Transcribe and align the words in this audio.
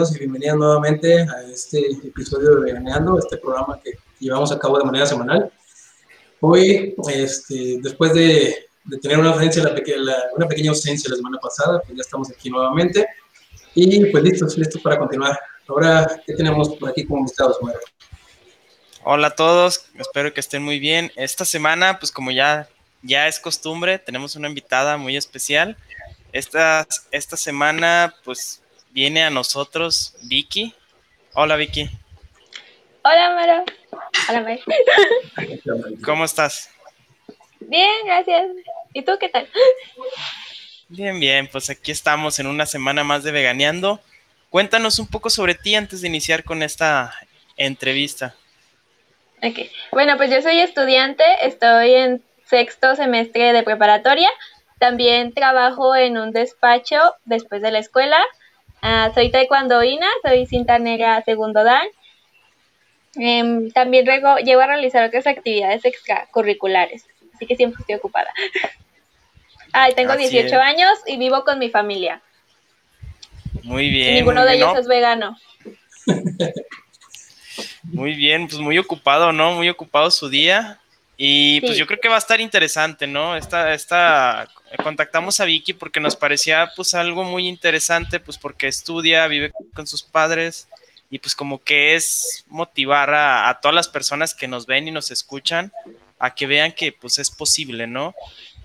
y 0.00 0.18
bienvenidas 0.20 0.56
nuevamente 0.56 1.22
a 1.22 1.42
este 1.52 1.80
episodio 2.04 2.54
de 2.54 2.66
Veganeando, 2.66 3.18
este 3.18 3.36
programa 3.36 3.80
que 3.82 3.98
llevamos 4.20 4.52
a 4.52 4.58
cabo 4.60 4.78
de 4.78 4.84
manera 4.84 5.04
semanal. 5.06 5.52
Hoy, 6.38 6.94
este, 7.12 7.80
después 7.82 8.14
de, 8.14 8.68
tener 9.02 9.18
una, 9.18 9.30
ausencia, 9.30 9.64
una 10.36 10.46
pequeña 10.46 10.70
ausencia 10.70 11.10
la 11.10 11.16
semana 11.16 11.38
pasada, 11.40 11.80
pues 11.80 11.96
ya 11.96 12.02
estamos 12.02 12.30
aquí 12.30 12.48
nuevamente 12.48 13.08
y 13.74 14.06
pues 14.12 14.22
listos, 14.22 14.56
listos 14.56 14.80
para 14.80 14.98
continuar. 14.98 15.36
Ahora, 15.66 16.22
¿qué 16.24 16.32
tenemos 16.32 16.76
por 16.76 16.90
aquí 16.90 17.04
como 17.04 17.22
invitados, 17.22 17.58
Hola 19.02 19.26
a 19.26 19.34
todos, 19.34 19.86
espero 19.98 20.32
que 20.32 20.38
estén 20.38 20.62
muy 20.62 20.78
bien. 20.78 21.10
Esta 21.16 21.44
semana, 21.44 21.98
pues 21.98 22.12
como 22.12 22.30
ya, 22.30 22.68
ya 23.02 23.26
es 23.26 23.40
costumbre, 23.40 23.98
tenemos 23.98 24.36
una 24.36 24.48
invitada 24.48 24.96
muy 24.96 25.16
especial. 25.16 25.76
Esta, 26.32 26.86
esta 27.10 27.36
semana, 27.36 28.14
pues 28.24 28.62
viene 28.98 29.22
a 29.22 29.30
nosotros 29.30 30.16
Vicky. 30.22 30.74
Hola 31.34 31.54
Vicky. 31.54 31.88
Hola 33.02 33.32
Mara. 33.32 33.64
Hola 34.28 34.40
Mara. 34.40 34.58
¿Cómo 36.04 36.24
estás? 36.24 36.68
Bien, 37.60 37.88
gracias. 38.06 38.48
¿Y 38.92 39.02
tú 39.02 39.12
qué 39.20 39.28
tal? 39.28 39.48
Bien, 40.88 41.20
bien, 41.20 41.46
pues 41.46 41.70
aquí 41.70 41.92
estamos 41.92 42.40
en 42.40 42.48
una 42.48 42.66
semana 42.66 43.04
más 43.04 43.22
de 43.22 43.30
Veganeando. 43.30 44.00
Cuéntanos 44.50 44.98
un 44.98 45.06
poco 45.06 45.30
sobre 45.30 45.54
ti 45.54 45.76
antes 45.76 46.00
de 46.00 46.08
iniciar 46.08 46.42
con 46.42 46.64
esta 46.64 47.14
entrevista. 47.56 48.34
Bueno, 49.92 50.16
pues 50.16 50.28
yo 50.28 50.42
soy 50.42 50.58
estudiante, 50.58 51.22
estoy 51.42 51.94
en 51.94 52.24
sexto 52.46 52.96
semestre 52.96 53.52
de 53.52 53.62
preparatoria. 53.62 54.28
También 54.80 55.32
trabajo 55.34 55.94
en 55.94 56.18
un 56.18 56.32
despacho 56.32 56.98
después 57.26 57.62
de 57.62 57.70
la 57.70 57.78
escuela 57.78 58.18
Uh, 58.82 59.12
soy 59.14 59.30
taekwondoína, 59.30 60.06
soy 60.22 60.46
cinta 60.46 60.78
negra 60.78 61.22
segundo 61.24 61.64
dan. 61.64 61.86
Em, 63.16 63.70
también 63.72 64.06
llevo 64.06 64.60
a 64.60 64.66
realizar 64.66 65.04
otras 65.04 65.26
actividades 65.26 65.84
extracurriculares, 65.84 67.04
así 67.34 67.46
que 67.46 67.56
siempre 67.56 67.80
estoy 67.80 67.96
ocupada. 67.96 68.32
Ay, 69.72 69.94
tengo 69.94 70.16
18 70.16 70.56
años 70.60 70.92
y 71.06 71.16
vivo 71.18 71.44
con 71.44 71.58
mi 71.58 71.70
familia. 71.70 72.22
Muy 73.64 73.90
bien. 73.90 74.14
ninguno 74.14 74.44
de 74.44 74.54
ellos 74.54 74.78
es 74.78 74.86
vegano. 74.86 75.36
Muy 77.82 78.14
bien, 78.14 78.46
pues 78.46 78.60
muy 78.60 78.78
ocupado, 78.78 79.32
¿no? 79.32 79.52
Muy 79.52 79.68
ocupado 79.68 80.10
su 80.10 80.28
día. 80.28 80.78
Y 81.16 81.60
pues 81.62 81.76
yo 81.76 81.86
creo 81.86 81.98
que 82.00 82.08
va 82.08 82.16
a 82.16 82.18
estar 82.18 82.40
interesante, 82.40 83.06
¿no? 83.06 83.34
Esta, 83.34 83.72
esta, 83.74 84.46
contactamos 84.76 85.40
a 85.40 85.44
Vicky 85.44 85.72
porque 85.72 86.00
nos 86.00 86.16
parecía 86.16 86.70
pues 86.76 86.94
algo 86.94 87.24
muy 87.24 87.48
interesante, 87.48 88.20
pues 88.20 88.36
porque 88.38 88.68
estudia, 88.68 89.26
vive 89.26 89.52
con 89.74 89.86
sus 89.86 90.02
padres 90.02 90.68
y 91.10 91.18
pues 91.18 91.34
como 91.34 91.62
que 91.62 91.94
es 91.94 92.44
motivar 92.48 93.14
a, 93.14 93.58
todas 93.62 93.74
las 93.74 93.88
personas 93.88 94.34
que 94.34 94.48
nos 94.48 94.66
ven 94.66 94.88
y 94.88 94.90
nos 94.90 95.10
escuchan 95.10 95.72
a 96.18 96.34
que 96.34 96.46
vean 96.46 96.72
que 96.72 96.92
pues 96.92 97.18
es 97.18 97.30
posible, 97.30 97.86
¿no? 97.86 98.14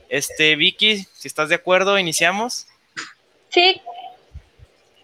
Este, 0.09 0.55
Vicky, 0.55 1.05
si 1.13 1.27
estás 1.27 1.49
de 1.49 1.55
acuerdo, 1.55 1.97
iniciamos. 1.97 2.67
Sí. 3.49 3.81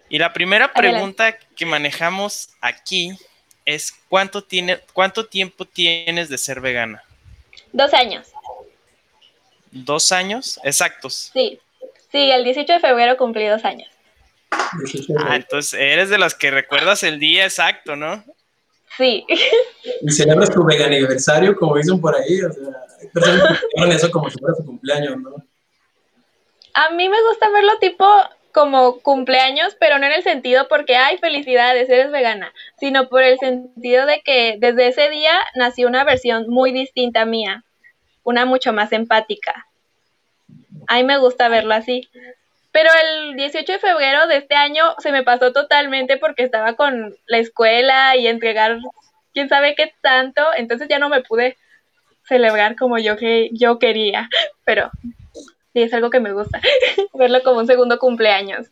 Y 0.08 0.18
la 0.18 0.32
primera 0.32 0.72
pregunta 0.72 1.38
que 1.56 1.66
manejamos 1.66 2.50
aquí 2.60 3.16
es 3.64 3.94
¿cuánto, 4.08 4.42
tiene, 4.42 4.80
¿cuánto 4.92 5.26
tiempo 5.26 5.64
tienes 5.64 6.28
de 6.28 6.36
ser 6.36 6.60
vegana? 6.60 7.02
Dos 7.72 7.94
años. 7.94 8.26
¿Dos 9.70 10.12
años? 10.12 10.60
Exactos. 10.64 11.30
Sí, 11.32 11.60
sí, 12.10 12.30
el 12.30 12.44
18 12.44 12.72
de 12.72 12.80
febrero 12.80 13.16
cumplí 13.16 13.46
dos 13.46 13.64
años. 13.64 13.88
Ah, 15.18 15.36
entonces 15.36 15.74
eres 15.74 16.10
de 16.10 16.18
las 16.18 16.34
que 16.34 16.50
recuerdas 16.50 17.02
el 17.02 17.18
día 17.18 17.44
exacto, 17.44 17.96
¿no? 17.96 18.24
Sí. 18.96 19.24
Y 20.02 20.10
celebras 20.10 20.50
tu 20.50 20.64
vega 20.64 20.86
aniversario, 20.86 21.56
como 21.56 21.76
dicen 21.76 22.00
por 22.00 22.14
ahí, 22.14 22.42
o 22.42 22.52
sea, 22.52 22.64
hay 23.00 23.06
personas 23.08 23.60
que 23.60 23.94
eso 23.94 24.10
como 24.10 24.28
si 24.28 24.38
fuera 24.38 24.54
su 24.56 24.64
cumpleaños, 24.64 25.16
¿no? 25.18 25.36
A 26.74 26.90
mí 26.90 27.08
me 27.08 27.22
gusta 27.28 27.48
verlo 27.50 27.72
tipo 27.80 28.06
como 28.52 29.00
cumpleaños, 29.00 29.76
pero 29.78 29.98
no 29.98 30.06
en 30.06 30.12
el 30.12 30.22
sentido 30.22 30.66
porque, 30.68 30.96
ay, 30.96 31.18
felicidades, 31.18 31.88
eres 31.88 32.10
vegana, 32.10 32.52
sino 32.78 33.08
por 33.08 33.22
el 33.22 33.38
sentido 33.38 34.06
de 34.06 34.20
que 34.22 34.56
desde 34.58 34.88
ese 34.88 35.08
día 35.10 35.32
nació 35.54 35.86
una 35.86 36.04
versión 36.04 36.46
muy 36.48 36.72
distinta 36.72 37.24
mía, 37.24 37.64
una 38.30 38.46
mucho 38.46 38.72
más 38.72 38.92
empática. 38.92 39.66
A 40.86 40.96
mí 40.96 41.04
me 41.04 41.18
gusta 41.18 41.48
verlo 41.48 41.74
así. 41.74 42.08
Pero 42.72 42.88
el 43.04 43.36
18 43.36 43.72
de 43.72 43.78
febrero 43.78 44.26
de 44.28 44.38
este 44.38 44.54
año 44.54 44.84
se 44.98 45.12
me 45.12 45.22
pasó 45.22 45.52
totalmente 45.52 46.16
porque 46.16 46.44
estaba 46.44 46.74
con 46.74 47.14
la 47.26 47.38
escuela 47.38 48.16
y 48.16 48.28
entregar 48.28 48.78
quién 49.34 49.48
sabe 49.48 49.74
qué 49.74 49.92
tanto, 50.00 50.42
entonces 50.56 50.88
ya 50.88 50.98
no 50.98 51.08
me 51.08 51.22
pude 51.22 51.56
celebrar 52.24 52.76
como 52.76 52.98
yo 52.98 53.16
que 53.16 53.50
yo 53.52 53.78
quería, 53.80 54.28
pero 54.64 54.90
Sí, 55.72 55.82
es 55.82 55.94
algo 55.94 56.10
que 56.10 56.20
me 56.20 56.32
gusta, 56.32 56.60
verlo 57.14 57.42
como 57.44 57.60
un 57.60 57.66
segundo 57.66 57.98
cumpleaños. 57.98 58.66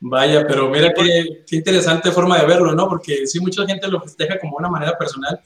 Vaya, 0.00 0.46
pero 0.46 0.68
mira 0.68 0.92
qué, 0.92 1.42
qué, 1.46 1.56
interesante 1.56 2.12
forma 2.12 2.38
de 2.38 2.46
verlo, 2.46 2.74
¿no? 2.74 2.88
Porque 2.88 3.26
sí, 3.26 3.40
mucha 3.40 3.66
gente 3.66 3.88
lo 3.88 4.00
festeja 4.00 4.38
como 4.38 4.56
una 4.56 4.68
manera 4.68 4.96
personal, 4.96 5.40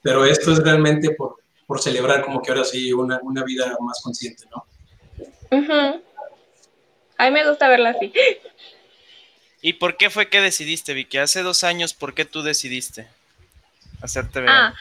pero 0.00 0.24
esto 0.24 0.52
es 0.52 0.62
realmente 0.62 1.10
por, 1.10 1.36
por 1.68 1.82
celebrar 1.82 2.24
como 2.24 2.40
que 2.40 2.50
ahora 2.50 2.64
sí 2.64 2.94
una, 2.94 3.20
una 3.22 3.44
vida 3.44 3.76
más 3.80 4.00
consciente, 4.02 4.44
¿no? 4.50 4.66
A 7.18 7.24
mí 7.26 7.30
me 7.30 7.46
gusta 7.46 7.68
verlo 7.68 7.90
así. 7.90 8.10
¿Y 9.60 9.74
por 9.74 9.98
qué 9.98 10.08
fue 10.08 10.30
que 10.30 10.40
decidiste, 10.40 10.94
Vicky? 10.94 11.18
Hace 11.18 11.42
dos 11.42 11.64
años, 11.64 11.92
¿por 11.92 12.14
qué 12.14 12.24
tú 12.24 12.42
decidiste 12.42 13.06
hacerte 14.00 14.40
vegana? 14.40 14.68
Ah, 14.68 14.74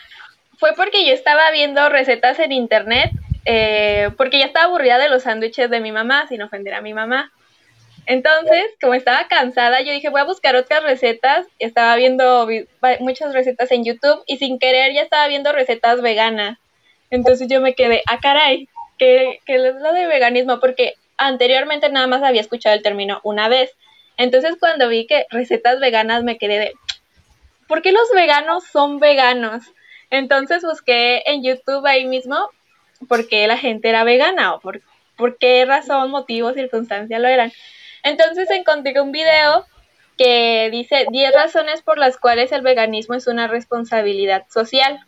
fue 0.58 0.76
porque 0.78 1.06
yo 1.06 1.14
estaba 1.14 1.52
viendo 1.52 1.90
recetas 1.90 2.40
en 2.40 2.54
internet 2.54 3.12
eh, 3.44 4.12
porque 4.16 4.40
ya 4.40 4.46
estaba 4.46 4.68
aburrida 4.68 4.98
de 4.98 5.10
los 5.10 5.24
sándwiches 5.24 5.70
de 5.70 5.82
mi 5.82 5.92
mamá, 5.92 6.26
sin 6.30 6.42
ofender 6.42 6.74
a 6.74 6.82
mi 6.82 6.94
mamá. 6.94 7.34
Entonces, 8.06 8.72
como 8.80 8.94
estaba 8.94 9.28
cansada, 9.28 9.82
yo 9.82 9.92
dije, 9.92 10.08
voy 10.08 10.22
a 10.22 10.24
buscar 10.24 10.56
otras 10.56 10.84
recetas. 10.84 11.48
Estaba 11.60 11.98
viendo 11.98 12.48
muchas 13.02 13.34
recetas 13.34 13.72
en 13.74 13.84
YouTube 13.84 14.24
y 14.26 14.38
sin 14.38 14.58
querer 14.58 14.94
ya 14.94 15.02
estaba 15.02 15.28
viendo 15.28 15.52
recetas 15.52 16.02
veganas. 16.02 16.58
Entonces 17.10 17.48
yo 17.50 17.62
me 17.62 17.74
quedé, 17.74 18.02
ah, 18.08 18.20
caray, 18.20 18.68
¿qué, 18.98 19.40
qué 19.46 19.56
es 19.56 19.76
lo 19.76 19.94
de 19.94 20.08
veganismo? 20.08 20.60
Porque 20.60 20.96
anteriormente 21.18 21.90
nada 21.90 22.08
más 22.08 22.24
había 22.24 22.42
escuchado 22.42 22.76
el 22.76 22.84
término 22.84 23.20
una 23.24 23.50
vez. 23.50 23.72
Entonces 24.18 24.56
cuando 24.60 24.90
vi 24.90 25.08
que 25.08 25.26
recetas 25.30 25.80
veganas 25.80 26.24
me 26.24 26.38
quedé 26.38 26.60
de, 26.60 26.74
¿por 27.68 27.82
qué 27.82 27.92
los 27.92 28.10
veganos 28.14 28.64
son 28.66 29.00
veganos? 29.00 29.64
Entonces 30.10 30.64
busqué 30.64 31.24
en 31.26 31.44
YouTube 31.44 31.86
ahí 31.86 32.06
mismo 32.06 32.50
por 33.08 33.28
qué 33.28 33.48
la 33.48 33.58
gente 33.58 33.90
era 33.90 34.04
vegana 34.04 34.56
o 34.56 34.60
por, 34.60 34.82
qué 35.40 35.66
razón, 35.66 36.10
motivo, 36.12 36.54
circunstancia 36.54 37.20
lo 37.20 37.28
eran. 37.28 37.52
Entonces 38.04 38.50
encontré 38.52 39.00
un 39.02 39.12
video 39.12 39.66
que 40.18 40.70
dice 40.72 41.06
10 41.12 41.34
razones 41.34 41.82
por 41.82 41.98
las 41.98 42.18
cuales 42.18 42.52
el 42.52 42.62
veganismo 42.62 43.16
es 43.16 43.28
una 43.28 43.48
responsabilidad 43.48 44.46
social. 44.50 45.00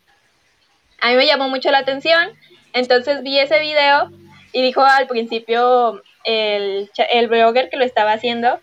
A 1.02 1.10
mí 1.10 1.16
me 1.16 1.26
llamó 1.26 1.50
mucho 1.50 1.72
la 1.72 1.80
atención, 1.80 2.30
entonces 2.74 3.24
vi 3.24 3.40
ese 3.40 3.60
video 3.60 4.12
y 4.52 4.62
dijo 4.62 4.82
al 4.82 5.08
principio 5.08 6.02
el, 6.24 6.90
el 7.12 7.28
blogger 7.28 7.70
que 7.70 7.78
lo 7.78 7.86
estaba 7.86 8.14
haciendo 8.14 8.60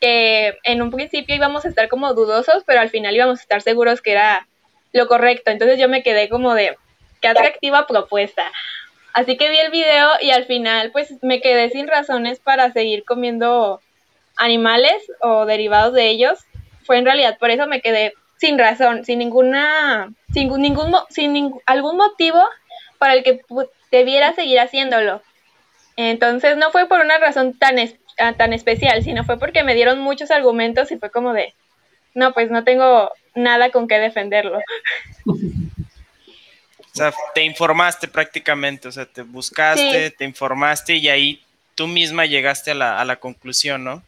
que 0.00 0.56
en 0.64 0.82
un 0.82 0.90
principio 0.90 1.34
íbamos 1.34 1.64
a 1.64 1.68
estar 1.68 1.88
como 1.88 2.14
dudosos, 2.14 2.62
pero 2.66 2.80
al 2.80 2.90
final 2.90 3.14
íbamos 3.14 3.40
a 3.40 3.42
estar 3.42 3.62
seguros 3.62 4.00
que 4.00 4.12
era 4.12 4.46
lo 4.92 5.08
correcto. 5.08 5.50
Entonces 5.50 5.78
yo 5.78 5.88
me 5.88 6.02
quedé 6.02 6.28
como 6.28 6.54
de, 6.54 6.76
qué 7.20 7.28
atractiva 7.28 7.86
propuesta. 7.86 8.50
Así 9.12 9.36
que 9.36 9.50
vi 9.50 9.58
el 9.58 9.70
video 9.70 10.10
y 10.20 10.30
al 10.30 10.44
final 10.44 10.92
pues 10.92 11.14
me 11.22 11.40
quedé 11.40 11.70
sin 11.70 11.88
razones 11.88 12.38
para 12.38 12.72
seguir 12.72 13.04
comiendo 13.04 13.80
animales 14.36 15.10
o 15.20 15.44
derivados 15.46 15.94
de 15.94 16.08
ellos. 16.08 16.38
Fue 16.84 16.98
en 16.98 17.04
realidad 17.04 17.36
por 17.38 17.50
eso 17.50 17.66
me 17.66 17.80
quedé 17.80 18.14
sin 18.38 18.58
razón, 18.58 19.04
sin 19.04 19.18
ninguna, 19.18 20.12
sin 20.32 20.48
ningún, 20.60 20.94
sin 21.10 21.54
algún 21.66 21.96
motivo 21.96 22.42
para 22.98 23.14
el 23.14 23.24
que 23.24 23.40
debiera 23.90 24.32
seguir 24.32 24.60
haciéndolo. 24.60 25.22
Entonces 25.96 26.56
no 26.56 26.70
fue 26.70 26.86
por 26.86 27.00
una 27.00 27.18
razón 27.18 27.58
tan, 27.58 27.76
ah, 28.18 28.32
tan 28.34 28.52
especial, 28.52 29.02
sino 29.02 29.24
fue 29.24 29.38
porque 29.38 29.64
me 29.64 29.74
dieron 29.74 29.98
muchos 29.98 30.30
argumentos 30.30 30.90
y 30.92 30.96
fue 30.96 31.10
como 31.10 31.32
de, 31.32 31.52
no, 32.14 32.32
pues 32.32 32.50
no 32.50 32.62
tengo 32.62 33.10
nada 33.34 33.70
con 33.70 33.88
qué 33.88 33.98
defenderlo. 33.98 34.60
O 35.26 36.96
sea, 36.98 37.12
te 37.34 37.44
informaste 37.44 38.08
prácticamente, 38.08 38.88
o 38.88 38.92
sea, 38.92 39.06
te 39.06 39.22
buscaste, 39.22 40.10
te 40.10 40.24
informaste 40.24 40.94
y 40.96 41.08
ahí 41.08 41.42
tú 41.74 41.86
misma 41.86 42.26
llegaste 42.26 42.70
a 42.72 42.74
la, 42.74 43.00
a 43.00 43.04
la 43.04 43.16
conclusión, 43.16 43.84
¿no? 43.84 44.02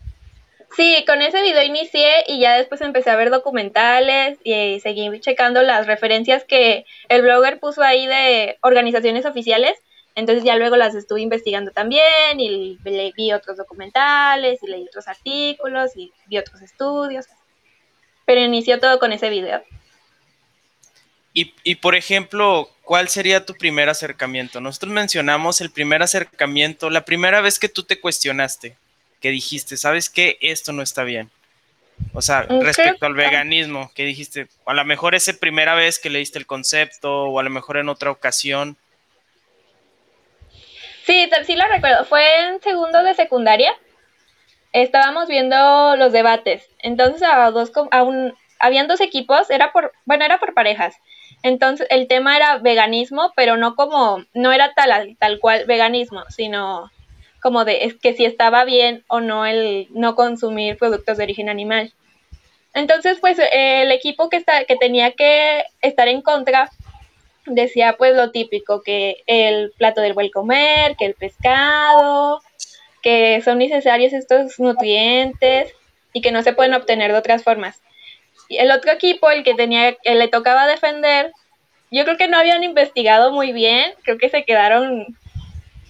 Sí, 0.76 1.05
con 1.05 1.20
ese 1.20 1.43
video 1.43 1.62
inicié 1.62 2.25
y 2.28 2.38
ya 2.38 2.56
después 2.56 2.81
empecé 2.81 3.11
a 3.11 3.17
ver 3.17 3.31
documentales 3.31 4.38
y 4.44 4.78
seguí 4.81 5.20
checando 5.20 5.62
las 5.62 5.87
referencias 5.87 6.44
que 6.44 6.87
el 7.08 7.22
blogger 7.22 7.58
puso 7.58 7.82
ahí 7.82 8.06
de 8.06 8.56
organizaciones 8.62 9.26
oficiales. 9.26 9.76
Entonces 10.14 10.44
ya 10.44 10.56
luego 10.56 10.76
las 10.76 10.94
estuve 10.94 11.22
investigando 11.22 11.70
también 11.72 12.38
y 12.38 12.78
vi 13.17 13.32
otros 13.32 13.56
documentales 13.56 14.62
y 14.62 14.67
leí 14.69 14.84
otros 14.87 15.08
artículos 15.08 15.96
y 15.96 16.12
vi 16.26 16.38
otros 16.38 16.62
estudios. 16.62 17.26
pero 18.25 18.40
inició 18.40 18.78
todo 18.78 19.00
con 19.00 19.12
ese 19.12 19.28
video. 19.28 19.62
Y, 21.32 21.52
y, 21.64 21.76
por 21.76 21.94
ejemplo, 21.96 22.69
¿cuál 22.82 23.08
sería 23.08 23.44
tu 23.44 23.55
primer 23.55 23.88
acercamiento? 23.88 24.61
Nosotros 24.61 24.93
mencionamos 24.93 25.61
el 25.61 25.70
primer 25.70 26.02
acercamiento, 26.02 26.90
la 26.90 27.05
primera 27.05 27.40
vez 27.40 27.58
que 27.58 27.69
tú 27.69 27.82
te 27.84 28.00
cuestionaste, 28.00 28.76
que 29.20 29.31
dijiste, 29.31 29.76
¿sabes 29.76 30.11
qué? 30.11 30.38
Esto 30.40 30.72
no 30.72 30.82
está 30.82 31.05
bien. 31.05 31.31
O 32.14 32.22
sea, 32.22 32.43
respecto 32.43 33.06
al 33.06 33.14
veganismo, 33.14 33.90
que 33.94 34.05
dijiste, 34.05 34.49
a 34.64 34.75
lo 34.75 34.84
mejor 34.84 35.14
esa 35.14 35.32
primera 35.34 35.75
vez 35.75 35.99
que 35.99 36.11
leíste 36.11 36.38
el 36.38 36.46
concepto 36.46 37.25
o 37.25 37.38
a 37.38 37.43
lo 37.43 37.50
mejor 37.50 37.76
en 37.76 37.88
otra 37.88 38.11
ocasión. 38.11 38.76
Sí, 41.05 41.28
sí 41.44 41.56
lo 41.56 41.67
recuerdo. 41.69 42.05
Fue 42.06 42.49
en 42.49 42.61
segundo 42.62 43.02
de 43.02 43.14
secundaria. 43.14 43.72
Estábamos 44.72 45.28
viendo 45.28 45.96
los 45.96 46.12
debates. 46.12 46.67
Entonces, 46.78 47.22
a 47.22 47.50
dos, 47.50 47.70
a 47.90 48.02
un, 48.02 48.34
habían 48.58 48.88
dos 48.88 49.00
equipos, 49.00 49.50
era 49.50 49.72
por, 49.72 49.93
bueno, 50.05 50.25
era 50.25 50.38
por 50.38 50.55
parejas. 50.55 50.96
Entonces, 51.43 51.87
el 51.90 52.06
tema 52.08 52.37
era 52.37 52.58
veganismo, 52.58 53.32
pero 53.37 53.56
no 53.56 53.75
como, 53.75 54.25
no 54.34 54.52
era 54.52 54.72
tal, 54.75 55.17
tal 55.19 55.38
cual 55.38 55.64
veganismo, 55.67 56.25
sino 56.28 56.90
como 57.41 57.65
de 57.65 57.85
es 57.85 57.95
que 57.95 58.15
si 58.15 58.25
estaba 58.25 58.65
bien 58.65 59.05
o 59.09 59.21
no 59.21 59.47
el 59.47 59.89
no 59.91 60.15
consumir 60.15 60.77
productos 60.77 61.17
de 61.17 61.25
origen 61.25 61.49
animal. 61.49 61.93
Entonces, 62.75 63.19
pues 63.21 63.39
el 63.53 63.91
equipo 63.91 64.29
que, 64.29 64.37
está, 64.37 64.65
que 64.65 64.77
tenía 64.77 65.13
que 65.13 65.65
estar 65.83 66.07
en 66.09 66.23
contra 66.23 66.71
decía 67.47 67.97
pues 67.99 68.15
lo 68.15 68.31
típico, 68.31 68.83
que 68.83 69.23
el 69.27 69.73
plato 69.77 70.01
del 70.01 70.13
buen 70.13 70.31
comer, 70.31 70.97
que 70.97 71.07
el 71.07 71.15
pescado, 71.15 72.41
que 73.03 73.41
son 73.43 73.59
necesarios 73.59 74.13
estos 74.13 74.59
nutrientes 74.59 75.75
y 76.13 76.21
que 76.21 76.33
no 76.33 76.43
se 76.43 76.53
pueden 76.53 76.75
obtener 76.75 77.13
de 77.13 77.19
otras 77.19 77.43
formas. 77.43 77.83
Y 78.49 78.59
el 78.59 78.71
otro 78.71 78.93
equipo, 78.93 79.31
el 79.31 79.45
que 79.45 79.55
tenía, 79.55 79.97
el 80.05 80.19
le 80.19 80.29
tocaba 80.29 80.67
defender, 80.67 81.33
yo 81.91 82.05
creo 82.05 82.17
que 82.17 82.29
no 82.29 82.39
habían 82.39 82.63
investigado 82.63 83.33
muy 83.33 83.53
bien, 83.53 83.93
creo 84.03 84.19
que 84.19 84.29
se 84.29 84.45
quedaron 84.45 85.17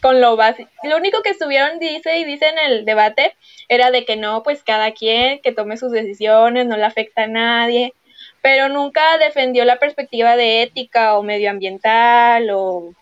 con 0.00 0.20
lo 0.20 0.36
básico. 0.36 0.70
Lo 0.82 0.96
único 0.96 1.22
que 1.22 1.30
estuvieron, 1.30 1.78
dice 1.78 2.18
y 2.18 2.24
dice 2.24 2.48
en 2.48 2.58
el 2.58 2.84
debate, 2.84 3.34
era 3.68 3.90
de 3.90 4.04
que 4.04 4.16
no, 4.16 4.42
pues 4.42 4.62
cada 4.62 4.92
quien 4.92 5.40
que 5.40 5.52
tome 5.52 5.76
sus 5.76 5.92
decisiones, 5.92 6.66
no 6.66 6.76
le 6.76 6.84
afecta 6.84 7.24
a 7.24 7.26
nadie, 7.26 7.94
pero 8.42 8.68
nunca 8.68 9.18
defendió 9.18 9.64
la 9.64 9.78
perspectiva 9.78 10.36
de 10.36 10.62
ética 10.62 11.16
o 11.16 11.22
medioambiental 11.22 12.48
o 12.50 12.94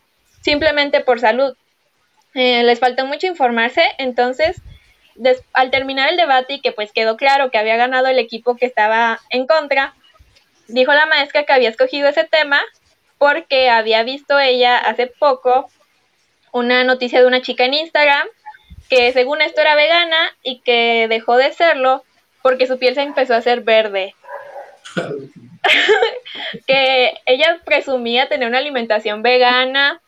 simplemente 0.42 1.00
por 1.00 1.20
salud. 1.20 1.54
Eh, 2.34 2.62
les 2.62 2.78
faltó 2.78 3.06
mucho 3.06 3.26
informarse, 3.26 3.82
entonces 3.98 4.60
al 5.52 5.70
terminar 5.70 6.10
el 6.10 6.16
debate 6.16 6.54
y 6.54 6.60
que 6.60 6.72
pues 6.72 6.92
quedó 6.92 7.16
claro 7.16 7.50
que 7.50 7.58
había 7.58 7.76
ganado 7.76 8.06
el 8.06 8.18
equipo 8.18 8.56
que 8.56 8.66
estaba 8.66 9.20
en 9.30 9.46
contra, 9.46 9.94
dijo 10.68 10.92
la 10.92 11.06
maestra 11.06 11.44
que 11.44 11.52
había 11.52 11.70
escogido 11.70 12.08
ese 12.08 12.24
tema 12.24 12.62
porque 13.18 13.68
había 13.68 14.04
visto 14.04 14.38
ella 14.38 14.78
hace 14.78 15.08
poco 15.08 15.68
una 16.52 16.84
noticia 16.84 17.20
de 17.20 17.26
una 17.26 17.42
chica 17.42 17.64
en 17.64 17.74
Instagram 17.74 18.26
que 18.88 19.12
según 19.12 19.42
esto 19.42 19.60
era 19.60 19.74
vegana 19.74 20.34
y 20.42 20.60
que 20.60 21.06
dejó 21.08 21.36
de 21.36 21.52
serlo 21.52 22.04
porque 22.42 22.66
su 22.66 22.78
piel 22.78 22.94
se 22.94 23.02
empezó 23.02 23.34
a 23.34 23.38
hacer 23.38 23.60
verde. 23.60 24.14
que 26.66 27.14
ella 27.26 27.60
presumía 27.64 28.28
tener 28.28 28.48
una 28.48 28.58
alimentación 28.58 29.22
vegana, 29.22 30.00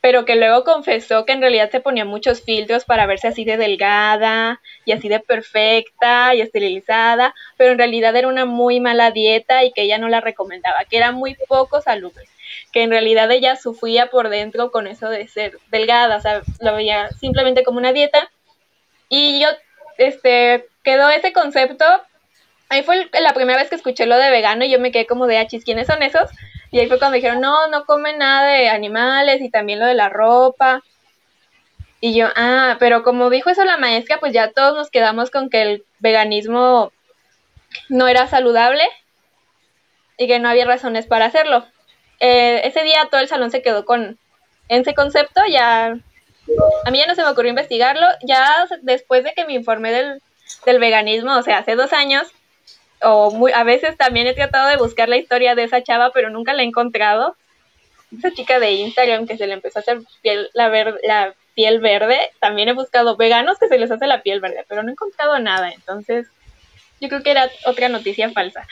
pero 0.00 0.24
que 0.24 0.36
luego 0.36 0.64
confesó 0.64 1.24
que 1.24 1.32
en 1.32 1.40
realidad 1.40 1.70
se 1.70 1.80
ponía 1.80 2.04
muchos 2.04 2.42
filtros 2.42 2.84
para 2.84 3.06
verse 3.06 3.28
así 3.28 3.44
de 3.44 3.56
delgada 3.56 4.60
y 4.84 4.92
así 4.92 5.08
de 5.08 5.20
perfecta 5.20 6.34
y 6.34 6.40
esterilizada, 6.40 7.34
pero 7.56 7.72
en 7.72 7.78
realidad 7.78 8.14
era 8.16 8.28
una 8.28 8.44
muy 8.44 8.80
mala 8.80 9.12
dieta 9.12 9.64
y 9.64 9.72
que 9.72 9.82
ella 9.82 9.98
no 9.98 10.08
la 10.08 10.20
recomendaba, 10.20 10.84
que 10.90 10.96
era 10.96 11.12
muy 11.12 11.36
poco 11.48 11.80
saludable 11.80 12.28
que 12.72 12.82
en 12.82 12.90
realidad 12.90 13.30
ella 13.30 13.56
sufría 13.56 14.10
por 14.10 14.28
dentro 14.28 14.70
con 14.70 14.86
eso 14.86 15.08
de 15.08 15.28
ser 15.28 15.58
delgada, 15.70 16.16
o 16.16 16.20
sea, 16.20 16.42
lo 16.60 16.74
veía 16.74 17.10
simplemente 17.10 17.64
como 17.64 17.78
una 17.78 17.92
dieta. 17.92 18.30
Y 19.08 19.40
yo, 19.40 19.48
este, 19.98 20.66
quedó 20.82 21.10
ese 21.10 21.32
concepto. 21.32 21.84
Ahí 22.68 22.82
fue 22.82 23.08
la 23.20 23.34
primera 23.34 23.58
vez 23.58 23.68
que 23.68 23.76
escuché 23.76 24.06
lo 24.06 24.16
de 24.16 24.30
vegano 24.30 24.64
y 24.64 24.70
yo 24.70 24.80
me 24.80 24.92
quedé 24.92 25.06
como 25.06 25.26
de 25.26 25.38
achis, 25.38 25.64
¿quiénes 25.64 25.86
son 25.86 26.02
esos? 26.02 26.30
Y 26.70 26.80
ahí 26.80 26.88
fue 26.88 26.98
cuando 26.98 27.16
dijeron, 27.16 27.40
no, 27.40 27.68
no 27.68 27.84
comen 27.84 28.18
nada 28.18 28.48
de 28.48 28.70
animales 28.70 29.42
y 29.42 29.50
también 29.50 29.78
lo 29.78 29.86
de 29.86 29.94
la 29.94 30.08
ropa. 30.08 30.82
Y 32.00 32.14
yo, 32.14 32.28
ah, 32.34 32.78
pero 32.80 33.02
como 33.02 33.30
dijo 33.30 33.50
eso 33.50 33.64
la 33.64 33.76
maestra, 33.76 34.18
pues 34.18 34.32
ya 34.32 34.50
todos 34.50 34.74
nos 34.74 34.90
quedamos 34.90 35.30
con 35.30 35.50
que 35.50 35.62
el 35.62 35.84
veganismo 36.00 36.92
no 37.88 38.08
era 38.08 38.26
saludable 38.26 38.82
y 40.16 40.26
que 40.26 40.38
no 40.38 40.48
había 40.48 40.64
razones 40.64 41.06
para 41.06 41.26
hacerlo. 41.26 41.66
Eh, 42.24 42.68
ese 42.68 42.84
día 42.84 43.08
todo 43.10 43.20
el 43.20 43.26
salón 43.26 43.50
se 43.50 43.62
quedó 43.62 43.84
con 43.84 44.16
ese 44.68 44.94
concepto, 44.94 45.40
ya 45.50 45.98
a 46.84 46.90
mí 46.92 46.98
ya 46.98 47.06
no 47.08 47.16
se 47.16 47.24
me 47.24 47.28
ocurrió 47.28 47.50
investigarlo, 47.50 48.06
ya 48.22 48.68
después 48.82 49.24
de 49.24 49.32
que 49.32 49.44
me 49.44 49.54
informé 49.54 49.90
del, 49.90 50.78
veganismo, 50.78 51.36
o 51.36 51.42
sea, 51.42 51.58
hace 51.58 51.74
dos 51.74 51.92
años, 51.92 52.28
o 53.02 53.32
muy, 53.32 53.50
a 53.50 53.64
veces 53.64 53.96
también 53.96 54.28
he 54.28 54.34
tratado 54.34 54.68
de 54.68 54.76
buscar 54.76 55.08
la 55.08 55.16
historia 55.16 55.56
de 55.56 55.64
esa 55.64 55.82
chava, 55.82 56.12
pero 56.12 56.30
nunca 56.30 56.52
la 56.52 56.62
he 56.62 56.66
encontrado. 56.66 57.36
Esa 58.16 58.30
chica 58.30 58.60
de 58.60 58.70
Instagram 58.70 59.26
que 59.26 59.36
se 59.36 59.48
le 59.48 59.54
empezó 59.54 59.80
a 59.80 59.82
hacer 59.82 59.98
piel, 60.20 60.48
la, 60.52 60.68
la 61.02 61.34
piel 61.56 61.80
verde, 61.80 62.30
también 62.38 62.68
he 62.68 62.72
buscado 62.72 63.16
veganos 63.16 63.58
que 63.58 63.66
se 63.66 63.78
les 63.78 63.90
hace 63.90 64.06
la 64.06 64.22
piel 64.22 64.38
verde, 64.38 64.64
pero 64.68 64.84
no 64.84 64.90
he 64.90 64.92
encontrado 64.92 65.40
nada, 65.40 65.72
entonces 65.72 66.28
yo 67.00 67.08
creo 67.08 67.24
que 67.24 67.32
era 67.32 67.50
otra 67.66 67.88
noticia 67.88 68.30
falsa. 68.30 68.64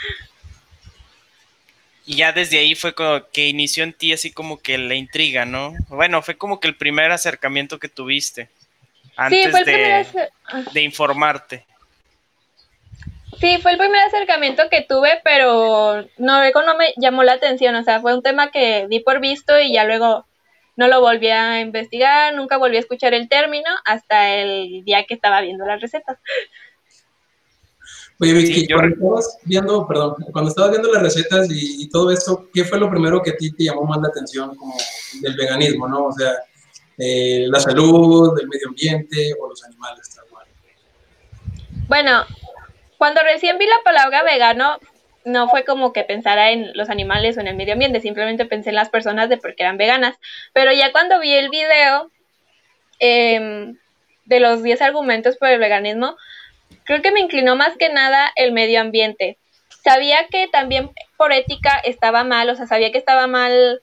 Y 2.10 2.16
ya 2.16 2.32
desde 2.32 2.58
ahí 2.58 2.74
fue 2.74 2.92
como 2.92 3.24
que 3.32 3.46
inició 3.46 3.84
en 3.84 3.92
ti 3.92 4.12
así 4.12 4.32
como 4.32 4.58
que 4.58 4.76
la 4.78 4.96
intriga, 4.96 5.44
¿no? 5.44 5.74
Bueno, 5.86 6.22
fue 6.22 6.36
como 6.36 6.58
que 6.58 6.66
el 6.66 6.76
primer 6.76 7.12
acercamiento 7.12 7.78
que 7.78 7.88
tuviste 7.88 8.48
antes 9.14 9.52
de, 9.64 10.28
de 10.72 10.82
informarte. 10.82 11.64
Sí, 13.38 13.58
fue 13.62 13.70
el 13.70 13.78
primer 13.78 14.00
acercamiento 14.00 14.68
que 14.68 14.82
tuve, 14.82 15.20
pero 15.22 16.04
no, 16.18 16.50
no 16.50 16.76
me 16.76 16.92
llamó 16.96 17.22
la 17.22 17.34
atención, 17.34 17.76
o 17.76 17.84
sea, 17.84 18.00
fue 18.00 18.12
un 18.12 18.24
tema 18.24 18.50
que 18.50 18.88
di 18.88 18.98
por 18.98 19.20
visto 19.20 19.60
y 19.60 19.74
ya 19.74 19.84
luego 19.84 20.26
no 20.74 20.88
lo 20.88 21.00
volví 21.00 21.28
a 21.28 21.60
investigar, 21.60 22.34
nunca 22.34 22.56
volví 22.56 22.76
a 22.76 22.80
escuchar 22.80 23.14
el 23.14 23.28
término 23.28 23.70
hasta 23.84 24.30
el 24.30 24.82
día 24.82 25.04
que 25.04 25.14
estaba 25.14 25.42
viendo 25.42 25.64
las 25.64 25.80
recetas. 25.80 26.18
Oye, 28.20 28.34
Vicky, 28.34 28.67
cuando 28.69 28.94
estabas 28.94 29.38
viendo, 29.44 29.87
perdón, 29.87 30.14
cuando 30.32 30.50
estabas 30.50 30.72
viendo 30.72 30.93
las 30.93 31.02
recetas 31.02 31.49
y, 31.50 31.88
todo 31.88 32.11
esto, 32.11 32.50
¿qué 32.52 32.64
fue 32.64 32.78
lo 32.78 32.90
primero 32.90 33.23
que 33.23 33.30
a 33.30 33.37
ti 33.37 33.50
te 33.50 33.64
llamó 33.64 33.85
más 33.85 33.99
la 34.02 34.09
atención 34.09 34.54
como 34.56 34.75
del 35.23 35.35
veganismo, 35.37 35.88
no? 35.88 36.06
O 36.06 36.12
sea, 36.12 36.33
eh, 36.99 37.47
la 37.49 37.59
salud, 37.59 38.38
el 38.38 38.47
medio 38.47 38.68
ambiente 38.68 39.35
o 39.40 39.49
los 39.49 39.64
animales, 39.64 40.14
tal 40.14 40.26
cual. 40.28 40.47
Bueno, 41.88 42.26
cuando 42.99 43.23
recién 43.23 43.56
vi 43.56 43.66
la 43.66 43.83
palabra 43.85 44.23
vegano, 44.23 44.78
no 45.25 45.49
fue 45.49 45.64
como 45.64 45.94
que 45.94 46.04
pensara 46.04 46.50
en 46.50 46.73
los 46.75 46.90
animales 46.90 47.38
o 47.38 47.40
en 47.40 47.47
el 47.47 47.56
medio 47.56 47.73
ambiente, 47.73 48.00
simplemente 48.00 48.44
pensé 48.44 48.68
en 48.68 48.76
las 48.76 48.90
personas 48.90 49.30
de 49.30 49.38
por 49.38 49.54
qué 49.54 49.62
eran 49.62 49.78
veganas. 49.78 50.16
Pero 50.52 50.73
ya 50.73 50.92
cuando 50.92 51.21
vi 51.21 51.33
el 51.33 51.49
video 51.49 52.11
em, 52.99 53.78
de 54.26 54.40
los 54.40 54.62
10 54.62 54.83
argumentos 54.83 55.38
por 55.38 55.49
el 55.49 55.59
veganismo, 55.59 56.16
Creo 56.84 57.02
que 57.02 57.12
me 57.12 57.20
inclinó 57.20 57.56
más 57.56 57.76
que 57.76 57.88
nada 57.88 58.32
el 58.36 58.52
medio 58.52 58.80
ambiente. 58.80 59.38
Sabía 59.84 60.26
que 60.28 60.48
también 60.48 60.90
por 61.16 61.32
ética 61.32 61.80
estaba 61.84 62.24
mal, 62.24 62.50
o 62.50 62.54
sea, 62.56 62.66
sabía 62.66 62.90
que 62.92 62.98
estaba 62.98 63.26
mal 63.26 63.80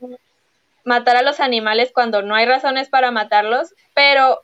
matar 0.83 1.17
a 1.17 1.21
los 1.21 1.39
animales 1.39 1.91
cuando 1.93 2.21
no 2.21 2.35
hay 2.35 2.45
razones 2.45 2.89
para 2.89 3.11
matarlos, 3.11 3.73
pero 3.93 4.41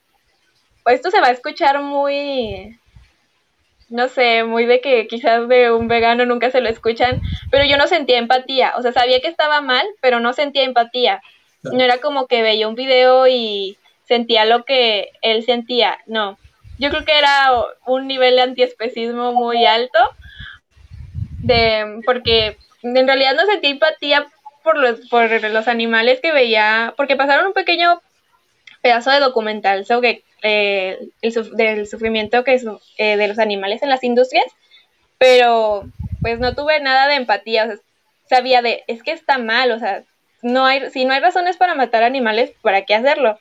esto 0.86 1.12
se 1.12 1.22
va 1.22 1.28
a 1.28 1.32
escuchar 1.32 1.82
muy, 1.82 2.80
no 3.90 4.08
sé, 4.08 4.44
muy 4.44 4.66
de 4.66 4.82
que 4.82 5.08
quizás 5.08 5.48
de 5.48 5.72
un 5.72 5.88
vegano 5.88 6.26
nunca 6.26 6.50
se 6.50 6.62
lo 6.62 6.70
escuchan, 6.70 7.22
pero 7.52 7.66
yo 7.66 7.78
no 7.78 7.88
sentía 7.88 8.18
empatía, 8.18 8.74
o 8.78 8.82
sea, 8.82 8.92
sabía 8.92 9.22
que 9.22 9.28
estaba 9.28 9.62
mal, 9.62 9.86
pero 10.02 10.20
no 10.20 10.34
sentía 10.34 10.64
empatía. 10.64 11.22
No 11.64 11.82
era 11.82 12.00
como 12.00 12.28
que 12.28 12.42
veía 12.42 12.68
un 12.68 12.76
video 12.76 13.28
y 13.28 13.78
sentía 14.06 14.44
lo 14.44 14.66
que 14.66 15.12
él 15.22 15.44
sentía, 15.44 16.00
no 16.08 16.38
yo 16.78 16.90
creo 16.90 17.06
que 17.06 17.18
era 17.18 17.52
un 17.86 18.08
nivel 18.08 18.36
de 18.36 18.42
antiespecismo 18.42 19.32
muy 19.34 19.66
alto, 19.66 20.00
de, 21.40 22.02
porque 22.06 22.58
en 22.82 23.08
realidad 23.08 23.36
no 23.36 23.46
sentí 23.46 23.68
empatía 23.68 24.28
por 24.64 24.78
los, 24.78 25.08
por 25.10 25.30
los 25.30 25.68
animales 25.68 26.20
que 26.22 26.32
veía, 26.32 26.94
porque 26.98 27.16
pasaron 27.16 27.48
un 27.48 27.54
pequeño 27.54 28.02
pedazo 28.82 29.12
de 29.12 29.20
documental 29.20 29.86
sobre 29.86 30.24
eh, 30.42 31.00
el 31.22 31.56
del 31.56 31.88
sufrimiento 31.88 32.44
que 32.44 32.60
eh, 32.98 33.18
de 33.18 33.28
los 33.28 33.40
animales 33.40 33.82
en 33.84 33.90
las 33.90 34.04
industrias, 34.04 34.46
pero 35.18 35.86
pues 36.22 36.40
no 36.40 36.56
tuve 36.56 36.80
nada 36.80 37.08
de 37.08 37.16
empatía, 37.16 37.66
o 37.66 37.68
sea, 37.68 37.78
sabía 38.30 38.62
de, 38.62 38.84
es 38.88 39.04
que 39.04 39.12
está 39.12 39.38
mal, 39.38 39.72
o 39.72 39.80
sea, 39.80 40.04
no 40.42 40.66
hay, 40.66 40.90
si 40.92 41.06
no 41.06 41.14
hay 41.14 41.22
razones 41.22 41.58
para 41.58 41.76
matar 41.76 42.04
animales, 42.04 42.52
¿para 42.62 42.84
qué 42.84 42.96
hacerlo? 42.96 43.40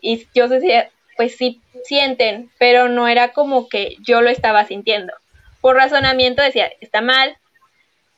Y 0.00 0.26
yo 0.34 0.48
decía, 0.48 0.90
pues 1.18 1.36
sí 1.36 1.60
sienten, 1.84 2.48
pero 2.60 2.88
no 2.88 3.08
era 3.08 3.32
como 3.32 3.68
que 3.68 3.96
yo 4.06 4.22
lo 4.22 4.30
estaba 4.30 4.64
sintiendo. 4.64 5.12
Por 5.60 5.74
razonamiento 5.74 6.42
decía, 6.42 6.70
está 6.80 7.00
mal, 7.00 7.36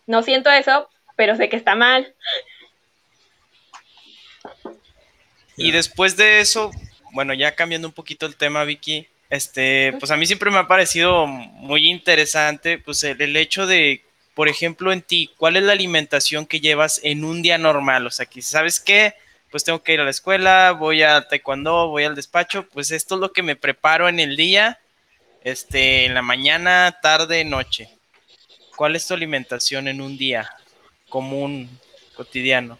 no 0.06 0.22
siento 0.22 0.50
eso, 0.50 0.86
pero 1.16 1.34
sé 1.34 1.48
que 1.48 1.56
está 1.56 1.74
mal. 1.74 2.14
Y 5.56 5.70
después 5.70 6.18
de 6.18 6.40
eso, 6.40 6.70
bueno, 7.12 7.32
ya 7.32 7.54
cambiando 7.54 7.88
un 7.88 7.94
poquito 7.94 8.26
el 8.26 8.36
tema, 8.36 8.64
Vicky, 8.64 9.08
este, 9.30 9.94
pues 9.98 10.10
a 10.10 10.18
mí 10.18 10.26
siempre 10.26 10.50
me 10.50 10.58
ha 10.58 10.68
parecido 10.68 11.26
muy 11.26 11.88
interesante, 11.88 12.76
pues 12.76 13.02
el, 13.02 13.34
hecho 13.34 13.66
de, 13.66 14.04
por 14.34 14.50
ejemplo, 14.50 14.92
en 14.92 15.00
ti, 15.00 15.30
¿cuál 15.38 15.56
es 15.56 15.62
la 15.62 15.72
alimentación 15.72 16.44
que 16.44 16.60
llevas 16.60 17.00
en 17.02 17.24
un 17.24 17.40
día 17.40 17.56
normal? 17.56 18.06
O 18.06 18.10
sea, 18.10 18.26
que 18.26 18.42
sabes 18.42 18.78
qué, 18.78 19.14
pues 19.50 19.64
tengo 19.64 19.82
que 19.82 19.94
ir 19.94 20.00
a 20.00 20.04
la 20.04 20.10
escuela, 20.10 20.72
voy 20.72 21.02
a 21.02 21.26
taekwondo, 21.26 21.88
voy 21.88 22.04
al 22.04 22.14
despacho, 22.14 22.66
pues 22.68 22.90
esto 22.90 23.16
es 23.16 23.20
lo 23.20 23.32
que 23.32 23.42
me 23.42 23.56
preparo 23.56 24.08
en 24.08 24.20
el 24.20 24.36
día, 24.36 24.78
este, 25.42 26.04
en 26.06 26.14
la 26.14 26.22
mañana, 26.22 26.98
tarde, 27.02 27.44
noche. 27.44 27.88
¿Cuál 28.76 28.96
es 28.96 29.06
tu 29.06 29.14
alimentación 29.14 29.88
en 29.88 30.00
un 30.00 30.16
día 30.16 30.48
común, 31.08 31.68
cotidiano? 32.14 32.78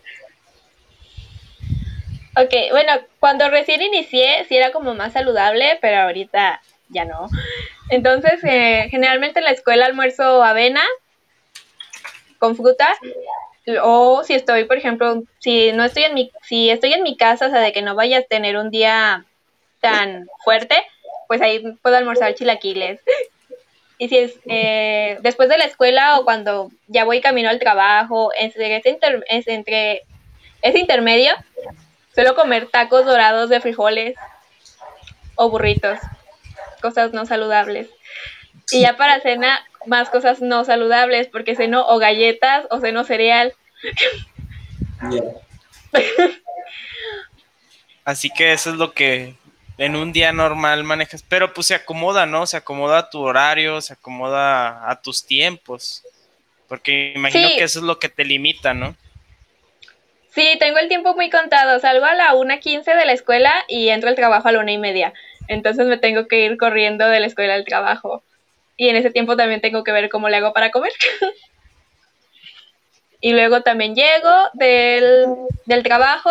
Ok, 2.36 2.54
bueno, 2.70 2.92
cuando 3.18 3.50
recién 3.50 3.82
inicié 3.82 4.46
sí 4.48 4.56
era 4.56 4.70
como 4.70 4.94
más 4.94 5.12
saludable, 5.12 5.78
pero 5.80 6.02
ahorita 6.02 6.62
ya 6.88 7.04
no. 7.04 7.28
Entonces, 7.90 8.42
eh, 8.44 8.86
generalmente 8.90 9.40
en 9.40 9.44
la 9.44 9.50
escuela 9.50 9.86
almuerzo 9.86 10.42
avena 10.42 10.82
con 12.38 12.56
fruta 12.56 12.88
o 13.82 14.22
si 14.24 14.34
estoy, 14.34 14.64
por 14.64 14.76
ejemplo, 14.76 15.22
si 15.38 15.72
no 15.72 15.84
estoy 15.84 16.04
en 16.04 16.14
mi 16.14 16.30
si 16.42 16.70
estoy 16.70 16.92
en 16.92 17.02
mi 17.02 17.16
casa, 17.16 17.46
o 17.46 17.50
sea, 17.50 17.60
de 17.60 17.72
que 17.72 17.82
no 17.82 17.94
vaya 17.94 18.18
a 18.18 18.22
tener 18.22 18.56
un 18.56 18.70
día 18.70 19.24
tan 19.80 20.26
fuerte, 20.44 20.76
pues 21.28 21.40
ahí 21.40 21.60
puedo 21.82 21.96
almorzar 21.96 22.34
chilaquiles. 22.34 23.00
Y 23.98 24.08
si 24.08 24.16
es 24.16 24.40
eh, 24.46 25.18
después 25.20 25.48
de 25.48 25.58
la 25.58 25.64
escuela 25.64 26.18
o 26.18 26.24
cuando 26.24 26.70
ya 26.88 27.04
voy 27.04 27.20
camino 27.20 27.50
al 27.50 27.58
trabajo, 27.58 28.30
entre 28.38 28.76
ese, 28.76 28.98
entre 29.52 30.02
ese 30.62 30.78
intermedio, 30.78 31.34
Suelo 32.14 32.34
comer 32.34 32.66
tacos 32.66 33.06
dorados 33.06 33.50
de 33.50 33.60
frijoles 33.60 34.16
o 35.36 35.48
burritos, 35.48 35.98
cosas 36.82 37.12
no 37.12 37.24
saludables. 37.24 37.88
Y 38.72 38.82
ya 38.82 38.96
para 38.96 39.20
cena, 39.20 39.64
más 39.86 40.10
cosas 40.10 40.40
no 40.40 40.64
saludables, 40.64 41.28
porque 41.28 41.54
ceno 41.54 41.86
o 41.88 41.98
galletas 41.98 42.66
o 42.70 42.80
ceno 42.80 43.04
cereal. 43.04 43.54
Así 48.04 48.30
que 48.30 48.52
eso 48.52 48.70
es 48.70 48.76
lo 48.76 48.92
que 48.92 49.34
en 49.78 49.96
un 49.96 50.12
día 50.12 50.32
normal 50.32 50.84
manejas, 50.84 51.24
pero 51.26 51.54
pues 51.54 51.68
se 51.68 51.74
acomoda, 51.74 52.26
¿no? 52.26 52.46
Se 52.46 52.56
acomoda 52.56 52.98
a 52.98 53.10
tu 53.10 53.20
horario, 53.20 53.80
se 53.80 53.94
acomoda 53.94 54.90
a 54.90 55.00
tus 55.00 55.24
tiempos, 55.26 56.02
porque 56.68 57.12
imagino 57.16 57.48
que 57.48 57.64
eso 57.64 57.78
es 57.78 57.84
lo 57.84 57.98
que 57.98 58.08
te 58.08 58.24
limita, 58.24 58.74
¿no? 58.74 58.94
Sí, 60.34 60.56
tengo 60.60 60.78
el 60.78 60.88
tiempo 60.88 61.14
muy 61.14 61.30
contado. 61.30 61.80
Salgo 61.80 62.04
a 62.04 62.14
la 62.14 62.34
1.15 62.34 62.84
de 62.84 63.04
la 63.04 63.12
escuela 63.12 63.52
y 63.68 63.88
entro 63.88 64.08
al 64.08 64.14
trabajo 64.14 64.48
a 64.48 64.52
la 64.52 64.60
una 64.60 64.72
y 64.72 64.78
media. 64.78 65.12
Entonces 65.48 65.86
me 65.86 65.96
tengo 65.96 66.28
que 66.28 66.44
ir 66.44 66.56
corriendo 66.56 67.08
de 67.08 67.20
la 67.20 67.26
escuela 67.26 67.54
al 67.54 67.64
trabajo. 67.64 68.22
Y 68.76 68.88
en 68.88 68.96
ese 68.96 69.10
tiempo 69.10 69.36
también 69.36 69.60
tengo 69.60 69.82
que 69.82 69.92
ver 69.92 70.08
cómo 70.08 70.28
le 70.28 70.36
hago 70.36 70.52
para 70.52 70.70
comer. 70.70 70.92
y 73.20 73.32
luego 73.32 73.62
también 73.62 73.94
llego 73.94 74.34
del, 74.54 75.26
del, 75.66 75.82
trabajo 75.82 76.30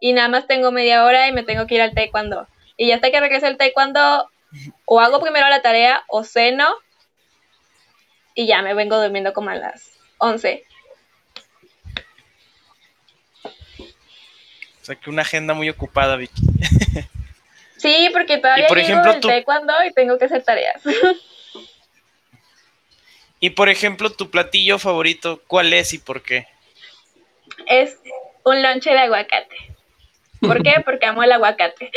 y 0.00 0.12
nada 0.12 0.28
más 0.28 0.46
tengo 0.46 0.72
media 0.72 1.04
hora 1.04 1.28
y 1.28 1.32
me 1.32 1.44
tengo 1.44 1.66
que 1.66 1.76
ir 1.76 1.82
al 1.82 1.94
taekwondo. 1.94 2.48
Y 2.76 2.90
hasta 2.90 3.10
que 3.10 3.20
regrese 3.20 3.46
el 3.46 3.56
taekwondo, 3.56 4.28
o 4.84 5.00
hago 5.00 5.20
primero 5.20 5.48
la 5.48 5.62
tarea 5.62 6.04
o 6.08 6.24
ceno 6.24 6.68
y 8.34 8.46
ya 8.46 8.62
me 8.62 8.74
vengo 8.74 9.00
durmiendo 9.00 9.32
como 9.32 9.50
a 9.50 9.54
las 9.54 9.92
11. 10.18 10.64
O 13.44 14.84
sea, 14.86 14.96
que 14.96 15.08
una 15.08 15.22
agenda 15.22 15.54
muy 15.54 15.70
ocupada, 15.70 16.16
Vicky. 16.16 16.42
sí, 17.78 18.10
porque 18.12 18.38
todavía 18.38 18.66
y 18.66 18.68
por 18.68 18.78
ejemplo, 18.78 19.18
taekwondo 19.20 19.72
y 19.88 19.92
tengo 19.92 20.18
que 20.18 20.26
hacer 20.26 20.42
tareas. 20.42 20.82
y 23.44 23.50
por 23.50 23.68
ejemplo, 23.68 24.08
tu 24.08 24.30
platillo 24.30 24.78
favorito, 24.78 25.42
¿cuál 25.46 25.74
es 25.74 25.92
y 25.92 25.98
por 25.98 26.22
qué? 26.22 26.46
Es 27.66 27.98
un 28.42 28.62
lonche 28.62 28.88
de 28.88 29.00
aguacate. 29.00 29.54
¿Por 30.40 30.62
qué? 30.62 30.76
Porque 30.86 31.04
amo 31.04 31.22
el 31.22 31.30
aguacate. 31.30 31.90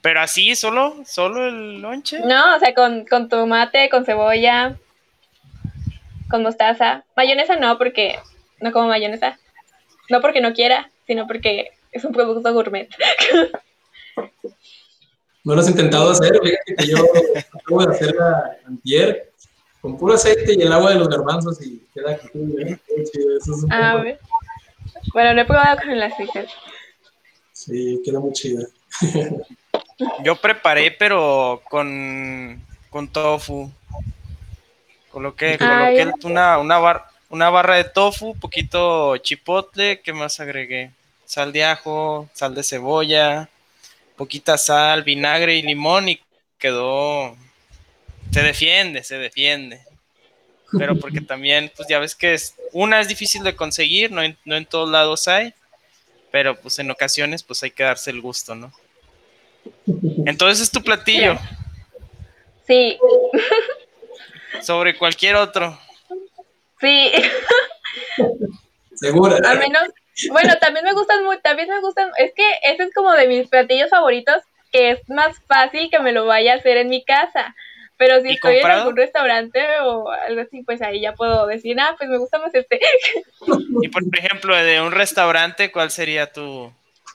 ¿Pero 0.00 0.20
así, 0.22 0.56
solo? 0.56 1.04
¿Solo 1.04 1.48
el 1.48 1.82
lonche? 1.82 2.20
No, 2.20 2.56
o 2.56 2.58
sea, 2.58 2.72
con, 2.72 3.04
con 3.04 3.28
tomate, 3.28 3.90
con 3.90 4.06
cebolla, 4.06 4.78
con 6.30 6.42
mostaza. 6.42 7.04
Mayonesa 7.14 7.56
no, 7.56 7.76
porque 7.76 8.18
no 8.60 8.72
como 8.72 8.88
mayonesa. 8.88 9.38
No 10.08 10.22
porque 10.22 10.40
no 10.40 10.54
quiera, 10.54 10.90
sino 11.06 11.26
porque 11.26 11.72
es 11.92 12.06
un 12.06 12.12
producto 12.12 12.54
gourmet. 12.54 12.88
¿No 15.46 15.54
lo 15.54 15.60
has 15.60 15.68
intentado 15.68 16.10
hacer? 16.10 16.36
Fíjate 16.42 16.74
que 16.74 16.86
yo 16.88 16.96
acabo 17.54 17.86
de 17.86 17.94
hacerla 17.94 18.58
antier 18.66 19.30
con 19.80 19.96
puro 19.96 20.14
aceite 20.14 20.54
y 20.58 20.62
el 20.62 20.72
agua 20.72 20.90
de 20.90 20.98
los 20.98 21.08
garbanzos 21.08 21.64
y 21.64 21.86
queda 21.94 22.14
aquí. 22.14 22.28
¿eh? 22.34 22.76
ah, 23.70 24.02
bueno, 25.14 25.34
no 25.34 25.40
he 25.40 25.44
probado 25.44 25.76
con 25.76 25.90
el 25.90 26.02
aceite. 26.02 26.48
Sí, 27.52 28.02
queda 28.04 28.18
muy 28.18 28.32
chida. 28.32 28.66
yo 30.24 30.34
preparé, 30.34 30.90
pero 30.90 31.62
con, 31.70 32.60
con 32.90 33.06
tofu. 33.06 33.70
Coloqué, 35.12 35.58
coloqué 35.58 36.12
una, 36.24 36.58
una, 36.58 36.78
bar, 36.78 37.04
una 37.30 37.50
barra 37.50 37.76
de 37.76 37.84
tofu, 37.84 38.34
poquito 38.34 39.16
chipotle, 39.18 40.00
¿qué 40.00 40.12
más 40.12 40.40
agregué? 40.40 40.90
Sal 41.24 41.52
de 41.52 41.62
ajo, 41.62 42.28
sal 42.34 42.52
de 42.56 42.64
cebolla, 42.64 43.48
poquita 44.16 44.58
sal, 44.58 45.02
vinagre 45.02 45.56
y 45.56 45.62
limón 45.62 46.08
y 46.08 46.20
quedó... 46.58 47.36
Se 48.32 48.42
defiende, 48.42 49.04
se 49.04 49.16
defiende. 49.18 49.80
Pero 50.78 50.96
porque 50.98 51.20
también, 51.22 51.70
pues 51.76 51.88
ya 51.88 51.98
ves 51.98 52.14
que 52.14 52.34
es, 52.34 52.54
una 52.72 53.00
es 53.00 53.08
difícil 53.08 53.42
de 53.44 53.54
conseguir, 53.54 54.10
no 54.10 54.22
en, 54.22 54.36
no 54.44 54.56
en 54.56 54.66
todos 54.66 54.88
lados 54.90 55.28
hay, 55.28 55.54
pero 56.30 56.56
pues 56.60 56.78
en 56.78 56.90
ocasiones 56.90 57.42
pues 57.42 57.62
hay 57.62 57.70
que 57.70 57.84
darse 57.84 58.10
el 58.10 58.20
gusto, 58.20 58.54
¿no? 58.54 58.72
Entonces 60.26 60.60
es 60.60 60.70
tu 60.70 60.82
platillo. 60.82 61.38
Sí. 62.66 62.98
Sobre 64.62 64.96
cualquier 64.96 65.36
otro. 65.36 65.78
Sí. 66.80 67.12
Segura. 68.94 69.36
A 69.48 69.54
menos, 69.54 69.88
bueno, 70.30 70.54
también 70.60 70.84
me 70.84 70.92
gustan 70.92 71.24
muy, 71.24 71.38
también 71.40 71.68
me 71.68 71.80
gustan, 71.80 72.10
es 72.18 72.32
que 72.34 72.44
ese 72.62 72.84
es 72.84 72.94
como 72.94 73.12
de 73.12 73.28
mis 73.28 73.48
platillos 73.48 73.90
favoritos, 73.90 74.42
que 74.72 74.90
es 74.90 75.08
más 75.08 75.36
fácil 75.46 75.90
que 75.90 76.00
me 76.00 76.12
lo 76.12 76.26
vaya 76.26 76.54
a 76.54 76.56
hacer 76.56 76.76
en 76.78 76.88
mi 76.88 77.04
casa. 77.04 77.54
Pero 77.98 78.20
si 78.20 78.32
estoy 78.32 78.56
en 78.56 78.66
algún 78.66 78.94
restaurante 78.94 79.58
o 79.82 80.10
algo 80.10 80.42
así, 80.42 80.62
pues 80.62 80.82
ahí 80.82 81.00
ya 81.00 81.14
puedo 81.14 81.46
decir, 81.46 81.80
ah, 81.80 81.94
pues 81.96 82.10
me 82.10 82.18
gusta 82.18 82.38
más 82.38 82.54
este. 82.54 82.78
Y 83.82 83.88
por 83.88 84.02
ejemplo, 84.18 84.54
de 84.54 84.82
un 84.82 84.92
restaurante, 84.92 85.72
¿cuál 85.72 85.90
sería 85.90 86.30
tu, 86.30 86.70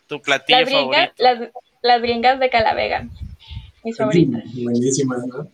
tu 0.07 0.21
platillo 0.21 0.59
las 0.59 0.69
favorito? 0.69 1.13
Las, 1.17 1.39
las 1.83 2.01
gringas 2.01 2.39
de 2.39 2.49
Calavega, 2.49 3.07
mis 3.83 3.95
favoritas. 3.95 4.43
Buenísimas, 4.55 5.25
¿no? 5.27 5.47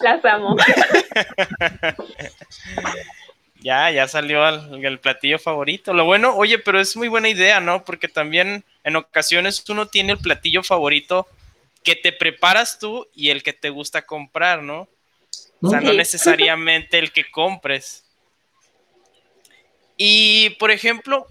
Las 0.00 0.24
amo. 0.24 0.56
ya, 3.66 3.90
ya 3.90 4.06
salió 4.06 4.48
el, 4.48 5.00
platillo 5.00 5.40
favorito. 5.40 5.92
Lo 5.92 6.04
bueno, 6.04 6.36
oye, 6.36 6.56
pero 6.56 6.78
es 6.80 6.96
muy 6.96 7.08
buena 7.08 7.28
idea, 7.28 7.58
¿no? 7.58 7.84
Porque 7.84 8.06
también 8.06 8.62
en 8.84 8.94
ocasiones 8.94 9.64
uno 9.68 9.88
tiene 9.88 10.12
el 10.12 10.18
platillo 10.18 10.62
favorito 10.62 11.26
que 11.82 11.96
te 11.96 12.12
preparas 12.12 12.78
tú 12.78 13.08
y 13.12 13.30
el 13.30 13.42
que 13.42 13.52
te 13.52 13.70
gusta 13.70 14.06
comprar, 14.06 14.62
¿no? 14.62 14.88
O 15.60 15.68
sea, 15.68 15.80
no 15.80 15.92
necesariamente 15.92 16.96
el 16.96 17.10
que 17.10 17.28
compres. 17.28 18.04
Y, 19.96 20.50
por 20.60 20.70
ejemplo, 20.70 21.26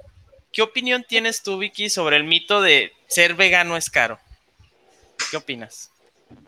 ¿qué 0.51 0.61
opinión 0.61 1.05
tienes 1.07 1.41
tú, 1.41 1.57
Vicky, 1.57 1.89
sobre 1.89 2.17
el 2.17 2.25
mito 2.25 2.61
de 2.61 2.91
ser 3.07 3.35
vegano 3.35 3.77
es 3.77 3.89
caro? 3.89 4.19
¿Qué 5.31 5.37
opinas? 5.37 5.89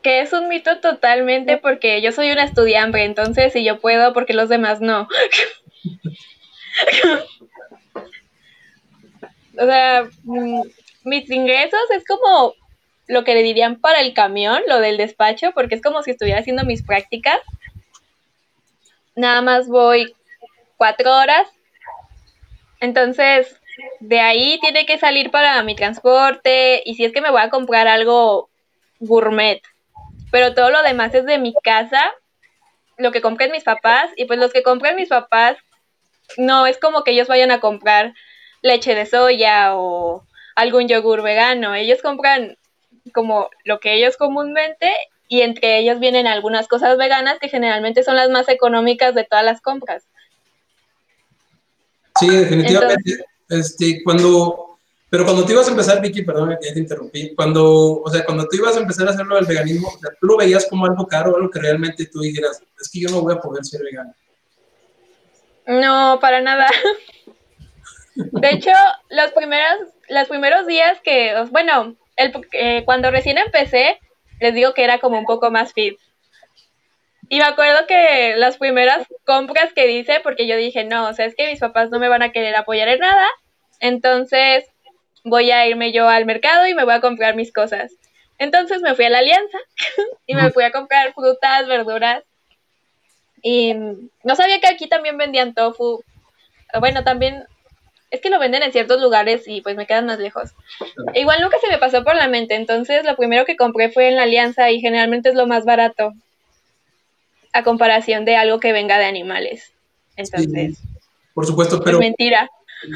que 0.02 0.22
es 0.22 0.34
un 0.34 0.50
mito 0.50 0.80
totalmente 0.80 1.58
porque 1.58 2.02
yo 2.02 2.12
soy 2.12 2.32
una 2.32 2.44
estudiante, 2.44 3.04
entonces 3.04 3.54
si 3.54 3.64
yo 3.64 3.80
puedo, 3.80 4.12
porque 4.14 4.34
los 4.34 4.50
demás 4.50 4.82
no. 4.82 5.08
o 9.58 9.66
sea, 9.66 10.08
mm, 10.24 10.62
mis 11.04 11.30
ingresos 11.30 11.80
es 11.96 12.06
como 12.06 12.54
lo 13.08 13.24
que 13.24 13.34
le 13.34 13.44
dirían 13.44 13.80
para 13.80 14.02
el 14.02 14.14
camión, 14.14 14.62
lo 14.68 14.80
del 14.80 14.98
despacho, 14.98 15.52
porque 15.54 15.76
es 15.76 15.82
como 15.82 16.04
si 16.04 16.12
estuviera 16.12 16.42
haciendo 16.42 16.66
mis 16.66 16.84
prácticas. 16.84 17.40
Nada 19.16 19.42
más 19.42 19.68
voy 19.68 20.14
cuatro 20.76 21.16
horas. 21.16 21.48
Entonces, 22.80 23.60
de 24.00 24.20
ahí 24.20 24.60
tiene 24.62 24.86
que 24.86 24.98
salir 24.98 25.32
para 25.32 25.62
mi 25.64 25.76
transporte 25.76 26.82
y 26.86 26.96
si 26.96 27.06
es 27.06 27.14
que 27.14 27.22
me 27.22 27.32
voy 27.32 27.42
a 27.42 27.50
comprar 27.50 27.88
algo 27.88 28.50
gourmet. 29.00 29.62
Pero 30.32 30.54
todo 30.54 30.70
lo 30.70 30.84
demás 30.84 31.14
es 31.16 31.26
de 31.26 31.38
mi 31.38 31.54
casa 31.64 32.14
lo 32.98 33.12
que 33.12 33.22
compren 33.22 33.52
mis 33.52 33.64
papás 33.64 34.10
y 34.18 34.26
pues 34.26 34.40
los 34.40 34.52
que 34.52 34.64
compren 34.64 34.96
mis 34.96 35.10
papás 35.10 35.58
no 36.38 36.68
es 36.68 36.78
como 36.78 37.04
que 37.04 37.12
ellos 37.12 37.28
vayan 37.28 37.52
a 37.52 37.60
comprar 37.60 38.14
leche 38.62 38.96
de 38.96 39.06
soya 39.06 39.76
o 39.76 40.24
algún 40.56 40.88
yogur 40.88 41.22
vegano, 41.22 41.76
ellos 41.76 42.02
compran 42.02 42.58
como 43.14 43.50
lo 43.64 43.80
que 43.80 43.94
ellos 43.94 44.18
comúnmente 44.18 44.92
y 45.28 45.42
entre 45.42 45.80
ellos 45.80 46.00
vienen 46.00 46.28
algunas 46.28 46.68
cosas 46.68 46.98
veganas 46.98 47.40
que 47.40 47.50
generalmente 47.50 48.04
son 48.04 48.16
las 48.16 48.30
más 48.30 48.50
económicas 48.50 49.14
de 49.14 49.24
todas 49.24 49.46
las 49.46 49.62
compras. 49.62 50.04
Sí, 52.20 52.28
definitivamente. 52.28 53.26
este, 53.50 54.02
cuando, 54.04 54.78
pero 55.10 55.26
cuando 55.26 55.46
tú 55.46 55.52
ibas 55.52 55.68
a 55.68 55.72
empezar, 55.72 56.02
Vicky, 56.02 56.24
perdón, 56.24 56.58
ya 56.62 56.74
te 56.74 56.80
interrumpí, 56.80 57.36
cuando, 57.36 58.02
o 58.02 58.10
sea, 58.10 58.26
cuando 58.26 58.48
tú 58.48 58.58
ibas 58.58 58.76
a 58.76 58.80
empezar 58.80 59.08
a 59.08 59.12
hacerlo 59.12 59.36
del 59.36 59.46
veganismo, 59.46 59.92
tú 60.20 60.28
lo 60.28 60.38
veías 60.38 60.66
como 60.68 60.86
algo 60.86 61.06
caro, 61.06 61.36
algo 61.36 61.50
que 61.50 61.60
realmente 61.60 62.08
tú 62.08 62.22
dijeras, 62.22 62.62
es 62.82 62.90
que 62.90 63.02
yo 63.02 63.10
no 63.10 63.22
voy 63.22 63.34
a 63.34 63.40
poder 63.40 63.64
ser 63.64 63.84
vegano. 63.84 64.14
No, 65.68 66.20
para 66.20 66.42
nada. 66.42 66.68
De 68.16 68.50
hecho, 68.50 68.72
los 69.10 69.32
primeros, 69.34 69.94
los 70.10 70.28
primeros 70.28 70.66
días 70.66 71.00
que, 71.02 71.36
bueno, 71.52 71.96
el, 72.16 72.34
eh, 72.54 72.84
cuando 72.86 73.12
recién 73.12 73.38
empecé, 73.38 74.00
les 74.40 74.54
digo 74.54 74.74
que 74.74 74.84
era 74.84 75.00
como 75.00 75.20
un 75.20 75.26
poco 75.26 75.52
más 75.52 75.74
fit. 75.74 76.00
Y 77.30 77.40
me 77.40 77.44
acuerdo 77.44 77.86
que 77.86 78.36
las 78.38 78.58
primeras 78.58 79.06
compras 79.26 79.74
que 79.74 79.92
hice, 79.92 80.22
porque 80.24 80.48
yo 80.48 80.56
dije, 80.56 80.86
no, 80.86 81.10
o 81.10 81.14
sea, 81.14 81.26
es 81.26 81.36
que 81.36 81.48
mis 81.48 81.60
papás 81.60 81.90
no 81.92 82.00
me 82.00 82.08
van 82.08 82.24
a 82.24 82.32
querer 82.32 82.56
apoyar 82.56 82.88
en 82.88 83.00
nada, 83.00 83.28
entonces 83.82 84.66
voy 85.26 85.52
a 85.52 85.68
irme 85.68 85.92
yo 85.92 86.08
al 86.08 86.26
mercado 86.26 86.66
y 86.68 86.74
me 86.74 86.86
voy 86.86 86.94
a 86.94 87.02
comprar 87.02 87.36
mis 87.36 87.52
cosas. 87.52 87.92
Entonces 88.38 88.82
me 88.82 88.96
fui 88.96 89.06
a 89.06 89.10
la 89.10 89.20
alianza 89.20 89.58
y 90.26 90.36
me 90.36 90.52
fui 90.52 90.64
a 90.64 90.72
comprar 90.72 91.14
frutas, 91.14 91.68
verduras. 91.68 92.24
Y 93.50 93.74
no 94.26 94.36
sabía 94.36 94.60
que 94.60 94.68
aquí 94.68 94.90
también 94.90 95.18
vendían 95.18 95.54
tofu. 95.54 96.04
Bueno, 96.82 97.06
también 97.06 97.46
es 98.12 98.20
que 98.20 98.30
lo 98.30 98.40
venden 98.40 98.62
en 98.62 98.74
ciertos 98.74 99.02
lugares 99.02 99.44
y 99.48 99.62
pues 99.62 99.78
me 99.78 99.88
quedan 99.88 100.06
más 100.06 100.20
lejos. 100.20 100.50
igual 101.14 101.40
nunca 101.42 101.56
se 101.62 101.70
me 101.70 101.78
pasó 101.78 102.04
por 102.04 102.18
la 102.18 102.28
mente, 102.28 102.56
entonces 102.56 103.06
lo 103.06 103.16
primero 103.16 103.46
que 103.46 103.56
compré 103.56 103.90
fue 103.90 104.10
en 104.10 104.18
la 104.18 104.24
alianza 104.24 104.70
y 104.70 104.82
generalmente 104.82 105.30
es 105.30 105.36
lo 105.36 105.48
más 105.48 105.64
barato 105.64 106.12
a 107.54 107.64
comparación 107.64 108.26
de 108.26 108.36
algo 108.36 108.60
que 108.60 108.74
venga 108.74 109.00
de 109.00 109.06
animales. 109.06 109.72
Entonces, 110.18 110.80
por 111.34 111.46
supuesto, 111.46 111.80
pero... 111.82 112.00
Es 112.00 112.02
mentira. 112.02 112.50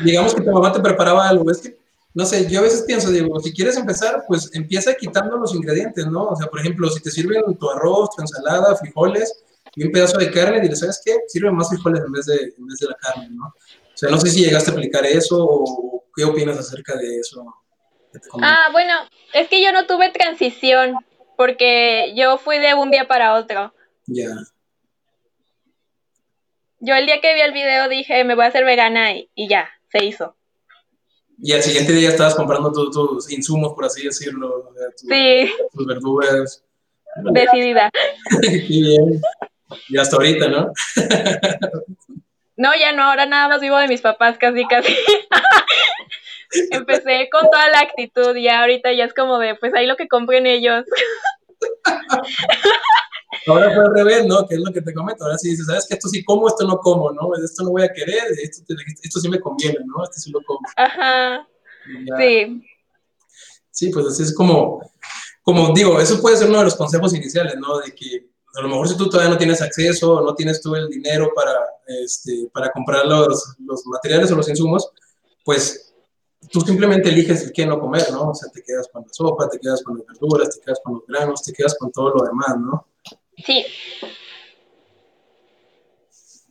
Digamos 0.04 0.36
que 0.36 0.42
tu 0.42 0.52
mamá 0.52 0.74
te 0.74 0.82
preparaba 0.82 1.30
algo, 1.30 1.50
es 1.50 1.62
que, 1.62 1.78
no 2.14 2.26
sé, 2.26 2.50
yo 2.50 2.60
a 2.60 2.64
veces 2.64 2.84
pienso, 2.86 3.10
digo, 3.10 3.40
si 3.40 3.54
quieres 3.54 3.78
empezar, 3.78 4.26
pues 4.28 4.54
empieza 4.54 4.96
quitando 4.96 5.38
los 5.38 5.56
ingredientes, 5.56 6.08
¿no? 6.08 6.28
O 6.28 6.36
sea, 6.36 6.48
por 6.48 6.60
ejemplo, 6.60 6.90
si 6.90 7.02
te 7.02 7.10
sirven 7.10 7.42
tu 7.58 7.70
arroz, 7.70 8.10
tu 8.14 8.22
ensalada, 8.22 8.76
frijoles 8.76 9.46
y 9.76 9.86
un 9.86 9.92
pedazo 9.92 10.18
de 10.18 10.32
carne, 10.32 10.60
dile, 10.60 10.76
¿sabes 10.76 11.02
qué? 11.04 11.16
Sirve 11.28 11.52
más 11.52 11.70
frijoles 11.70 12.04
en 12.06 12.12
vez 12.12 12.26
de, 12.26 12.54
en 12.58 12.68
vez 12.68 12.80
de 12.80 12.88
la 12.88 12.96
carne, 12.96 13.30
¿no? 13.32 13.46
O 13.46 13.98
sea, 13.98 14.10
no 14.10 14.20
sé 14.20 14.30
si 14.30 14.44
llegaste 14.44 14.72
a 14.72 14.74
aplicar 14.74 15.06
eso 15.06 15.38
o 15.40 16.06
qué 16.16 16.24
opinas 16.24 16.58
acerca 16.58 16.96
de 16.98 17.20
eso. 17.20 17.46
Ah, 18.42 18.68
bueno, 18.72 18.94
es 19.34 19.48
que 19.48 19.64
yo 19.64 19.72
no 19.72 19.86
tuve 19.86 20.10
transición 20.10 20.96
porque 21.38 22.14
yo 22.16 22.38
fui 22.38 22.60
de 22.60 22.74
un 22.74 22.92
día 22.92 23.08
para 23.08 23.36
otro. 23.36 23.74
Ya. 24.06 24.30
Yo 26.80 26.96
el 26.96 27.06
día 27.06 27.22
que 27.22 27.34
vi 27.34 27.42
el 27.42 27.54
video 27.54 27.88
dije, 27.88 28.24
me 28.24 28.36
voy 28.36 28.46
a 28.46 28.48
hacer 28.48 28.66
vegana 28.66 29.14
y, 29.14 29.48
ya, 29.48 29.70
se 29.92 30.04
hizo. 30.04 30.36
Y 31.42 31.54
al 31.54 31.62
siguiente 31.62 31.94
día 31.94 32.10
estabas 32.10 32.36
comprando 32.36 32.72
tus 32.72 33.32
insumos, 33.32 33.74
por 33.74 33.86
así 33.86 34.04
decirlo. 34.04 34.74
sí. 34.96 35.52
Tus 35.74 35.86
verduras. 35.86 36.64
Decidida. 37.34 37.90
Qué 38.42 38.58
bien. 38.68 39.22
Y 39.90 39.98
hasta 39.98 40.16
ahorita, 40.16 40.48
¿no? 40.48 40.72
no, 42.58 42.72
ya 42.80 42.92
no, 42.94 43.04
ahora 43.04 43.26
nada 43.26 43.48
más 43.48 43.62
vivo 43.62 43.78
de 43.78 43.88
mis 43.88 44.02
papás, 44.02 44.38
casi, 44.38 44.66
casi. 44.68 44.96
Empecé 46.72 47.30
con 47.32 47.50
toda 47.50 47.70
la 47.70 47.80
actitud 47.80 48.36
y 48.36 48.48
ahorita 48.50 48.92
ya 48.94 49.06
es 49.06 49.14
como 49.14 49.40
de, 49.40 49.56
pues 49.56 49.74
ahí 49.74 49.86
lo 49.86 49.96
que 49.96 50.08
compren 50.08 50.46
ellos. 50.46 50.86
Ahora 53.48 53.74
fue 53.74 53.86
al 53.86 53.94
revés, 53.96 54.26
¿no? 54.26 54.46
Que 54.48 54.56
es 54.56 54.62
lo 54.62 54.72
que 54.72 54.82
te 54.82 54.94
comento. 54.94 55.24
Ahora 55.24 55.38
sí 55.38 55.50
dices, 55.50 55.66
¿sabes 55.66 55.88
que 55.88 55.96
Esto 55.96 56.10
sí 56.10 56.24
como, 56.24 56.48
esto 56.48 56.68
no 56.68 56.78
como, 56.78 57.12
¿no? 57.12 57.30
Esto 57.44 57.64
no 57.64 57.72
voy 57.72 57.84
a 57.84 57.92
querer, 57.92 58.24
esto, 58.42 58.62
esto 59.02 59.20
sí 59.20 59.30
me 59.30 59.40
conviene, 59.40 59.80
¿no? 59.86 60.04
Esto 60.04 60.20
sí 60.20 60.32
lo 60.32 60.42
como. 60.44 60.60
Ajá. 60.76 61.48
Sí. 62.18 62.62
Sí, 63.72 63.90
pues 63.90 64.06
así 64.08 64.24
es 64.24 64.36
como, 64.36 64.82
como 65.42 65.74
digo, 65.74 66.00
eso 66.00 66.22
puede 66.22 66.38
ser 66.38 66.50
uno 66.50 66.60
de 66.60 66.66
los 66.66 66.76
consejos 66.76 67.16
iniciales, 67.16 67.56
¿no? 67.58 67.80
De 67.80 67.96
que 67.96 68.30
a 68.54 68.62
lo 68.62 68.68
mejor 68.68 68.88
si 68.88 68.98
tú 68.98 69.10
todavía 69.10 69.32
no 69.32 69.38
tienes 69.38 69.62
acceso 69.62 70.16
o 70.16 70.22
no 70.22 70.36
tienes 70.36 70.62
tú 70.62 70.76
el 70.76 70.90
dinero 70.90 71.32
para, 71.36 71.54
este, 72.04 72.50
para 72.54 72.72
comprar 72.72 73.06
los, 73.06 73.56
los 73.60 73.86
materiales 73.86 74.32
o 74.32 74.36
los 74.36 74.50
insumos, 74.50 74.90
pues 75.44 75.94
tú 76.52 76.62
simplemente 76.62 77.10
eliges 77.10 77.44
el 77.44 77.52
qué 77.52 77.66
no 77.66 77.80
comer, 77.80 78.12
¿no? 78.12 78.30
O 78.30 78.36
sea, 78.36 78.52
te 78.52 78.62
quedas 78.62 78.88
con 78.92 79.04
la 79.04 79.14
sopa, 79.14 79.50
te 79.50 79.60
quedas 79.60 79.84
con 79.84 79.98
las 79.98 80.06
verduras, 80.08 80.56
te 80.56 80.62
quedas 80.62 80.80
con 80.84 80.96
los 80.96 81.06
granos, 81.08 81.44
te 81.44 81.54
quedas 81.54 81.76
con 81.78 81.92
todo 81.92 82.14
lo 82.16 82.24
demás, 82.24 82.58
¿no? 82.60 82.88
Sí. 83.46 83.66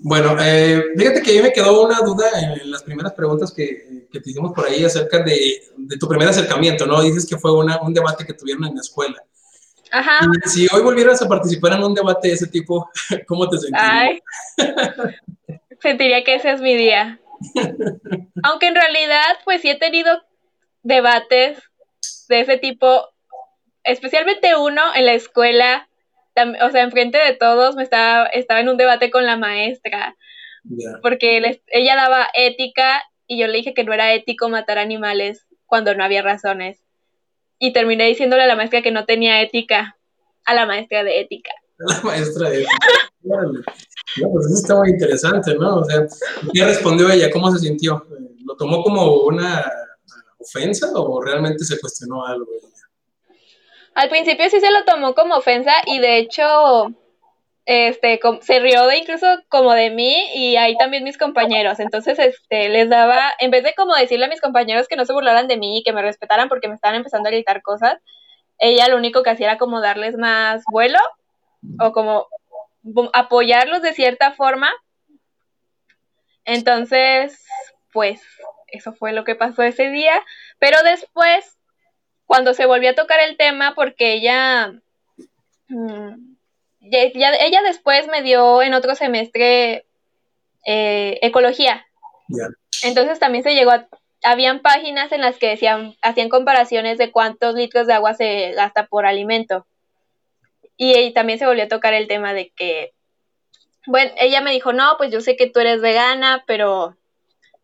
Bueno, 0.03 0.35
eh, 0.41 0.83
fíjate 0.97 1.21
que 1.21 1.31
a 1.31 1.35
mí 1.35 1.43
me 1.43 1.53
quedó 1.53 1.85
una 1.85 2.01
duda 2.01 2.31
en 2.41 2.71
las 2.71 2.83
primeras 2.83 3.13
preguntas 3.13 3.53
que, 3.53 4.09
que 4.11 4.21
te 4.21 4.31
hicimos 4.31 4.53
por 4.55 4.65
ahí 4.65 4.83
acerca 4.83 5.23
de, 5.23 5.63
de, 5.77 5.99
tu 5.99 6.09
primer 6.09 6.27
acercamiento, 6.29 6.87
¿no? 6.87 7.03
Dices 7.03 7.27
que 7.27 7.37
fue 7.37 7.53
una, 7.53 7.83
un 7.83 7.93
debate 7.93 8.25
que 8.25 8.33
tuvieron 8.33 8.65
en 8.65 8.77
la 8.77 8.81
escuela. 8.81 9.23
Ajá. 9.93 10.27
Y 10.45 10.49
si 10.49 10.67
hoy 10.73 10.83
volvieras 10.83 11.21
a 11.23 11.29
participar 11.29 11.73
en 11.73 11.85
un 11.85 11.95
debate 11.95 12.29
de 12.29 12.35
ese 12.35 12.47
tipo, 12.47 12.89
¿cómo 13.27 13.49
te 13.49 13.59
sentirías? 13.59 14.21
Sentiría 15.81 16.25
que 16.25 16.35
ese 16.35 16.53
es 16.53 16.61
mi 16.61 16.77
día. 16.77 17.19
Aunque 18.43 18.67
en 18.67 18.75
realidad, 18.75 19.39
pues 19.45 19.63
sí 19.63 19.71
he 19.71 19.79
tenido 19.79 20.23
debates 20.83 21.59
de 22.29 22.41
ese 22.41 22.59
tipo, 22.59 23.09
especialmente 23.85 24.57
uno 24.57 24.83
en 24.95 25.07
la 25.07 25.15
escuela 25.15 25.89
o 26.63 26.71
sea, 26.71 26.83
enfrente 26.83 27.19
de 27.19 27.35
todos 27.35 27.77
me 27.77 27.83
estaba, 27.83 28.27
estaba 28.27 28.61
en 28.61 28.69
un 28.69 28.77
debate 28.77 29.11
con 29.11 29.27
la 29.27 29.37
maestra, 29.37 30.17
porque 31.03 31.61
ella 31.69 31.97
daba 31.97 32.29
ética 32.35 33.03
y 33.27 33.39
yo 33.39 33.47
le 33.47 33.59
dije 33.59 33.75
que 33.75 33.85
no 33.85 33.93
era 33.93 34.13
ético 34.13 34.49
matar 34.49 34.79
animales 34.79 35.47
cuando 35.67 35.95
no 35.95 36.05
había 36.05 36.23
razones. 36.23 36.83
Y 37.61 37.73
terminé 37.73 38.07
diciéndole 38.07 38.43
a 38.43 38.47
la 38.49 38.57
maestra 38.57 38.83
que 38.83 38.91
no 38.91 39.05
tenía 39.05 39.41
ética, 39.41 39.97
a 40.45 40.55
la 40.55 40.67
maestra 40.67 41.05
de 41.05 41.21
ética. 41.21 41.53
La 41.79 42.01
maestra 42.03 42.51
de 42.51 42.63
ética. 42.63 42.79
pues 43.23 44.47
eso 44.47 44.55
está 44.55 44.75
muy 44.75 44.91
interesante, 44.91 45.55
¿no? 45.55 45.77
O 45.77 45.85
sea, 45.85 46.07
¿qué 46.53 46.65
respondió 46.65 47.09
ella? 47.09 47.31
¿Cómo 47.31 47.53
se 47.53 47.59
sintió? 47.61 48.05
¿Lo 48.45 48.57
tomó 48.57 48.83
como 48.83 49.21
una 49.23 49.65
ofensa 50.39 50.91
o 50.95 51.23
realmente 51.23 51.63
se 51.65 51.79
cuestionó 51.79 52.27
algo? 52.27 52.49
Al 53.95 54.09
principio 54.09 54.49
sí 54.51 54.59
se 54.59 54.71
lo 54.71 54.85
tomó 54.85 55.15
como 55.15 55.37
ofensa 55.37 55.73
y 55.87 56.01
de 56.01 56.19
hecho 56.19 56.89
este 57.73 58.19
se 58.41 58.59
rió 58.59 58.85
de 58.89 58.99
incluso 58.99 59.29
como 59.49 59.73
de 59.75 59.91
mí 59.91 60.17
y 60.35 60.57
ahí 60.57 60.77
también 60.77 61.05
mis 61.05 61.17
compañeros. 61.17 61.79
Entonces, 61.79 62.19
este 62.19 62.69
les 62.69 62.89
daba 62.89 63.33
en 63.39 63.53
vez 63.53 63.63
de 63.63 63.75
como 63.75 63.95
decirle 63.95 64.25
a 64.25 64.29
mis 64.29 64.41
compañeros 64.41 64.89
que 64.89 64.97
no 64.97 65.05
se 65.05 65.13
burlaran 65.13 65.47
de 65.47 65.57
mí 65.57 65.79
y 65.79 65.83
que 65.85 65.93
me 65.93 66.03
respetaran 66.03 66.49
porque 66.49 66.67
me 66.67 66.75
estaban 66.75 66.97
empezando 66.97 67.29
a 67.29 67.33
gritar 67.33 67.63
cosas, 67.63 67.95
ella 68.59 68.89
lo 68.89 68.97
único 68.97 69.23
que 69.23 69.31
hacía 69.31 69.47
era 69.47 69.59
como 69.59 69.81
darles 69.81 70.17
más 70.17 70.65
vuelo 70.73 70.99
o 71.79 71.93
como 71.93 72.27
apoyarlos 73.13 73.83
de 73.83 73.93
cierta 73.93 74.33
forma. 74.33 74.73
Entonces, 76.45 77.45
pues 77.93 78.21
eso 78.67 78.93
fue 78.95 79.13
lo 79.13 79.23
que 79.23 79.37
pasó 79.37 79.63
ese 79.63 79.91
día, 79.91 80.21
pero 80.59 80.83
después 80.83 81.57
cuando 82.27 82.53
se 82.53 82.67
volvió 82.67 82.91
a 82.91 82.95
tocar 82.95 83.21
el 83.21 83.37
tema, 83.37 83.75
porque 83.77 84.15
ella, 84.15 84.73
ella 86.91 87.63
después 87.63 88.07
me 88.09 88.23
dio 88.23 88.63
en 88.63 88.75
otro 88.75 88.95
semestre 88.95 89.87
eh, 90.67 91.19
ecología. 91.23 91.87
Entonces 92.83 93.19
también 93.19 93.45
se 93.45 93.55
llegó 93.55 93.71
a, 93.71 93.89
habían 94.23 94.61
páginas 94.61 95.13
en 95.13 95.21
las 95.21 95.39
que 95.39 95.49
decían, 95.49 95.95
hacían 96.03 96.29
comparaciones 96.29 96.99
de 96.99 97.11
cuántos 97.11 97.55
litros 97.55 97.87
de 97.87 97.95
agua 97.95 98.15
se 98.15 98.53
gasta 98.53 98.87
por 98.87 99.07
alimento. 99.07 99.67
Y, 100.77 101.13
también 101.13 101.39
se 101.39 101.47
volvió 101.47 101.65
a 101.65 101.69
tocar 101.69 101.93
el 101.93 102.09
tema 102.09 102.33
de 102.33 102.53
que, 102.57 102.95
bueno, 103.87 104.13
ella 104.17 104.41
me 104.41 104.53
dijo, 104.53 104.73
no, 104.73 104.95
pues 104.97 105.11
yo 105.11 105.21
sé 105.21 105.37
que 105.37 105.47
tú 105.47 105.61
eres 105.61 105.83
vegana, 105.83 106.43
pero, 106.47 106.97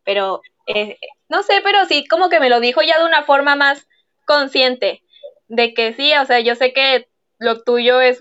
pero, 0.05 0.43
eh, 0.67 0.99
no 1.29 1.43
sé, 1.43 1.61
pero 1.65 1.87
sí, 1.87 2.07
como 2.07 2.29
que 2.29 2.41
me 2.41 2.51
lo 2.51 2.61
dijo 2.61 2.83
ya 2.83 2.99
de 2.99 3.07
una 3.07 3.23
forma 3.23 3.57
más 3.57 3.87
consciente 4.27 5.03
de 5.49 5.73
que 5.73 5.95
sí, 5.95 6.13
o 6.21 6.27
sea, 6.27 6.41
yo 6.41 6.57
sé 6.57 6.75
que 6.75 7.09
lo 7.39 7.63
tuyo 7.63 8.01
es, 8.01 8.21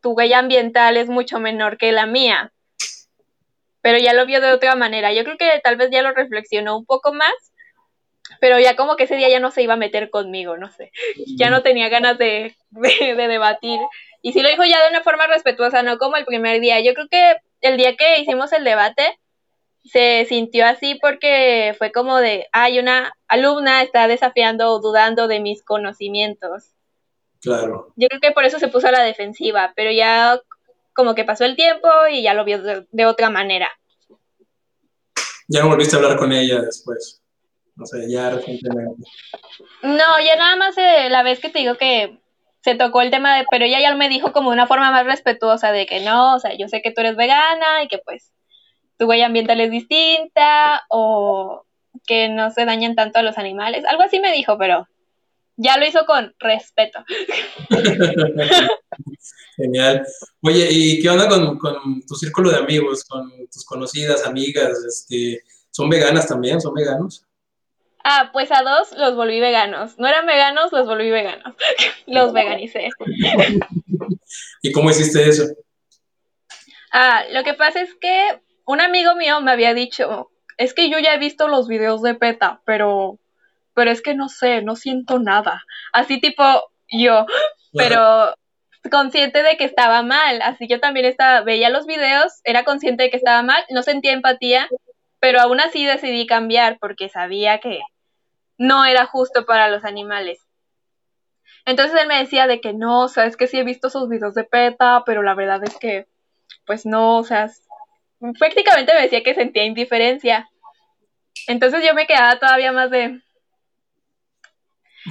tu 0.00 0.12
huella 0.12 0.38
ambiental 0.38 0.96
es 0.96 1.08
mucho 1.08 1.38
menor 1.40 1.78
que 1.78 1.92
la 1.92 2.06
mía, 2.06 2.52
pero 3.80 3.98
ya 3.98 4.12
lo 4.12 4.26
vio 4.26 4.40
de 4.40 4.52
otra 4.52 4.76
manera. 4.76 5.12
Yo 5.12 5.24
creo 5.24 5.36
que 5.36 5.60
tal 5.62 5.76
vez 5.76 5.90
ya 5.90 6.02
lo 6.02 6.12
reflexionó 6.12 6.78
un 6.78 6.86
poco 6.86 7.12
más, 7.12 7.32
pero 8.40 8.58
ya 8.58 8.76
como 8.76 8.96
que 8.96 9.04
ese 9.04 9.16
día 9.16 9.28
ya 9.28 9.40
no 9.40 9.50
se 9.50 9.62
iba 9.62 9.74
a 9.74 9.78
meter 9.78 10.10
conmigo, 10.10 10.56
no 10.56 10.70
sé, 10.70 10.92
ya 11.36 11.50
no 11.50 11.62
tenía 11.62 11.88
ganas 11.88 12.18
de, 12.18 12.54
de, 12.70 13.14
debatir 13.14 13.80
Y 14.22 14.32
sí 14.32 14.40
lo 14.40 14.48
dijo 14.48 14.64
ya 14.64 14.82
de 14.82 14.90
una 14.90 15.02
forma 15.02 15.26
respetuosa, 15.26 15.82
no 15.82 15.98
como 15.98 16.16
el 16.16 16.24
primer 16.24 16.60
día. 16.60 16.80
Yo 16.80 16.94
creo 16.94 17.08
que 17.08 17.36
el 17.60 17.76
día 17.76 17.96
que 17.96 18.20
hicimos 18.20 18.52
el 18.52 18.64
debate 18.64 19.18
se 19.84 20.24
sintió 20.28 20.66
así 20.66 20.96
porque 21.00 21.74
fue 21.76 21.90
como 21.90 22.18
de, 22.18 22.46
hay 22.52 22.78
una 22.78 23.12
alumna 23.26 23.82
está 23.82 24.06
desafiando 24.06 24.70
o 24.70 24.80
dudando 24.80 25.26
de 25.26 25.40
mis 25.40 25.62
conocimientos. 25.64 26.72
Claro. 27.42 27.92
Yo 27.96 28.06
creo 28.08 28.20
que 28.20 28.30
por 28.30 28.44
eso 28.44 28.60
se 28.60 28.68
puso 28.68 28.86
a 28.86 28.92
la 28.92 29.02
defensiva, 29.02 29.72
pero 29.74 29.90
ya 29.90 30.40
como 30.94 31.14
que 31.14 31.24
pasó 31.24 31.44
el 31.44 31.56
tiempo 31.56 31.88
y 32.10 32.22
ya 32.22 32.34
lo 32.34 32.44
vio 32.44 32.62
de, 32.62 33.06
otra 33.06 33.30
manera. 33.30 33.68
Ya 35.48 35.60
no 35.60 35.68
volviste 35.68 35.96
a 35.96 35.98
hablar 35.98 36.16
con 36.16 36.32
ella 36.32 36.60
después. 36.60 37.20
No 37.74 37.84
sé, 37.84 38.08
ya 38.08 38.30
recientemente. 38.30 39.02
No, 39.82 40.20
ya 40.20 40.36
nada 40.36 40.56
más 40.56 40.78
eh, 40.78 41.08
la 41.10 41.24
vez 41.24 41.40
que 41.40 41.48
te 41.48 41.58
digo 41.58 41.76
que 41.76 42.20
se 42.62 42.76
tocó 42.76 43.00
el 43.00 43.10
tema 43.10 43.36
de, 43.36 43.46
pero 43.50 43.64
ella 43.64 43.80
ya 43.80 43.94
me 43.96 44.08
dijo 44.08 44.32
como 44.32 44.50
de 44.50 44.54
una 44.54 44.68
forma 44.68 44.92
más 44.92 45.04
respetuosa 45.04 45.72
de 45.72 45.86
que 45.86 46.00
no, 46.00 46.36
o 46.36 46.38
sea, 46.38 46.56
yo 46.56 46.68
sé 46.68 46.80
que 46.80 46.92
tú 46.92 47.00
eres 47.00 47.16
vegana 47.16 47.82
y 47.82 47.88
que 47.88 47.98
pues 47.98 48.30
tu 48.98 49.06
huella 49.06 49.26
ambiental 49.26 49.60
es 49.60 49.70
distinta 49.70 50.84
o 50.88 51.64
que 52.06 52.28
no 52.28 52.50
se 52.50 52.64
dañen 52.64 52.94
tanto 52.94 53.18
a 53.18 53.22
los 53.22 53.36
animales. 53.36 53.84
Algo 53.86 54.02
así 54.02 54.20
me 54.20 54.32
dijo, 54.32 54.58
pero 54.58 54.86
ya 55.56 55.76
lo 55.76 55.86
hizo 55.86 56.04
con 56.06 56.34
respeto. 56.38 57.04
Genial. 59.56 60.06
Oye, 60.40 60.68
¿y 60.70 61.00
qué 61.00 61.10
onda 61.10 61.28
con, 61.28 62.02
tu 62.06 62.14
círculo 62.14 62.50
de 62.50 62.56
amigos, 62.58 63.04
con 63.04 63.30
tus 63.52 63.64
conocidas, 63.64 64.26
amigas? 64.26 64.82
Este, 64.84 65.42
¿Son 65.70 65.88
veganas 65.88 66.26
también? 66.26 66.60
¿Son 66.60 66.74
veganos? 66.74 67.24
Ah, 68.04 68.30
pues 68.32 68.50
a 68.50 68.62
dos 68.62 68.92
los 68.98 69.14
volví 69.14 69.40
veganos. 69.40 69.98
No 69.98 70.08
eran 70.08 70.26
veganos, 70.26 70.72
los 70.72 70.86
volví 70.86 71.10
veganos. 71.10 71.54
los 72.06 72.32
veganicé. 72.32 72.88
¿Y 74.62 74.72
cómo 74.72 74.90
hiciste 74.90 75.28
eso? 75.28 75.44
Ah, 76.92 77.24
lo 77.30 77.44
que 77.44 77.54
pasa 77.54 77.80
es 77.80 77.94
que 77.94 78.40
un 78.66 78.80
amigo 78.80 79.14
mío 79.14 79.40
me 79.40 79.52
había 79.52 79.74
dicho, 79.74 80.30
es 80.58 80.74
que 80.74 80.90
yo 80.90 80.98
ya 80.98 81.14
he 81.14 81.18
visto 81.18 81.48
los 81.48 81.68
videos 81.68 82.02
de 82.02 82.14
PETA, 82.14 82.60
pero, 82.64 83.18
pero 83.74 83.90
es 83.90 84.02
que 84.02 84.14
no 84.14 84.28
sé, 84.28 84.62
no 84.62 84.76
siento 84.76 85.18
nada. 85.18 85.62
Así 85.92 86.20
tipo 86.20 86.42
yo, 86.88 87.26
pero 87.72 88.34
consciente 88.90 89.42
de 89.42 89.56
que 89.56 89.64
estaba 89.64 90.02
mal. 90.02 90.42
Así 90.42 90.66
yo 90.68 90.80
también 90.80 91.06
estaba, 91.06 91.42
veía 91.42 91.70
los 91.70 91.86
videos, 91.86 92.40
era 92.44 92.64
consciente 92.64 93.04
de 93.04 93.10
que 93.10 93.16
estaba 93.16 93.42
mal, 93.42 93.64
no 93.70 93.82
sentía 93.82 94.12
empatía, 94.12 94.68
pero 95.20 95.40
aún 95.40 95.60
así 95.60 95.84
decidí 95.84 96.26
cambiar 96.26 96.78
porque 96.80 97.08
sabía 97.08 97.58
que 97.58 97.80
no 98.58 98.84
era 98.84 99.06
justo 99.06 99.46
para 99.46 99.68
los 99.68 99.84
animales. 99.84 100.46
Entonces 101.64 102.00
él 102.00 102.08
me 102.08 102.18
decía 102.18 102.46
de 102.46 102.60
que 102.60 102.72
no, 102.72 103.02
o 103.02 103.08
sea, 103.08 103.26
es 103.26 103.36
que 103.36 103.46
sí 103.46 103.58
he 103.58 103.64
visto 103.64 103.88
sus 103.88 104.08
videos 104.08 104.34
de 104.34 104.44
PETA, 104.44 105.04
pero 105.06 105.22
la 105.22 105.34
verdad 105.34 105.62
es 105.62 105.78
que, 105.78 106.06
pues 106.66 106.86
no, 106.86 107.18
o 107.18 107.24
sea, 107.24 107.48
prácticamente 108.38 108.94
me 108.94 109.02
decía 109.02 109.22
que 109.22 109.34
sentía 109.34 109.64
indiferencia. 109.64 110.48
Entonces 111.46 111.84
yo 111.86 111.94
me 111.94 112.06
quedaba 112.06 112.38
todavía 112.38 112.72
más 112.72 112.90
de... 112.90 113.20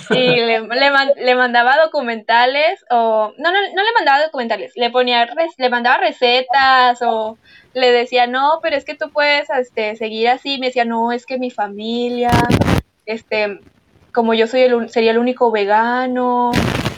Y 0.09 0.13
le, 0.15 0.61
le, 0.61 1.35
mandaba 1.35 1.77
documentales 1.83 2.85
o... 2.89 3.33
No, 3.37 3.51
no, 3.51 3.59
no 3.75 3.83
le 3.83 3.93
mandaba 3.95 4.23
documentales, 4.23 4.71
le 4.75 4.89
ponía, 4.89 5.27
le 5.57 5.69
mandaba 5.69 5.97
recetas 5.97 7.01
o 7.01 7.37
le 7.73 7.91
decía, 7.91 8.27
no, 8.27 8.59
pero 8.61 8.75
es 8.75 8.85
que 8.85 8.95
tú 8.95 9.09
puedes 9.11 9.49
este, 9.49 9.95
seguir 9.95 10.29
así. 10.29 10.57
Me 10.59 10.67
decía, 10.67 10.85
no, 10.85 11.11
es 11.11 11.25
que 11.25 11.37
mi 11.37 11.51
familia, 11.51 12.31
este, 13.05 13.59
como 14.13 14.33
yo 14.33 14.47
soy 14.47 14.61
el, 14.61 14.89
sería 14.89 15.11
el 15.11 15.17
único 15.17 15.51
vegano. 15.51 16.51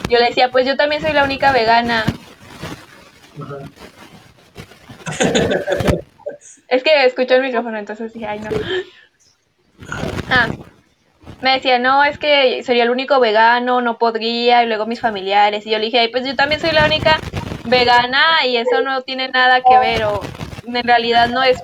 Yo 0.08 0.18
le 0.18 0.26
decía, 0.26 0.50
pues 0.50 0.66
yo 0.66 0.76
también 0.76 1.02
soy 1.02 1.12
la 1.12 1.24
única 1.24 1.52
vegana. 1.52 2.04
es 6.68 6.82
que 6.82 7.04
escuchó 7.04 7.34
el 7.34 7.42
micrófono, 7.42 7.78
entonces 7.78 8.12
dije, 8.12 8.26
ay, 8.26 8.40
no. 8.40 8.50
Ah, 10.28 10.48
me 11.40 11.52
decía, 11.52 11.78
no, 11.78 12.04
es 12.04 12.18
que 12.18 12.62
sería 12.62 12.84
el 12.84 12.90
único 12.90 13.20
vegano, 13.20 13.80
no 13.80 13.98
podría, 13.98 14.62
y 14.62 14.66
luego 14.66 14.86
mis 14.86 15.00
familiares. 15.00 15.66
Y 15.66 15.70
yo 15.70 15.78
le 15.78 15.86
dije, 15.86 16.00
ay, 16.00 16.08
pues 16.08 16.26
yo 16.26 16.34
también 16.36 16.60
soy 16.60 16.72
la 16.72 16.86
única 16.86 17.18
vegana 17.64 18.46
y 18.46 18.56
eso 18.56 18.82
no 18.82 19.02
tiene 19.02 19.28
nada 19.28 19.60
que 19.60 19.78
ver, 19.78 20.04
o 20.04 20.20
en 20.66 20.84
realidad 20.84 21.28
no 21.28 21.42
es 21.42 21.62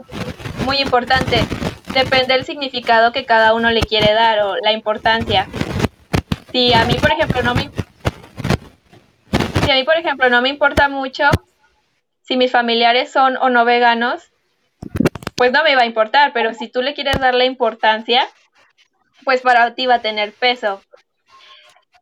muy 0.64 0.78
importante. 0.78 1.44
Depende 1.92 2.34
del 2.34 2.44
significado 2.44 3.12
que 3.12 3.24
cada 3.24 3.54
uno 3.54 3.70
le 3.70 3.80
quiere 3.80 4.12
dar 4.12 4.40
o 4.40 4.56
la 4.56 4.72
importancia. 4.72 5.48
Si 6.52 6.72
a 6.72 6.84
mí, 6.84 6.94
por 6.94 7.12
ejemplo, 7.12 7.42
no 7.42 7.54
me 7.54 7.70
si 9.64 9.70
a 9.70 9.74
mí, 9.74 9.84
por 9.84 9.96
ejemplo, 9.96 10.28
no 10.30 10.42
me 10.42 10.48
importa 10.48 10.88
mucho 10.88 11.24
si 12.22 12.36
mis 12.36 12.50
familiares 12.50 13.10
son 13.10 13.36
o 13.36 13.50
no 13.50 13.64
veganos, 13.64 14.30
pues 15.36 15.52
no 15.52 15.64
me 15.64 15.74
va 15.74 15.82
a 15.82 15.86
importar, 15.86 16.32
pero 16.32 16.54
si 16.54 16.68
tú 16.68 16.82
le 16.82 16.94
quieres 16.94 17.18
dar 17.18 17.34
la 17.34 17.44
importancia, 17.44 18.26
pues 19.24 19.42
para 19.42 19.74
ti 19.74 19.86
va 19.86 19.96
a 19.96 20.02
tener 20.02 20.32
peso. 20.32 20.82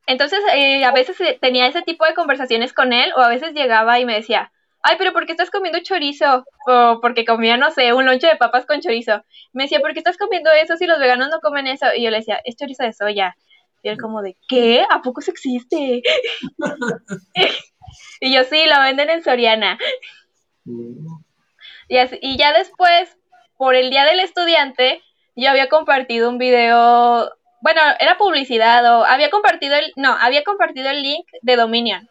Entonces, 0.07 0.41
eh, 0.55 0.85
a 0.85 0.93
veces 0.93 1.21
eh, 1.21 1.39
tenía 1.41 1.67
ese 1.67 1.83
tipo 1.83 2.05
de 2.07 2.15
conversaciones 2.15 2.73
con 2.73 2.93
él, 2.93 3.13
o 3.17 3.21
a 3.21 3.29
veces 3.29 3.53
llegaba 3.53 4.01
y 4.01 4.07
me 4.07 4.15
decía, 4.15 4.53
ay, 4.83 4.97
pero 4.99 5.13
¿por 5.13 5.27
qué 5.27 5.33
estás 5.33 5.51
comiendo 5.51 5.81
chorizo? 5.81 6.45
O 6.67 6.99
porque 7.01 7.25
comía, 7.25 7.57
no 7.57 7.71
sé, 7.71 7.93
un 7.93 8.07
lonche 8.07 8.27
de 8.27 8.37
papas 8.37 8.65
con 8.67 8.81
chorizo. 8.81 9.23
Me 9.53 9.65
decía, 9.65 9.81
¿por 9.81 9.93
qué 9.93 9.99
estás 9.99 10.17
comiendo 10.17 10.51
eso 10.51 10.77
si 10.77 10.87
los 10.87 10.99
veganos 10.99 11.29
no 11.31 11.41
comen 11.41 11.67
eso? 11.67 11.87
Y 11.95 12.05
yo 12.05 12.11
le 12.11 12.19
decía, 12.19 12.41
es 12.45 12.57
chorizo 12.57 12.85
de 12.85 12.93
soya. 12.93 13.37
Y 13.83 13.89
él 13.89 13.99
como 13.99 14.23
de, 14.23 14.37
¿qué? 14.49 14.85
¿A 14.91 15.03
poco 15.03 15.21
eso 15.21 15.31
existe? 15.31 16.03
y 18.21 18.35
yo, 18.35 18.45
sí, 18.45 18.65
lo 18.67 18.81
venden 18.81 19.11
en 19.11 19.23
Soriana. 19.23 19.79
Y, 21.89 22.37
ya 22.37 22.53
después, 22.53 23.17
por 23.57 23.75
el 23.75 23.91
Día 23.91 24.05
del 24.05 24.21
Estudiante, 24.21 25.03
yo 25.39 25.51
había 25.51 25.69
compartido 25.69 26.29
un 26.29 26.39
video, 26.39 27.31
bueno, 27.61 27.81
era 28.01 28.19
publicidad 28.19 28.85
o 28.93 29.05
había 29.05 29.31
compartido 29.31 29.77
el, 29.77 29.93
no, 29.95 30.13
había 30.13 30.43
compartido 30.43 30.91
el 30.91 31.01
link 31.03 31.27
de 31.43 31.55
Dominion. 31.57 32.09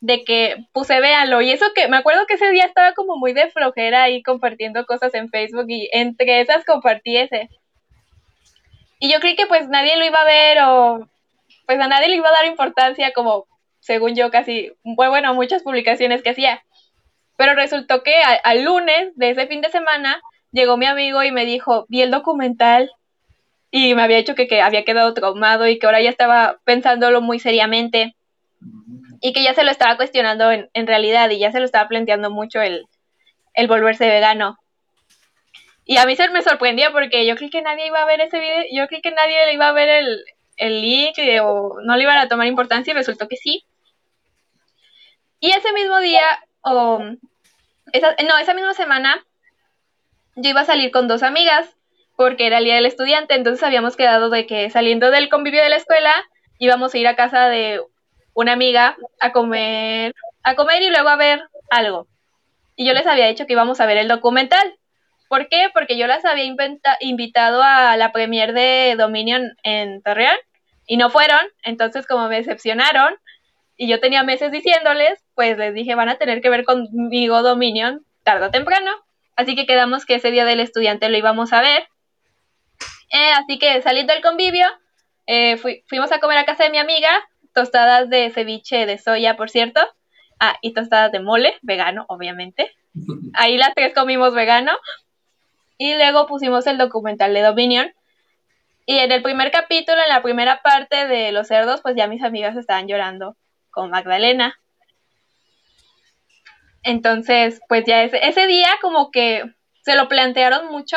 De 0.00 0.24
que 0.24 0.56
puse 0.72 0.98
véanlo. 0.98 1.40
Y 1.40 1.52
eso 1.52 1.66
que 1.72 1.86
me 1.86 1.98
acuerdo 1.98 2.26
que 2.26 2.34
ese 2.34 2.50
día 2.50 2.64
estaba 2.64 2.94
como 2.94 3.16
muy 3.16 3.32
de 3.32 3.50
flojera 3.50 4.02
ahí 4.02 4.24
compartiendo 4.24 4.84
cosas 4.86 5.14
en 5.14 5.28
Facebook 5.28 5.66
y 5.68 5.88
entre 5.92 6.40
esas 6.40 6.64
compartí 6.64 7.16
ese. 7.16 7.48
Y 8.98 9.12
yo 9.12 9.20
creí 9.20 9.36
que 9.36 9.46
pues 9.46 9.68
nadie 9.68 9.96
lo 9.96 10.04
iba 10.04 10.20
a 10.20 10.24
ver 10.24 10.58
o 10.62 11.08
pues 11.66 11.78
a 11.78 11.86
nadie 11.86 12.08
le 12.08 12.16
iba 12.16 12.28
a 12.28 12.32
dar 12.32 12.46
importancia 12.46 13.12
como 13.12 13.46
según 13.78 14.16
yo 14.16 14.32
casi, 14.32 14.72
bueno, 14.82 15.32
muchas 15.34 15.62
publicaciones 15.62 16.22
que 16.22 16.30
hacía. 16.30 16.64
Pero 17.36 17.54
resultó 17.54 18.02
que 18.02 18.20
al 18.42 18.64
lunes 18.64 19.12
de 19.14 19.30
ese 19.30 19.46
fin 19.46 19.60
de 19.60 19.70
semana 19.70 20.20
llegó 20.52 20.76
mi 20.76 20.86
amigo 20.86 21.22
y 21.22 21.32
me 21.32 21.44
dijo, 21.44 21.86
vi 21.88 22.02
el 22.02 22.10
documental 22.10 22.90
y 23.70 23.94
me 23.94 24.02
había 24.02 24.18
dicho 24.18 24.34
que, 24.34 24.60
había 24.60 24.84
quedado 24.84 25.14
traumado 25.14 25.66
y 25.68 25.78
que 25.78 25.86
ahora 25.86 26.00
ya 26.00 26.10
estaba 26.10 26.58
pensándolo 26.64 27.20
muy 27.20 27.38
seriamente 27.38 28.16
y 29.20 29.32
que 29.32 29.42
ya 29.42 29.54
se 29.54 29.64
lo 29.64 29.70
estaba 29.70 29.96
cuestionando 29.96 30.50
en, 30.50 30.86
realidad 30.86 31.30
y 31.30 31.38
ya 31.38 31.52
se 31.52 31.60
lo 31.60 31.64
estaba 31.64 31.88
planteando 31.88 32.30
mucho 32.30 32.60
el, 32.60 32.86
volverse 33.68 34.08
vegano. 34.08 34.58
Y 35.84 35.98
a 35.98 36.06
mí 36.06 36.16
se 36.16 36.28
me 36.30 36.42
sorprendió 36.42 36.92
porque 36.92 37.26
yo 37.26 37.36
creí 37.36 37.50
que 37.50 37.62
nadie 37.62 37.86
iba 37.86 38.00
a 38.00 38.06
ver 38.06 38.20
ese 38.20 38.38
video, 38.38 38.64
yo 38.72 38.86
creí 38.86 39.02
que 39.02 39.10
nadie 39.10 39.44
le 39.46 39.54
iba 39.54 39.68
a 39.68 39.72
ver 39.72 39.88
el, 39.88 40.24
el 40.56 40.80
link 40.80 41.16
o 41.42 41.78
no 41.82 41.96
le 41.96 42.02
iban 42.02 42.18
a 42.18 42.28
tomar 42.28 42.46
importancia 42.46 42.92
y 42.92 42.94
resultó 42.94 43.28
que 43.28 43.36
sí. 43.36 43.64
Y 45.40 45.50
ese 45.52 45.72
mismo 45.72 45.98
día, 46.00 46.22
o 46.62 47.02
esa, 47.92 48.14
no, 48.28 48.38
esa 48.38 48.54
misma 48.54 48.74
semana 48.74 49.24
yo 50.36 50.50
iba 50.50 50.60
a 50.60 50.64
salir 50.64 50.90
con 50.90 51.08
dos 51.08 51.22
amigas 51.22 51.76
porque 52.16 52.46
era 52.46 52.58
el 52.58 52.64
día 52.64 52.74
del 52.74 52.86
estudiante, 52.86 53.34
entonces 53.34 53.62
habíamos 53.62 53.96
quedado 53.96 54.30
de 54.30 54.46
que 54.46 54.68
saliendo 54.70 55.10
del 55.10 55.28
convivio 55.28 55.62
de 55.62 55.70
la 55.70 55.76
escuela 55.76 56.12
íbamos 56.58 56.92
a 56.92 56.98
ir 56.98 57.08
a 57.08 57.16
casa 57.16 57.48
de 57.48 57.80
una 58.34 58.52
amiga 58.52 58.96
a 59.20 59.32
comer, 59.32 60.14
a 60.42 60.54
comer 60.54 60.82
y 60.82 60.90
luego 60.90 61.08
a 61.08 61.16
ver 61.16 61.42
algo. 61.70 62.06
Y 62.76 62.86
yo 62.86 62.92
les 62.92 63.06
había 63.06 63.26
dicho 63.26 63.46
que 63.46 63.54
íbamos 63.54 63.80
a 63.80 63.86
ver 63.86 63.98
el 63.98 64.08
documental. 64.08 64.76
¿Por 65.28 65.48
qué? 65.48 65.68
Porque 65.72 65.96
yo 65.96 66.06
las 66.06 66.24
había 66.24 66.44
invitado 67.00 67.62
a 67.62 67.96
la 67.96 68.12
premier 68.12 68.52
de 68.52 68.94
Dominion 68.98 69.56
en 69.62 70.02
Torreón 70.02 70.36
y 70.86 70.96
no 70.96 71.08
fueron, 71.08 71.40
entonces 71.62 72.06
como 72.06 72.28
me 72.28 72.36
decepcionaron, 72.36 73.14
y 73.76 73.88
yo 73.88 73.98
tenía 73.98 74.24
meses 74.24 74.52
diciéndoles, 74.52 75.24
pues 75.34 75.56
les 75.56 75.72
dije, 75.72 75.94
van 75.94 76.10
a 76.10 76.16
tener 76.16 76.42
que 76.42 76.50
ver 76.50 76.64
conmigo 76.64 77.42
Dominion 77.42 78.04
tarde 78.24 78.46
o 78.46 78.50
temprano. 78.50 78.90
Así 79.40 79.56
que 79.56 79.64
quedamos 79.64 80.04
que 80.04 80.16
ese 80.16 80.30
día 80.30 80.44
del 80.44 80.60
estudiante 80.60 81.08
lo 81.08 81.16
íbamos 81.16 81.54
a 81.54 81.62
ver. 81.62 81.88
Eh, 83.10 83.32
así 83.32 83.58
que 83.58 83.80
saliendo 83.80 84.12
del 84.12 84.22
convivio, 84.22 84.66
eh, 85.26 85.56
fuimos 85.88 86.12
a 86.12 86.20
comer 86.20 86.36
a 86.36 86.44
casa 86.44 86.64
de 86.64 86.70
mi 86.70 86.76
amiga, 86.76 87.08
tostadas 87.54 88.10
de 88.10 88.30
ceviche 88.30 88.84
de 88.84 88.98
soya, 88.98 89.38
por 89.38 89.48
cierto. 89.48 89.80
Ah, 90.38 90.58
y 90.60 90.74
tostadas 90.74 91.10
de 91.10 91.20
mole, 91.20 91.54
vegano, 91.62 92.04
obviamente. 92.08 92.70
Ahí 93.34 93.56
las 93.56 93.72
tres 93.74 93.94
comimos 93.94 94.34
vegano. 94.34 94.72
Y 95.78 95.94
luego 95.94 96.26
pusimos 96.26 96.66
el 96.66 96.76
documental 96.76 97.32
de 97.32 97.40
Dominion. 97.40 97.94
Y 98.84 98.98
en 98.98 99.10
el 99.10 99.22
primer 99.22 99.50
capítulo, 99.50 100.02
en 100.02 100.10
la 100.10 100.22
primera 100.22 100.60
parte 100.60 101.06
de 101.06 101.32
los 101.32 101.48
cerdos, 101.48 101.80
pues 101.80 101.96
ya 101.96 102.08
mis 102.08 102.22
amigas 102.22 102.56
estaban 102.56 102.88
llorando 102.88 103.38
con 103.70 103.88
Magdalena. 103.88 104.59
Entonces, 106.82 107.60
pues 107.68 107.84
ya 107.86 108.02
ese, 108.02 108.26
ese 108.26 108.46
día 108.46 108.68
como 108.80 109.10
que 109.10 109.44
se 109.82 109.96
lo 109.96 110.08
plantearon 110.08 110.70
mucho. 110.70 110.96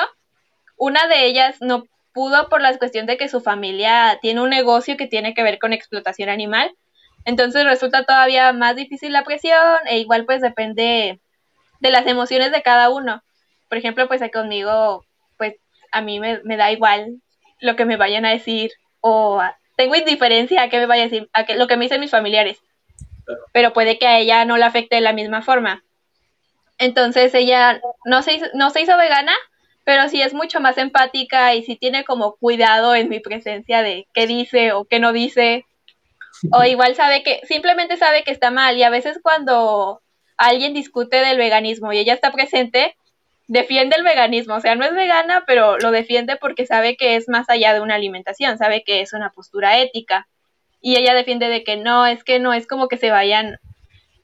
Una 0.78 1.08
de 1.08 1.26
ellas 1.26 1.58
no 1.62 1.86
pudo 2.13 2.50
por 2.50 2.62
la 2.62 2.78
cuestión 2.78 3.06
de 3.06 3.17
que 3.17 3.30
su 3.30 3.41
familia 3.41 4.19
tiene 4.22 4.41
un 4.41 4.50
negocio 4.50 4.98
que 4.98 5.08
tiene 5.08 5.34
que 5.34 5.43
ver 5.43 5.60
con 5.60 5.74
explotación 5.74 6.30
animal. 6.30 6.76
Entonces 7.26 7.65
resulta 7.65 8.06
todavía 8.06 8.52
más 8.54 8.76
difícil 8.76 9.13
la 9.13 9.24
presión 9.24 9.80
e 9.88 10.00
igual 10.00 10.26
pues 10.26 10.41
depende 10.41 11.19
de 11.80 11.91
las 11.91 12.06
emociones 12.08 12.52
de 12.52 12.62
cada 12.62 12.89
uno. 12.89 13.24
Por 13.69 13.78
ejemplo, 13.78 14.08
pues 14.08 14.22
conmigo, 14.32 15.06
pues 15.38 15.56
a 15.91 16.02
mí 16.02 16.19
me, 16.19 16.41
me 16.43 16.58
da 16.58 16.72
igual 16.72 17.22
lo 17.60 17.76
que 17.76 17.86
me 17.86 17.98
vayan 17.98 18.26
a 18.26 18.32
decir 18.32 18.72
o 19.00 19.41
tengo 19.76 19.96
indiferencia 19.96 20.62
a 20.62 20.69
qué 20.69 20.80
me 20.80 20.86
vaya 20.86 21.04
a 21.04 21.08
decir, 21.08 21.30
a 21.34 21.46
que, 21.46 21.56
lo 21.56 21.67
que 21.67 21.78
me 21.78 21.86
dicen 21.86 22.02
mis 22.02 22.12
familiares. 22.12 22.62
Pero 23.52 23.74
puede 23.74 23.98
que 23.98 24.08
a 24.08 24.20
ella 24.20 24.46
no 24.46 24.58
la 24.58 24.68
afecte 24.68 24.96
de 24.96 25.02
la 25.02 25.14
misma 25.14 25.42
forma. 25.42 25.84
Entonces 26.78 27.34
ella 27.34 27.82
no 28.06 28.22
se, 28.22 28.34
hizo, 28.34 28.46
no 28.54 28.70
se 28.70 28.82
hizo 28.82 28.98
vegana, 28.98 29.34
pero 29.84 30.10
sí 30.10 30.22
es 30.22 30.34
mucho 30.34 30.60
más 30.60 30.78
empática 30.78 31.54
y 31.56 31.64
sí 31.64 31.76
tiene 31.76 32.04
como 32.04 32.36
cuidado 32.36 32.96
en 32.96 33.10
mi 33.10 33.20
presencia 33.20 33.82
de 33.82 34.08
qué 34.14 34.28
dice 34.28 34.72
o 34.74 34.86
qué 34.86 35.00
no 35.00 35.14
dice. 35.14 35.66
O 36.52 36.64
igual 36.66 36.96
sabe 36.96 37.24
que, 37.24 37.42
simplemente 37.48 37.98
sabe 37.98 38.24
que 38.24 38.32
está 38.32 38.52
mal. 38.52 38.78
Y 38.78 38.84
a 38.84 38.90
veces 38.90 39.20
cuando 39.22 40.02
alguien 40.38 40.74
discute 40.74 41.18
del 41.18 41.38
veganismo 41.38 41.94
y 41.94 42.00
ella 42.00 42.14
está 42.14 42.32
presente, 42.32 42.96
defiende 43.48 43.96
el 43.98 44.04
veganismo, 44.04 44.56
o 44.56 44.62
sea, 44.62 44.76
no 44.76 44.86
es 44.86 44.94
vegana, 44.94 45.44
pero 45.46 45.78
lo 45.78 45.92
defiende 45.92 46.38
porque 46.38 46.66
sabe 46.66 46.96
que 46.96 47.16
es 47.16 47.28
más 47.28 47.50
allá 47.50 47.74
de 47.74 47.82
una 47.82 47.96
alimentación, 47.96 48.58
sabe 48.58 48.84
que 48.84 49.02
es 49.02 49.14
una 49.14 49.32
postura 49.32 49.78
ética. 49.80 50.28
Y 50.84 50.98
ella 50.98 51.15
defiende 51.15 51.48
de 51.48 51.63
que 51.63 51.78
no, 51.78 52.06
es 52.06 52.24
que 52.24 52.39
no 52.39 52.54
es 52.54 52.67
como 52.67 52.88
que 52.88 52.98
se 52.98 53.10
vayan 53.10 53.58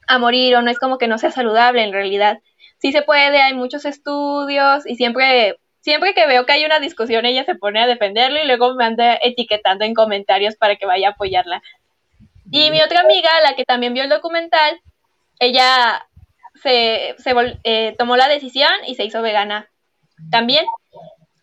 a 0.07 0.19
morir 0.19 0.55
o 0.55 0.61
no 0.61 0.69
es 0.69 0.77
como 0.77 0.99
que 0.99 1.07
no 1.07 1.17
sea 1.17 1.31
saludable 1.31 1.81
en 1.81 1.93
realidad. 1.93 2.39
Sí 2.77 2.91
se 2.91 3.01
puede, 3.01 3.41
hay 3.41 3.55
muchos 3.55 3.85
estudios 3.85 4.85
y 4.85 4.95
siempre 4.95 5.55
siempre 5.81 6.13
que 6.13 6.27
veo 6.27 6.45
que 6.45 6.51
hay 6.51 6.65
una 6.65 6.79
discusión 6.79 7.25
ella 7.25 7.45
se 7.45 7.55
pone 7.55 7.81
a 7.81 7.87
defenderlo 7.87 8.39
y 8.39 8.45
luego 8.45 8.75
me 8.75 8.85
anda 8.85 9.17
etiquetando 9.23 9.85
en 9.85 9.93
comentarios 9.93 10.55
para 10.55 10.75
que 10.75 10.85
vaya 10.85 11.07
a 11.09 11.11
apoyarla. 11.11 11.63
Y 12.51 12.71
mi 12.71 12.81
otra 12.81 13.01
amiga, 13.01 13.29
la 13.43 13.55
que 13.55 13.63
también 13.63 13.93
vio 13.93 14.03
el 14.03 14.09
documental, 14.09 14.81
ella 15.39 16.05
se, 16.61 17.15
eh, 17.63 17.95
tomó 17.97 18.17
la 18.17 18.27
decisión 18.27 18.71
y 18.85 18.95
se 18.95 19.05
hizo 19.05 19.21
vegana 19.21 19.69
también. 20.31 20.65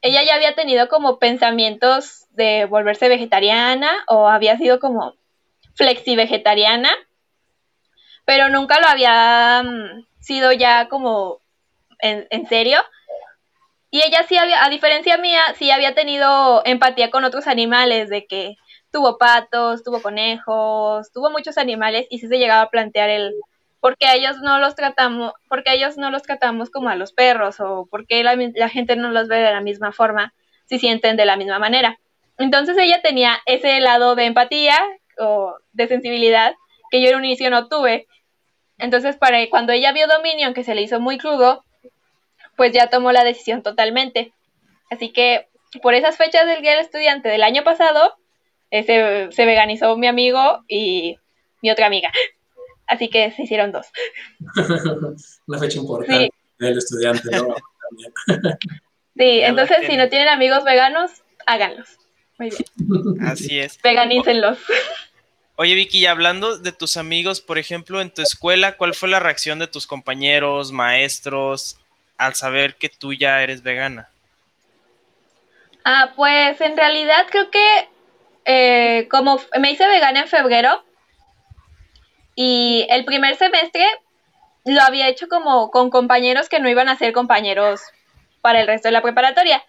Ella 0.07 0.23
ya 0.23 0.37
había 0.37 0.55
tenido 0.55 0.87
como 0.87 1.19
pensamientos 1.19 2.27
de 2.31 2.67
volverse 2.67 3.09
vegetariana 3.09 3.91
o 4.07 4.29
había 4.29 4.57
sido 4.57 4.79
como 4.79 5.17
flexi 5.75 6.15
vegetariana, 6.15 6.91
pero 8.25 8.49
nunca 8.49 8.79
lo 8.79 8.87
había 8.87 9.65
mm, 9.65 10.07
sido 10.21 10.53
ya 10.53 10.87
como 10.89 11.41
en, 11.99 12.29
en, 12.31 12.47
serio. 12.47 12.79
Y 13.91 14.01
ella 14.03 14.25
sí 14.29 14.37
había, 14.37 14.65
a 14.65 14.71
diferencia 14.71 15.19
mía, 15.19 15.43
sí 15.59 15.73
había 15.73 15.97
tenido 15.97 16.63
empatía 16.65 17.11
con 17.11 17.25
otros 17.25 17.49
animales, 17.49 18.09
de 18.09 18.29
que 18.29 18.55
tuvo 18.93 19.19
patos, 19.19 19.83
tuvo 19.83 20.01
conejos, 20.01 21.11
tuvo 21.11 21.33
muchos 21.33 21.59
animales 21.59 22.07
y 22.11 22.21
sí 22.21 22.29
se 22.29 22.39
llegaba 22.39 22.63
a 22.63 22.71
plantear 22.71 23.11
el 23.11 23.35
porque 23.81 24.13
ellos 24.15 24.39
no 24.43 24.59
los 24.59 24.75
tratamos, 24.75 25.33
porque 25.49 25.73
ellos 25.75 25.97
no 25.97 26.11
los 26.11 26.23
tratamos 26.23 26.71
como 26.71 26.89
a 26.89 26.97
los 26.97 27.13
perros 27.13 27.61
o 27.61 27.87
porque 27.91 28.23
la, 28.25 28.69
gente 28.69 28.97
no 28.97 29.11
los 29.11 29.29
ve 29.29 29.37
de 29.37 29.53
la 29.53 29.61
misma 29.61 29.93
forma, 29.93 30.35
si 30.65 30.79
sienten 30.79 31.17
de 31.17 31.27
la 31.27 31.37
misma 31.37 31.59
manera. 31.59 31.99
Entonces 32.39 32.77
ella 32.79 33.01
tenía 33.03 33.39
ese 33.47 33.81
lado 33.81 34.15
de 34.15 34.25
empatía 34.25 34.79
o 35.19 35.57
de 35.73 35.89
sensibilidad 35.89 36.55
que 36.91 37.01
yo 37.01 37.11
en 37.11 37.17
un 37.17 37.25
inicio 37.25 37.51
no 37.51 37.69
tuve. 37.69 38.07
Entonces, 38.79 39.17
para 39.17 39.39
cuando 39.49 39.73
ella 39.73 39.93
vio 39.93 40.07
Dominion, 40.07 40.53
que 40.53 40.65
se 40.65 40.75
le 40.75 40.83
hizo 40.83 41.01
muy 41.01 41.19
crudo, 41.19 41.65
pues 42.57 42.73
ya 42.73 42.89
tomó 42.89 43.13
la 43.13 43.25
decisión 43.25 43.63
totalmente. 43.63 44.33
Así 44.91 45.13
que 45.13 45.49
por 45.83 45.95
esas 45.95 46.17
fechas 46.17 46.47
del 46.47 46.63
Día 46.63 46.79
Estudiante 46.81 47.29
del 47.29 47.43
año 47.43 47.65
pasado, 47.65 48.17
se, 48.71 49.29
se 49.31 49.47
veganizó 49.47 49.97
mi 49.97 50.07
amigo 50.07 50.65
y 50.69 51.19
mi 51.63 51.71
otra 51.71 51.87
amiga. 51.87 52.11
Así 52.87 53.09
que 53.09 53.33
se 53.33 53.43
hicieron 53.43 53.73
dos. 53.73 53.87
Una 55.47 55.59
fecha 55.59 55.79
importante 55.79 56.31
del 56.59 56.79
estudiante, 56.79 57.29
¿no? 57.33 57.55
sí, 59.17 59.41
entonces 59.41 59.79
si 59.87 59.97
no 59.97 60.09
tienen 60.09 60.29
amigos 60.29 60.65
veganos, 60.65 61.11
háganlos. 61.47 61.89
Muy 62.39 62.51
bien. 62.51 63.21
Así 63.27 63.59
es. 63.59 63.81
Veganícenlos. 63.83 64.59
Oye, 65.57 65.75
Vicky, 65.75 66.01
y 66.01 66.07
hablando 66.07 66.59
de 66.59 66.73
tus 66.73 66.99
amigos, 66.99 67.41
por 67.41 67.59
ejemplo, 67.59 68.03
en 68.03 68.11
tu 68.11 68.21
escuela, 68.21 68.77
¿cuál 68.77 68.95
fue 68.95 69.09
la 69.09 69.21
reacción 69.21 69.59
de 69.59 69.67
tus 69.67 69.87
compañeros, 69.87 70.71
maestros, 70.71 71.79
al 72.19 72.35
saber 72.35 72.75
que 72.75 72.91
tú 72.91 73.15
ya 73.15 73.43
eres 73.43 73.63
vegana? 73.63 74.11
Ah, 75.85 76.13
pues 76.15 76.61
en 76.61 76.77
realidad 76.77 77.27
creo 77.31 77.51
que 77.51 77.89
eh, 78.45 79.09
como 79.09 79.41
me 79.59 79.71
hice 79.71 79.87
vegana 79.87 80.21
en 80.21 80.29
febrero, 80.29 80.85
y 82.37 82.87
el 82.91 83.05
primer 83.05 83.35
semestre 83.37 83.85
lo 84.65 84.83
había 84.83 85.09
hecho 85.09 85.27
como 85.27 85.71
con 85.71 85.91
compañeros 85.91 86.49
que 86.49 86.61
no 86.61 86.69
iban 86.69 86.89
a 86.89 86.97
ser 86.97 87.13
compañeros 87.13 87.81
para 88.43 88.61
el 88.61 88.67
resto 88.67 88.89
de 88.89 88.93
la 88.93 89.03
preparatoria, 89.03 89.65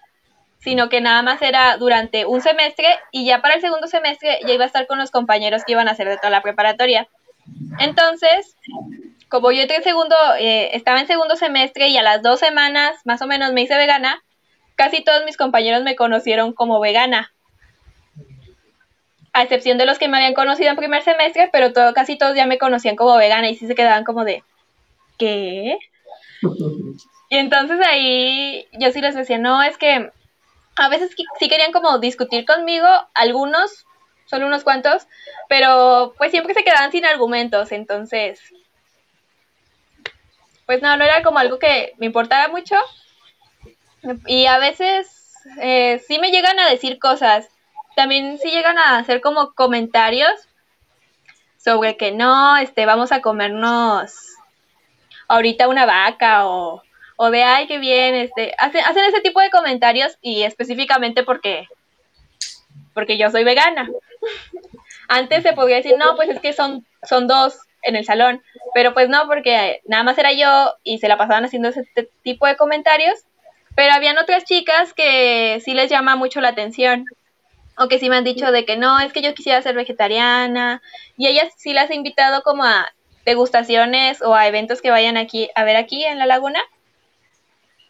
sino 0.60 0.90
que 0.90 1.02
nada 1.02 1.24
más 1.24 1.42
era 1.42 1.78
durante 1.78 2.26
un 2.26 2.42
semestre 2.42 2.88
y 3.12 3.26
ya 3.26 3.42
para 3.42 3.56
el 3.56 3.62
segundo 3.62 3.88
semestre 3.88 4.40
ya 4.46 4.54
iba 4.54 4.66
a 4.66 4.68
estar 4.68 4.86
con 4.86 5.00
los 5.00 5.12
compañeros 5.12 5.64
que 5.66 5.72
iban 5.72 5.88
a 5.88 5.96
ser 5.96 6.10
de 6.10 6.18
toda 6.18 6.30
la 6.30 6.42
preparatoria. 6.42 7.08
Entonces, 7.80 8.58
como 9.30 9.52
yo 9.52 9.62
entré 9.62 9.82
segundo, 9.82 10.16
eh, 10.38 10.76
estaba 10.76 11.00
en 11.00 11.08
segundo 11.08 11.38
semestre 11.38 11.88
y 11.88 11.98
a 11.98 12.04
las 12.04 12.22
dos 12.22 12.40
semanas 12.40 12.98
más 13.06 13.22
o 13.22 13.28
menos 13.28 13.54
me 13.54 13.62
hice 13.62 13.78
vegana, 13.78 14.22
casi 14.76 15.04
todos 15.04 15.24
mis 15.24 15.38
compañeros 15.38 15.84
me 15.84 15.96
conocieron 15.96 16.52
como 16.52 16.82
vegana 16.82 17.32
a 19.38 19.44
excepción 19.44 19.78
de 19.78 19.86
los 19.86 20.00
que 20.00 20.08
me 20.08 20.18
habían 20.18 20.34
conocido 20.34 20.72
en 20.72 20.76
primer 20.76 21.04
semestre, 21.04 21.48
pero 21.54 21.72
todo, 21.72 21.94
casi 21.94 22.18
todos 22.18 22.36
ya 22.36 22.48
me 22.48 22.58
conocían 22.58 22.96
como 22.96 23.16
vegana 23.18 23.48
y 23.48 23.54
sí 23.56 23.68
se 23.68 23.76
quedaban 23.76 24.04
como 24.04 24.26
de, 24.26 24.44
¿qué? 25.20 25.78
Y 27.30 27.36
entonces 27.36 27.78
ahí 27.86 28.66
yo 28.72 28.90
sí 28.92 29.02
les 29.02 29.14
decía, 29.14 29.38
no, 29.38 29.62
es 29.62 29.78
que 29.78 30.12
a 30.78 30.88
veces 30.88 31.14
sí 31.40 31.50
querían 31.50 31.74
como 31.74 32.00
discutir 32.00 32.46
conmigo, 32.46 32.88
algunos, 33.14 33.86
solo 34.28 34.48
unos 34.48 34.64
cuantos, 34.64 35.08
pero 35.50 36.14
pues 36.18 36.32
siempre 36.32 36.54
se 36.54 36.64
quedaban 36.64 36.94
sin 36.94 37.04
argumentos, 37.04 37.74
entonces, 37.74 38.40
pues 40.66 40.82
no, 40.82 40.96
no 40.96 41.04
era 41.04 41.22
como 41.22 41.38
algo 41.38 41.60
que 41.60 41.94
me 41.98 42.06
importara 42.06 42.48
mucho. 42.48 42.78
Y 44.26 44.46
a 44.46 44.58
veces 44.58 45.36
eh, 45.62 46.02
sí 46.08 46.18
me 46.20 46.32
llegan 46.32 46.58
a 46.60 46.70
decir 46.70 46.98
cosas 46.98 47.50
también 47.98 48.38
si 48.38 48.52
llegan 48.52 48.78
a 48.78 49.00
hacer 49.00 49.22
como 49.22 49.56
comentarios 49.56 50.32
sobre 51.58 51.98
que 51.98 52.12
no, 52.12 52.56
este, 52.56 52.86
vamos 52.86 53.12
a 53.12 53.22
comernos 53.22 54.14
ahorita 55.28 55.68
una 55.68 55.88
vaca 55.88 56.48
o, 56.48 56.84
o 57.16 57.32
de 57.32 57.42
ay, 57.42 57.66
qué 57.66 57.80
bien, 57.80 58.14
este, 58.14 58.54
hacen, 58.60 58.86
hacen 58.86 59.04
ese 59.06 59.22
tipo 59.22 59.42
de 59.42 59.50
comentarios 59.50 60.20
y 60.22 60.44
específicamente 60.44 61.24
porque, 61.24 61.68
porque 62.94 63.18
yo 63.18 63.32
soy 63.32 63.44
vegana. 63.44 63.90
Antes 65.08 65.42
se 65.42 65.54
podría 65.54 65.78
decir, 65.78 65.96
no, 65.98 66.16
pues 66.16 66.30
es 66.30 66.40
que 66.40 66.54
son, 66.54 66.86
son 67.02 67.26
dos 67.26 67.58
en 67.82 67.96
el 67.96 68.06
salón, 68.06 68.44
pero 68.76 68.94
pues 68.94 69.10
no, 69.10 69.26
porque 69.26 69.82
nada 69.86 70.04
más 70.04 70.20
era 70.20 70.34
yo 70.34 70.76
y 70.84 71.00
se 71.00 71.08
la 71.08 71.18
pasaban 71.18 71.46
haciendo 71.46 71.70
ese 71.70 71.84
tipo 72.22 72.46
de 72.46 72.58
comentarios, 72.58 73.18
pero 73.76 73.94
habían 73.94 74.20
otras 74.20 74.44
chicas 74.44 74.94
que 74.94 75.60
sí 75.66 75.74
les 75.74 75.90
llama 75.90 76.16
mucho 76.16 76.42
la 76.42 76.50
atención 76.50 77.08
o 77.78 77.88
que 77.88 78.00
sí 78.00 78.10
me 78.10 78.18
han 78.18 78.24
dicho 78.24 78.52
de 78.52 78.66
que 78.66 78.76
no, 78.76 79.00
es 79.00 79.14
que 79.14 79.22
yo 79.22 79.34
quisiera 79.34 79.62
ser 79.62 79.76
vegetariana, 79.76 80.82
y 81.16 81.28
ellas 81.28 81.54
sí 81.58 81.74
las 81.74 81.90
he 81.90 81.96
invitado 81.96 82.42
como 82.42 82.64
a 82.64 82.92
degustaciones 83.26 84.22
o 84.22 84.34
a 84.34 84.48
eventos 84.48 84.82
que 84.82 84.90
vayan 84.90 85.18
aquí 85.18 85.50
a 85.56 85.64
ver 85.64 85.76
aquí 85.76 86.04
en 86.04 86.18
la 86.18 86.26
laguna. 86.26 86.60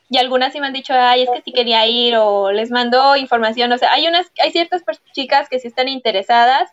Y 0.10 0.18
algunas 0.18 0.54
sí 0.54 0.60
me 0.60 0.68
han 0.68 0.74
dicho, 0.74 0.94
ay, 0.94 1.24
es 1.24 1.30
que 1.30 1.42
sí 1.42 1.52
quería 1.52 1.86
ir 1.86 2.16
o 2.16 2.52
les 2.52 2.72
mando 2.72 3.16
información, 3.16 3.72
o 3.72 3.78
sea, 3.78 3.92
hay 3.94 4.08
unas 4.08 4.32
hay 4.42 4.52
ciertas 4.52 4.84
chicas 5.14 5.50
que 5.50 5.60
sí 5.60 5.68
están 5.68 5.90
interesadas, 5.90 6.70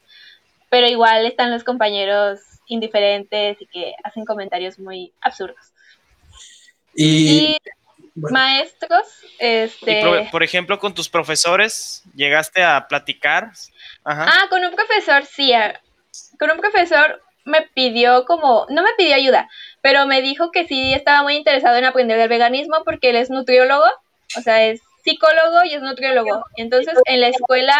pero 0.70 0.88
igual 0.88 1.26
están 1.26 1.50
los 1.50 1.64
compañeros 1.64 2.40
indiferentes 2.66 3.60
y 3.60 3.66
que 3.66 3.94
hacen 4.02 4.24
comentarios 4.24 4.78
muy 4.78 5.12
absurdos. 5.20 5.72
y 6.96 7.56
maestros. 8.14 9.06
Este... 9.38 10.28
por 10.30 10.42
ejemplo, 10.42 10.78
con 10.78 10.94
tus 10.94 11.08
profesores, 11.08 12.02
¿llegaste 12.14 12.62
a 12.62 12.86
platicar? 12.88 13.50
Ah, 14.04 14.46
con 14.50 14.64
un 14.64 14.74
profesor, 14.74 15.24
sí. 15.24 15.52
Con 16.38 16.50
un 16.50 16.58
profesor 16.58 17.22
me 17.44 17.62
pidió 17.62 18.24
como, 18.24 18.66
no 18.70 18.82
me 18.82 18.90
pidió 18.96 19.14
ayuda, 19.14 19.48
pero 19.82 20.06
me 20.06 20.22
dijo 20.22 20.50
que 20.50 20.66
sí 20.66 20.94
estaba 20.94 21.22
muy 21.22 21.36
interesado 21.36 21.76
en 21.76 21.84
aprender 21.84 22.18
del 22.18 22.28
veganismo 22.28 22.82
porque 22.84 23.10
él 23.10 23.16
es 23.16 23.30
nutriólogo, 23.30 23.84
o 24.38 24.40
sea, 24.40 24.64
es 24.64 24.80
psicólogo 25.04 25.64
y 25.64 25.74
es 25.74 25.82
nutriólogo. 25.82 26.44
Entonces, 26.56 26.94
en 27.04 27.20
la 27.20 27.28
escuela 27.28 27.76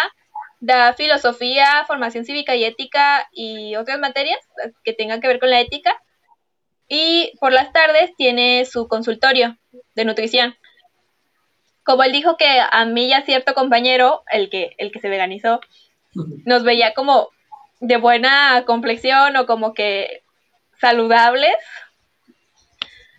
da 0.61 0.95
filosofía, 0.95 1.85
formación 1.87 2.25
cívica 2.25 2.55
y 2.55 2.65
ética 2.65 3.29
y 3.33 3.77
otras 3.77 3.99
materias 3.99 4.39
que 4.83 4.93
tengan 4.93 5.21
que 5.21 5.29
ver 5.29 5.39
con 5.39 5.51
la 5.51 5.61
ética. 5.61 5.95
Y 6.89 7.33
por 7.41 7.53
las 7.53 7.73
tardes 7.73 8.15
tiene 8.17 8.65
su 8.65 8.89
consultorio 8.89 9.57
de 9.95 10.05
nutrición. 10.05 10.57
Como 11.83 12.03
él 12.03 12.13
dijo 12.13 12.37
que 12.37 12.61
a 12.71 12.85
mí 12.85 13.07
y 13.09 13.13
a 13.13 13.23
cierto 13.23 13.55
compañero, 13.55 14.23
el 14.31 14.49
que, 14.51 14.75
el 14.79 14.91
que 14.91 15.01
se 15.01 15.09
veganizó, 15.09 15.61
nos 16.45 16.63
veía 16.63 16.95
como 16.95 17.29
de 17.81 17.97
buena 17.97 18.65
complexión 18.67 19.37
o 19.37 19.47
como 19.47 19.75
que 19.75 20.23
saludables, 20.81 21.55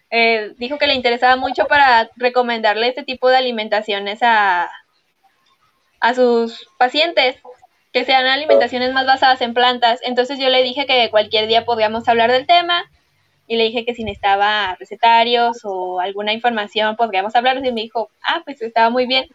eh, 0.09 0.53
dijo 0.57 0.77
que 0.77 0.87
le 0.87 0.95
interesaba 0.95 1.35
mucho 1.35 1.65
para 1.65 2.09
recomendarle 2.15 2.87
este 2.87 3.03
tipo 3.03 3.29
de 3.29 3.37
alimentaciones 3.37 4.19
a, 4.23 4.71
a 5.99 6.13
sus 6.13 6.67
pacientes, 6.77 7.37
que 7.91 8.05
sean 8.05 8.25
alimentaciones 8.25 8.93
más 8.93 9.05
basadas 9.05 9.41
en 9.41 9.53
plantas. 9.53 9.99
Entonces 10.03 10.39
yo 10.39 10.49
le 10.49 10.63
dije 10.63 10.85
que 10.85 11.09
cualquier 11.09 11.47
día 11.47 11.65
podríamos 11.65 12.07
hablar 12.07 12.31
del 12.31 12.47
tema 12.47 12.89
y 13.47 13.57
le 13.57 13.65
dije 13.65 13.85
que 13.85 13.93
si 13.93 14.03
necesitaba 14.03 14.75
recetarios 14.79 15.59
o 15.63 15.99
alguna 15.99 16.33
información 16.33 16.95
podríamos 16.95 17.35
hablar. 17.35 17.57
Y 17.57 17.71
me 17.71 17.81
dijo, 17.81 18.09
ah, 18.23 18.41
pues 18.43 18.61
estaba 18.61 18.89
muy 18.89 19.05
bien. 19.05 19.27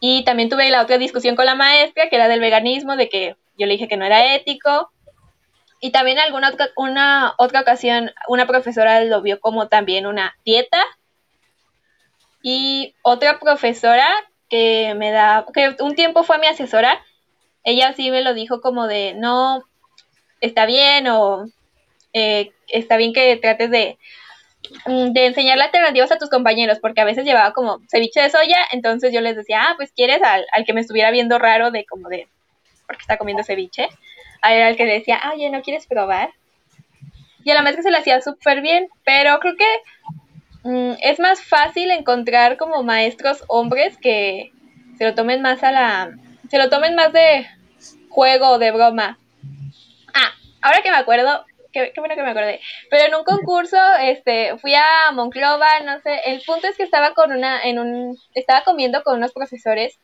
Y 0.00 0.24
también 0.24 0.48
tuve 0.48 0.68
la 0.70 0.82
otra 0.82 0.98
discusión 0.98 1.36
con 1.36 1.46
la 1.46 1.54
maestra, 1.54 2.08
que 2.08 2.16
era 2.16 2.28
del 2.28 2.40
veganismo, 2.40 2.96
de 2.96 3.08
que 3.08 3.36
yo 3.56 3.66
le 3.66 3.74
dije 3.74 3.88
que 3.88 3.96
no 3.96 4.04
era 4.04 4.34
ético. 4.34 4.90
Y 5.80 5.90
también 5.90 6.18
alguna 6.18 6.50
otra, 6.50 6.70
una 6.76 7.34
otra 7.38 7.60
ocasión, 7.60 8.10
una 8.28 8.46
profesora 8.46 9.04
lo 9.04 9.22
vio 9.22 9.38
como 9.40 9.68
también 9.68 10.06
una 10.06 10.34
dieta. 10.44 10.82
Y 12.42 12.94
otra 13.02 13.38
profesora 13.38 14.08
que 14.48 14.94
me 14.96 15.12
da, 15.12 15.46
que 15.54 15.76
un 15.80 15.94
tiempo 15.94 16.24
fue 16.24 16.38
mi 16.38 16.46
asesora, 16.48 17.00
ella 17.62 17.92
sí 17.94 18.10
me 18.10 18.22
lo 18.22 18.34
dijo 18.34 18.60
como 18.60 18.88
de, 18.88 19.14
no, 19.14 19.62
está 20.40 20.66
bien 20.66 21.06
o 21.06 21.46
eh, 22.12 22.50
está 22.68 22.96
bien 22.96 23.12
que 23.12 23.36
trates 23.36 23.70
de, 23.70 23.98
mm, 24.86 25.12
de 25.12 25.26
enseñarle 25.26 25.64
alternativas 25.64 26.12
a 26.12 26.18
tus 26.18 26.30
compañeros, 26.30 26.78
porque 26.80 27.00
a 27.00 27.04
veces 27.04 27.24
llevaba 27.24 27.52
como 27.52 27.80
ceviche 27.88 28.20
de 28.20 28.30
soya, 28.30 28.58
entonces 28.72 29.12
yo 29.12 29.20
les 29.20 29.36
decía, 29.36 29.62
ah, 29.62 29.74
pues 29.76 29.92
quieres 29.92 30.20
al, 30.22 30.46
que 30.64 30.72
me 30.72 30.80
estuviera 30.80 31.10
viendo 31.10 31.38
raro 31.38 31.70
de 31.70 31.84
como 31.84 32.08
de, 32.08 32.28
porque 32.86 33.02
está 33.02 33.16
comiendo 33.16 33.44
ceviche, 33.44 33.88
al 34.42 34.76
que 34.76 34.86
decía, 34.86 35.20
ah, 35.22 35.32
oye, 35.34 35.50
¿no 35.50 35.62
quieres 35.62 35.86
probar? 35.86 36.30
Y 37.44 37.50
a 37.50 37.54
la 37.54 37.62
vez 37.62 37.76
se 37.82 37.90
le 37.90 37.98
hacía 37.98 38.20
súper 38.20 38.60
bien, 38.60 38.88
pero 39.04 39.38
creo 39.40 39.54
que 39.56 40.68
mm, 40.68 40.94
es 41.02 41.18
más 41.18 41.42
fácil 41.42 41.90
encontrar 41.90 42.56
como 42.56 42.82
maestros 42.82 43.44
hombres 43.48 43.96
que 43.98 44.52
se 44.96 45.04
lo 45.04 45.14
tomen 45.14 45.42
más 45.42 45.62
a 45.62 45.72
la, 45.72 46.16
se 46.48 46.58
lo 46.58 46.68
tomen 46.68 46.94
más 46.94 47.12
de 47.12 47.46
juego 48.08 48.50
o 48.50 48.58
de 48.58 48.70
broma. 48.70 49.18
Ah, 50.14 50.32
ahora 50.60 50.82
que 50.82 50.90
me 50.90 50.96
acuerdo, 50.96 51.44
qué, 51.72 51.92
bueno 51.96 52.14
que 52.14 52.22
me 52.22 52.30
acordé. 52.30 52.60
Pero 52.90 53.06
en 53.06 53.14
un 53.14 53.24
concurso, 53.24 53.76
este, 54.00 54.56
fui 54.58 54.74
a 54.74 55.10
Monclova, 55.12 55.80
no 55.80 56.00
sé, 56.00 56.20
el 56.26 56.42
punto 56.42 56.66
es 56.68 56.76
que 56.76 56.82
estaba 56.82 57.14
con 57.14 57.32
una, 57.32 57.62
en 57.62 57.78
un, 57.78 58.18
estaba 58.34 58.62
comiendo 58.64 59.02
con 59.02 59.16
unos 59.16 59.32
profesores 59.32 59.98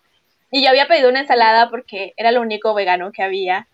y 0.51 0.63
yo 0.63 0.71
había 0.71 0.89
pedido 0.89 1.11
una 1.11 1.21
ensalada 1.21 1.71
porque 1.71 2.15
era 2.17 2.33
lo 2.33 2.41
único 2.41 2.75
vegano 2.75 3.13
que 3.13 3.23
había. 3.23 3.69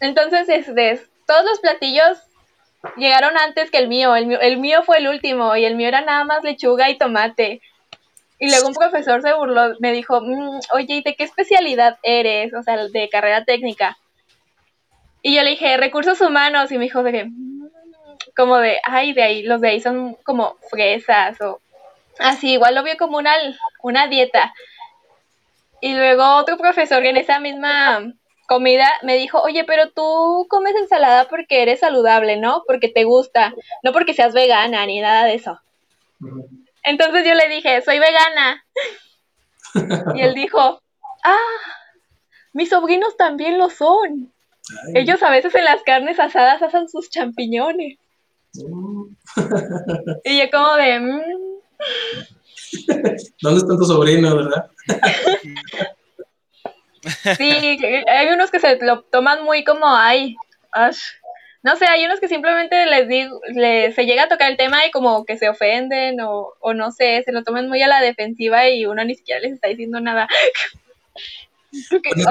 Entonces, 0.00 0.48
este, 0.48 1.00
todos 1.26 1.44
los 1.44 1.60
platillos 1.60 2.18
llegaron 2.96 3.36
antes 3.36 3.70
que 3.70 3.78
el 3.78 3.88
mío. 3.88 4.14
el 4.14 4.26
mío. 4.26 4.40
El 4.40 4.58
mío 4.58 4.82
fue 4.84 4.98
el 4.98 5.08
último 5.08 5.56
y 5.56 5.64
el 5.64 5.76
mío 5.76 5.88
era 5.88 6.02
nada 6.02 6.24
más 6.24 6.42
lechuga 6.42 6.90
y 6.90 6.98
tomate. 6.98 7.60
Y 8.38 8.50
luego 8.50 8.68
un 8.68 8.74
profesor 8.74 9.22
se 9.22 9.32
burló, 9.34 9.74
me 9.78 9.92
dijo, 9.92 10.20
mm, 10.20 10.60
oye, 10.74 10.94
¿y 10.94 11.02
de 11.02 11.14
qué 11.14 11.22
especialidad 11.22 11.98
eres? 12.02 12.52
O 12.54 12.62
sea, 12.62 12.88
de 12.88 13.08
carrera 13.08 13.44
técnica. 13.44 13.96
Y 15.22 15.36
yo 15.36 15.42
le 15.42 15.50
dije, 15.50 15.76
recursos 15.76 16.20
humanos, 16.20 16.70
y 16.72 16.78
me 16.78 16.84
dijo 16.84 17.02
de 17.02 17.12
que, 17.12 17.24
mm", 17.24 17.68
como 18.36 18.58
de, 18.58 18.78
ay, 18.84 19.12
de 19.12 19.22
ahí, 19.22 19.42
los 19.42 19.60
de 19.60 19.68
ahí 19.68 19.80
son 19.80 20.14
como 20.24 20.56
fresas 20.70 21.40
o 21.40 21.60
así, 22.18 22.52
igual 22.52 22.74
lo 22.74 22.82
vio 22.82 22.96
como 22.98 23.18
una, 23.18 23.32
una 23.82 24.08
dieta. 24.08 24.52
Y 25.80 25.94
luego 25.94 26.36
otro 26.36 26.56
profesor 26.58 27.04
en 27.04 27.16
esa 27.16 27.40
misma 27.40 28.12
comida 28.46 28.88
me 29.02 29.16
dijo, 29.16 29.40
oye, 29.40 29.64
pero 29.64 29.90
tú 29.90 30.46
comes 30.48 30.74
ensalada 30.76 31.28
porque 31.28 31.62
eres 31.62 31.80
saludable, 31.80 32.36
¿no? 32.36 32.62
Porque 32.66 32.88
te 32.88 33.04
gusta, 33.04 33.54
no 33.82 33.92
porque 33.92 34.14
seas 34.14 34.34
vegana 34.34 34.84
ni 34.86 35.00
nada 35.00 35.24
de 35.24 35.34
eso. 35.34 35.60
Entonces 36.84 37.26
yo 37.26 37.34
le 37.34 37.48
dije, 37.48 37.80
soy 37.82 37.98
vegana. 37.98 38.64
y 40.14 40.20
él 40.20 40.34
dijo, 40.36 40.82
ah, 41.24 41.38
mis 42.52 42.70
sobrinos 42.70 43.16
también 43.16 43.58
lo 43.58 43.70
son. 43.70 44.31
Ellos 44.94 45.22
a 45.22 45.30
veces 45.30 45.54
en 45.54 45.64
las 45.64 45.82
carnes 45.82 46.18
asadas 46.20 46.62
hacen 46.62 46.88
sus 46.88 47.10
champiñones. 47.10 47.98
Mm. 48.54 49.04
y 50.24 50.38
yo 50.38 50.50
como 50.50 50.74
de... 50.74 51.00
Mm". 51.00 51.20
¿Dónde 53.42 53.60
están 53.60 53.78
tus 53.78 53.88
sobrinos, 53.88 54.34
verdad? 54.34 54.70
sí, 57.36 57.78
hay 58.06 58.28
unos 58.28 58.50
que 58.50 58.60
se 58.60 58.78
lo 58.84 59.02
toman 59.02 59.44
muy 59.44 59.64
como, 59.64 59.86
ay, 59.86 60.36
no 61.62 61.76
sé, 61.76 61.86
hay 61.86 62.04
unos 62.04 62.20
que 62.20 62.28
simplemente 62.28 62.86
les 62.86 63.08
digo, 63.08 63.40
se 63.54 64.06
llega 64.06 64.24
a 64.24 64.28
tocar 64.28 64.50
el 64.50 64.56
tema 64.56 64.86
y 64.86 64.90
como 64.90 65.24
que 65.24 65.36
se 65.36 65.48
ofenden 65.48 66.20
o, 66.20 66.54
o 66.60 66.74
no 66.74 66.92
sé, 66.92 67.22
se 67.24 67.32
lo 67.32 67.42
toman 67.42 67.68
muy 67.68 67.82
a 67.82 67.88
la 67.88 68.00
defensiva 68.00 68.68
y 68.68 68.86
uno 68.86 69.04
ni 69.04 69.14
siquiera 69.14 69.40
les 69.40 69.52
está 69.52 69.68
diciendo 69.68 70.00
nada. 70.00 70.28
Pues 71.90 72.26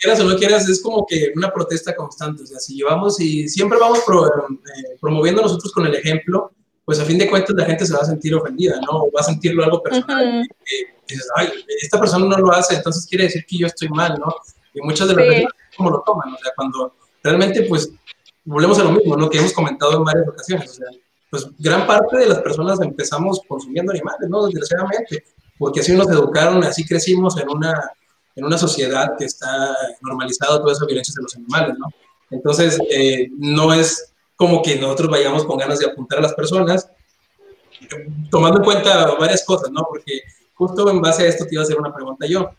quieras 0.00 0.20
o 0.20 0.24
no 0.24 0.36
quieras, 0.36 0.68
es 0.68 0.80
como 0.80 1.04
que 1.06 1.32
una 1.34 1.52
protesta 1.52 1.96
constante. 1.96 2.44
O 2.44 2.46
sea, 2.46 2.60
si 2.60 2.76
llevamos 2.76 3.20
y 3.20 3.48
siempre 3.48 3.78
vamos 3.78 3.98
eh, 3.98 4.96
promoviendo 5.00 5.42
nosotros 5.42 5.72
con 5.72 5.86
el 5.86 5.94
ejemplo, 5.94 6.52
pues 6.84 7.00
a 7.00 7.04
fin 7.04 7.18
de 7.18 7.28
cuentas 7.28 7.56
la 7.56 7.64
gente 7.64 7.86
se 7.86 7.92
va 7.92 8.00
a 8.00 8.04
sentir 8.04 8.34
ofendida, 8.34 8.78
¿no? 8.80 9.10
va 9.10 9.20
a 9.20 9.24
sentirlo 9.24 9.64
algo 9.64 9.82
personal. 9.82 10.46
dices, 11.08 11.28
ay, 11.36 11.48
esta 11.82 11.98
persona 11.98 12.26
no 12.26 12.36
lo 12.38 12.52
hace, 12.52 12.76
entonces 12.76 13.06
quiere 13.06 13.24
decir 13.24 13.44
que 13.46 13.58
yo 13.58 13.66
estoy 13.66 13.88
mal, 13.88 14.18
¿no? 14.18 14.34
Y 14.74 14.80
muchas 14.80 15.08
de 15.08 15.14
las 15.14 15.26
veces, 15.26 15.46
¿cómo 15.76 15.90
lo 15.90 16.02
toman? 16.04 16.32
O 16.32 16.38
sea, 16.38 16.52
cuando 16.54 16.94
realmente, 17.22 17.62
pues, 17.62 17.90
volvemos 18.44 18.78
a 18.78 18.84
lo 18.84 18.92
mismo, 18.92 19.16
¿no? 19.16 19.30
Que 19.30 19.38
hemos 19.38 19.52
comentado 19.52 19.96
en 19.96 20.04
varias 20.04 20.28
ocasiones. 20.28 20.70
O 20.70 20.74
sea, 20.74 20.86
pues 21.30 21.48
gran 21.58 21.86
parte 21.86 22.18
de 22.18 22.26
las 22.26 22.38
personas 22.40 22.80
empezamos 22.80 23.40
consumiendo 23.48 23.92
animales, 23.92 24.28
¿no? 24.28 24.46
Desgraciadamente, 24.46 25.24
porque 25.58 25.80
así 25.80 25.92
nos 25.92 26.08
educaron, 26.08 26.62
así 26.62 26.84
crecimos 26.84 27.36
en 27.38 27.48
una 27.48 27.90
en 28.36 28.44
una 28.44 28.58
sociedad 28.58 29.12
que 29.18 29.24
está 29.24 29.76
normalizada 30.00 30.60
toda 30.60 30.72
esa 30.72 30.86
violencia 30.86 31.14
de 31.16 31.22
los 31.22 31.36
animales, 31.36 31.76
¿no? 31.78 31.86
Entonces, 32.30 32.78
eh, 32.90 33.28
no 33.38 33.72
es 33.72 34.12
como 34.36 34.62
que 34.62 34.76
nosotros 34.76 35.10
vayamos 35.10 35.44
con 35.44 35.58
ganas 35.58 35.78
de 35.78 35.86
apuntar 35.86 36.18
a 36.18 36.22
las 36.22 36.34
personas, 36.34 36.90
tomando 38.30 38.58
en 38.58 38.64
cuenta 38.64 39.14
varias 39.18 39.44
cosas, 39.44 39.70
¿no? 39.70 39.86
Porque 39.88 40.22
justo 40.54 40.90
en 40.90 41.00
base 41.00 41.22
a 41.22 41.26
esto 41.26 41.44
te 41.44 41.54
iba 41.54 41.62
a 41.62 41.64
hacer 41.64 41.78
una 41.78 41.94
pregunta 41.94 42.26
yo. 42.26 42.50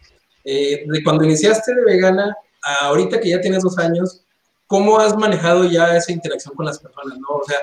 Eh, 0.43 0.85
de 0.87 1.03
cuando 1.03 1.23
iniciaste 1.23 1.73
de 1.73 1.83
vegana, 1.83 2.35
a 2.63 2.85
ahorita 2.85 3.19
que 3.19 3.29
ya 3.29 3.41
tienes 3.41 3.63
dos 3.63 3.77
años, 3.77 4.23
¿cómo 4.67 4.99
has 4.99 5.17
manejado 5.17 5.65
ya 5.65 5.95
esa 5.97 6.11
interacción 6.11 6.55
con 6.55 6.65
las 6.65 6.79
personas, 6.79 7.17
no? 7.17 7.27
O 7.37 7.43
sea, 7.45 7.57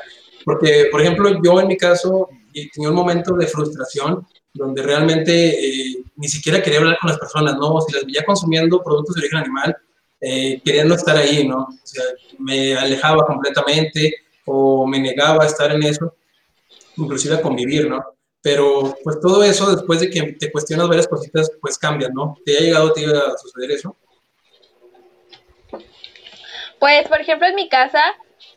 porque, 0.45 0.89
por 0.91 1.01
ejemplo, 1.01 1.31
yo 1.43 1.61
en 1.61 1.69
mi 1.69 1.77
caso 1.77 2.29
tenía 2.75 2.91
un 2.91 2.97
momento 2.97 3.35
de 3.35 3.47
frustración 3.47 4.27
donde 4.55 4.83
realmente 4.83 5.33
eh, 5.49 6.05
ni 6.17 6.29
siquiera 6.29 6.63
quería 6.63 6.79
hablar 6.79 6.99
con 7.01 7.11
las 7.11 7.19
personas, 7.19 7.57
¿no? 7.57 7.81
Si 7.81 7.93
las 7.93 8.05
veía 8.05 8.25
consumiendo 8.25 8.83
productos 8.83 9.15
de 9.15 9.21
origen 9.23 9.39
animal, 9.39 9.77
eh, 10.21 10.61
quería 10.65 10.85
no 10.85 10.95
estar 10.95 11.17
ahí, 11.17 11.47
¿no? 11.47 11.63
O 11.63 11.81
sea, 11.83 12.05
me 12.39 12.75
alejaba 12.77 13.27
completamente 13.27 14.15
o 14.45 14.87
me 14.87 15.01
negaba 15.01 15.45
a 15.45 15.47
estar 15.47 15.73
en 15.73 15.83
eso, 15.83 16.15
inclusive 16.97 17.37
a 17.37 17.43
convivir, 17.43 17.89
¿no? 17.89 18.05
Pero 18.41 18.95
pues 19.05 19.21
todo 19.21 19.43
eso, 19.43 19.75
después 19.75 20.01
de 20.01 20.11
que 20.11 20.23
te 20.33 20.51
cuestionas 20.51 20.89
varias 20.89 21.09
cositas, 21.09 21.51
pues 21.61 21.79
cambia, 21.79 22.09
¿no? 22.13 22.37
¿Te 22.45 22.57
ha 22.57 22.61
llegado 22.61 22.89
a, 22.89 23.33
a 23.33 23.39
suceder 23.39 23.71
eso? 23.71 23.97
Pues, 26.79 27.07
por 27.07 27.21
ejemplo, 27.21 27.47
en 27.47 27.55
mi 27.55 27.69
casa, 27.69 28.03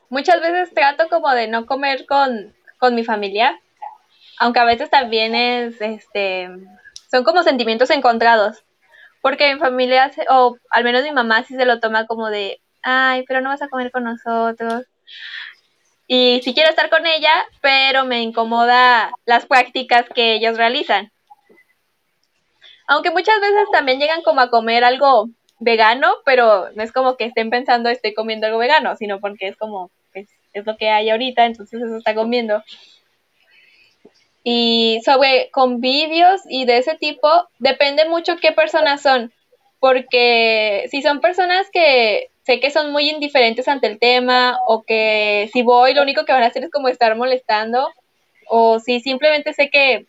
muchas 0.09 0.41
veces 0.41 0.73
trato 0.73 1.07
como 1.09 1.29
de 1.31 1.47
no 1.47 1.67
comer 1.67 2.07
con, 2.07 2.55
con 2.79 2.95
mi 2.95 3.03
familia, 3.03 3.61
aunque 4.39 4.59
a 4.59 4.65
veces 4.65 4.89
también 4.89 5.35
es, 5.35 5.79
este, 5.81 6.49
son 7.09 7.23
como 7.23 7.43
sentimientos 7.43 7.89
encontrados, 7.89 8.63
porque 9.21 9.53
mi 9.53 9.59
familia, 9.59 10.11
o 10.29 10.57
al 10.69 10.83
menos 10.83 11.03
mi 11.03 11.11
mamá 11.11 11.43
sí 11.43 11.55
se 11.55 11.65
lo 11.65 11.79
toma 11.79 12.05
como 12.05 12.29
de, 12.29 12.61
ay, 12.83 13.23
pero 13.27 13.41
no 13.41 13.49
vas 13.49 13.61
a 13.61 13.69
comer 13.69 13.91
con 13.91 14.03
nosotros. 14.03 14.85
Y 16.07 16.41
sí 16.43 16.53
quiero 16.53 16.69
estar 16.69 16.89
con 16.89 17.07
ella, 17.07 17.33
pero 17.61 18.05
me 18.05 18.21
incomoda 18.21 19.11
las 19.25 19.47
prácticas 19.47 20.05
que 20.13 20.35
ellos 20.35 20.57
realizan. 20.57 21.11
Aunque 22.87 23.09
muchas 23.09 23.41
veces 23.41 23.67
también 23.71 23.99
llegan 23.99 24.21
como 24.21 24.41
a 24.41 24.51
comer 24.51 24.83
algo 24.83 25.29
vegano, 25.59 26.13
pero 26.23 26.69
no 26.75 26.83
es 26.83 26.91
como 26.91 27.17
que 27.17 27.25
estén 27.25 27.49
pensando 27.49 27.89
estoy 27.89 28.13
comiendo 28.13 28.45
algo 28.45 28.59
vegano, 28.59 28.95
sino 28.95 29.19
porque 29.19 29.47
es 29.47 29.57
como, 29.57 29.89
es, 30.13 30.29
es 30.53 30.65
lo 30.67 30.77
que 30.77 30.89
hay 30.89 31.09
ahorita, 31.09 31.45
entonces 31.45 31.81
eso 31.81 31.97
está 31.97 32.13
comiendo. 32.13 32.63
Y 34.47 35.01
sobre 35.03 35.49
convivios 35.49 36.41
y 36.47 36.65
de 36.65 36.77
ese 36.77 36.93
tipo, 36.95 37.27
depende 37.57 38.07
mucho 38.07 38.37
qué 38.37 38.51
personas 38.51 39.01
son, 39.01 39.33
porque 39.79 40.85
si 40.91 41.01
son 41.01 41.19
personas 41.19 41.67
que 41.73 42.29
sé 42.43 42.59
que 42.59 42.69
son 42.69 42.91
muy 42.91 43.09
indiferentes 43.09 43.67
ante 43.67 43.87
el 43.87 43.97
tema 43.97 44.59
o 44.67 44.83
que 44.83 45.49
si 45.51 45.63
voy 45.63 45.95
lo 45.95 46.03
único 46.03 46.25
que 46.25 46.31
van 46.31 46.43
a 46.43 46.47
hacer 46.47 46.63
es 46.63 46.69
como 46.69 46.89
estar 46.89 47.15
molestando 47.17 47.89
o 48.47 48.79
si 48.79 48.99
simplemente 48.99 49.51
sé 49.53 49.71
que 49.71 50.05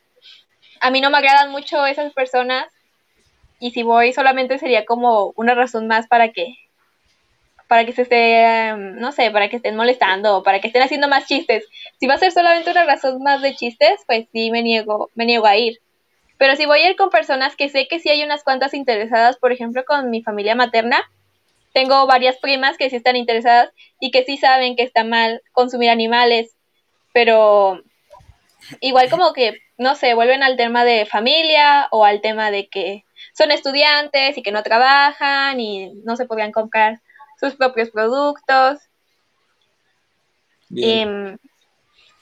a 0.83 0.91
mí 0.91 1.01
no 1.01 1.09
me 1.09 1.17
agradan 1.17 1.51
mucho 1.51 1.87
esas 1.87 2.13
personas 2.13 2.67
y 3.59 3.71
si 3.71 3.83
voy 3.83 4.13
solamente 4.13 4.59
sería 4.59 4.85
como 4.85 5.33
una 5.37 5.55
razón 5.55 5.87
más 5.87 6.09
para 6.09 6.31
que 6.31 6.55
para 7.69 7.85
que 7.85 7.93
se 7.93 8.03
esté, 8.03 8.43
em, 8.43 8.97
no 8.97 9.13
sé, 9.13 9.31
para 9.31 9.49
que 9.49 9.57
estén 9.57 9.77
molestando 9.77 10.43
para 10.43 10.61
que 10.61 10.69
estén 10.69 10.83
haciendo 10.83 11.09
más 11.09 11.27
chistes. 11.27 11.67
Si 11.99 12.07
va 12.07 12.15
a 12.15 12.19
ser 12.19 12.33
solamente 12.33 12.71
una 12.71 12.85
razón 12.85 13.23
más 13.23 13.43
de 13.43 13.55
chistes, 13.55 14.03
pues 14.07 14.27
sí 14.33 14.51
me 14.51 14.63
niego, 14.63 15.11
me 15.15 15.27
niego 15.27 15.47
a 15.47 15.57
ir. 15.57 15.81
Pero 16.39 16.55
si 16.57 16.67
voy 16.67 16.81
a 16.81 16.91
ir 16.91 16.97
con 16.97 17.11
personas 17.11 17.57
que 17.57 17.69
sé 17.69 17.89
que 17.89 17.99
sí 17.99 18.09
hay 18.11 18.23
unas 18.23 18.45
cuantas 18.45 18.75
interesadas, 18.75 19.37
por 19.39 19.53
ejemplo, 19.53 19.85
con 19.85 20.11
mi 20.11 20.23
familia 20.23 20.55
materna, 20.55 21.03
tengo 21.73 22.07
varias 22.07 22.37
primas 22.39 22.77
que 22.77 22.89
sí 22.91 22.97
están 22.97 23.17
interesadas 23.17 23.71
y 24.01 24.11
que 24.11 24.25
sí 24.25 24.37
saben 24.37 24.77
que 24.77 24.83
está 24.83 25.05
mal 25.05 25.43
consumir 25.53 25.91
animales, 25.91 26.55
pero 27.13 27.83
igual 28.81 29.11
como 29.11 29.33
que, 29.33 29.59
no 29.77 29.95
sé, 29.95 30.15
vuelven 30.15 30.43
al 30.43 30.57
tema 30.57 30.85
de 30.85 31.07
familia 31.07 31.89
o 31.91 32.05
al 32.05 32.21
tema 32.21 32.51
de 32.51 32.69
que 32.69 33.05
son 33.35 33.51
estudiantes 33.51 34.39
y 34.39 34.43
que 34.43 34.53
no 34.53 34.63
trabajan 34.63 35.61
y 35.61 35.93
no 36.05 36.17
se 36.17 36.27
podían 36.27 36.53
comprar 36.53 37.01
sus 37.39 37.55
propios 37.55 37.91
productos. 37.91 38.81
Y, 40.71 41.05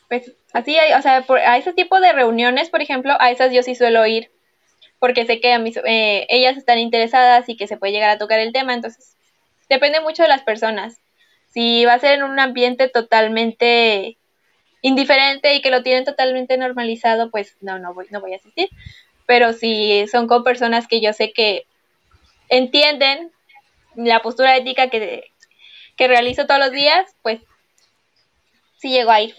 pues 0.09 0.33
así, 0.53 0.77
o 0.97 1.03
sea, 1.03 1.25
a 1.47 1.59
ese 1.59 1.73
tipo 1.73 2.01
de 2.01 2.13
reuniones, 2.13 2.69
por 2.69 2.83
ejemplo, 2.83 3.15
a 3.19 3.31
esas 3.31 3.53
yo 3.53 3.63
sí 3.63 3.75
suelo 3.75 4.07
ir, 4.07 4.31
porque 4.99 5.25
sé 5.25 5.41
que 5.41 5.53
a 5.53 5.59
mis, 5.59 5.77
eh, 5.79 6.27
ellas 6.29 6.57
están 6.57 6.79
interesadas 6.79 7.49
y 7.49 7.57
que 7.57 7.67
se 7.67 7.77
puede 7.77 7.93
llegar 7.93 8.11
a 8.11 8.19
tocar 8.19 8.39
el 8.39 8.53
tema, 8.53 8.75
entonces 8.75 9.17
depende 9.69 10.01
mucho 10.01 10.23
de 10.23 10.29
las 10.29 10.43
personas. 10.43 11.01
Si 11.51 11.85
va 11.85 11.95
a 11.95 11.99
ser 11.99 12.15
en 12.15 12.25
un 12.25 12.39
ambiente 12.39 12.89
totalmente 12.89 14.19
indiferente 14.83 15.55
y 15.55 15.63
que 15.63 15.71
lo 15.71 15.83
tienen 15.83 16.05
totalmente 16.05 16.59
normalizado, 16.59 17.31
pues 17.31 17.57
no, 17.61 17.79
no 17.79 17.95
voy, 17.95 18.07
no 18.11 18.21
voy 18.21 18.35
a 18.35 18.37
asistir 18.37 18.69
pero 19.27 19.53
si 19.53 20.07
son 20.09 20.27
con 20.27 20.45
personas 20.45 20.87
que 20.87 21.01
yo 21.01 21.13
sé 21.13 21.33
que 21.33 21.67
entienden 22.49 23.31
la 23.97 24.21
postura 24.21 24.57
ética 24.57 24.89
que, 24.89 25.31
que 25.97 26.09
realizo 26.09 26.47
todos 26.47 26.61
los 26.61 26.73
días, 26.73 27.15
pues 27.23 27.41
sí 28.79 28.91
llego 28.91 29.11
a 29.11 29.21
ir. 29.21 29.35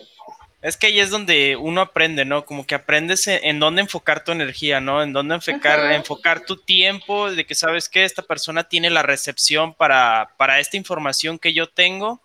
Es 0.61 0.77
que 0.77 0.87
ahí 0.87 0.99
es 0.99 1.11
donde 1.11 1.55
uno 1.57 1.81
aprende, 1.81 2.25
¿no? 2.25 2.43
Como 2.43 2.65
que 2.65 2.73
aprendes 2.73 3.27
en, 3.27 3.59
dónde 3.59 3.81
enfocar 3.81 4.23
tu 4.23 4.31
energía, 4.31 4.81
¿no? 4.81 5.03
En 5.03 5.13
dónde 5.13 5.35
enfocar, 5.35 5.91
enfocar 5.91 6.43
tu 6.43 6.57
tiempo, 6.57 7.29
de 7.29 7.45
que 7.45 7.53
sabes 7.53 7.87
que 7.87 8.03
esta 8.03 8.23
persona 8.23 8.63
tiene 8.63 8.89
la 8.89 9.03
recepción 9.03 9.75
para, 9.75 10.31
para 10.37 10.59
esta 10.59 10.75
información 10.75 11.37
que 11.37 11.53
yo 11.53 11.67
tengo 11.69 12.19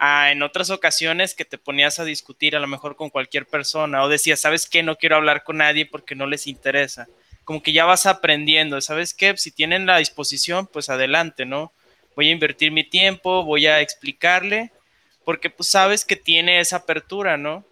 en 0.00 0.42
otras 0.42 0.70
ocasiones 0.70 1.34
que 1.34 1.44
te 1.44 1.58
ponías 1.58 1.98
a 1.98 2.04
discutir 2.04 2.56
a 2.56 2.60
lo 2.60 2.66
mejor 2.66 2.96
con 2.96 3.08
cualquier 3.08 3.46
persona 3.46 4.02
o 4.02 4.08
decías, 4.08 4.40
¿sabes 4.40 4.68
qué? 4.68 4.82
No 4.82 4.96
quiero 4.96 5.16
hablar 5.16 5.42
con 5.42 5.58
nadie 5.58 5.86
porque 5.86 6.14
no 6.14 6.26
les 6.26 6.46
interesa. 6.46 7.06
Como 7.46 7.62
que 7.62 7.72
ya 7.72 7.84
vas 7.84 8.06
aprendiendo, 8.06 8.80
¿sabes 8.80 9.14
qué? 9.14 9.36
Si 9.36 9.52
tienen 9.52 9.86
la 9.86 9.98
disposición, 9.98 10.66
pues 10.66 10.90
adelante, 10.90 11.46
¿no? 11.46 11.72
Voy 12.16 12.28
a 12.28 12.32
invertir 12.32 12.72
mi 12.72 12.82
tiempo, 12.82 13.44
voy 13.44 13.68
a 13.68 13.80
explicarle, 13.80 14.72
porque 15.24 15.48
pues 15.48 15.68
sabes 15.68 16.04
que 16.04 16.16
tiene 16.16 16.58
esa 16.58 16.78
apertura, 16.78 17.36
¿no? 17.36 17.64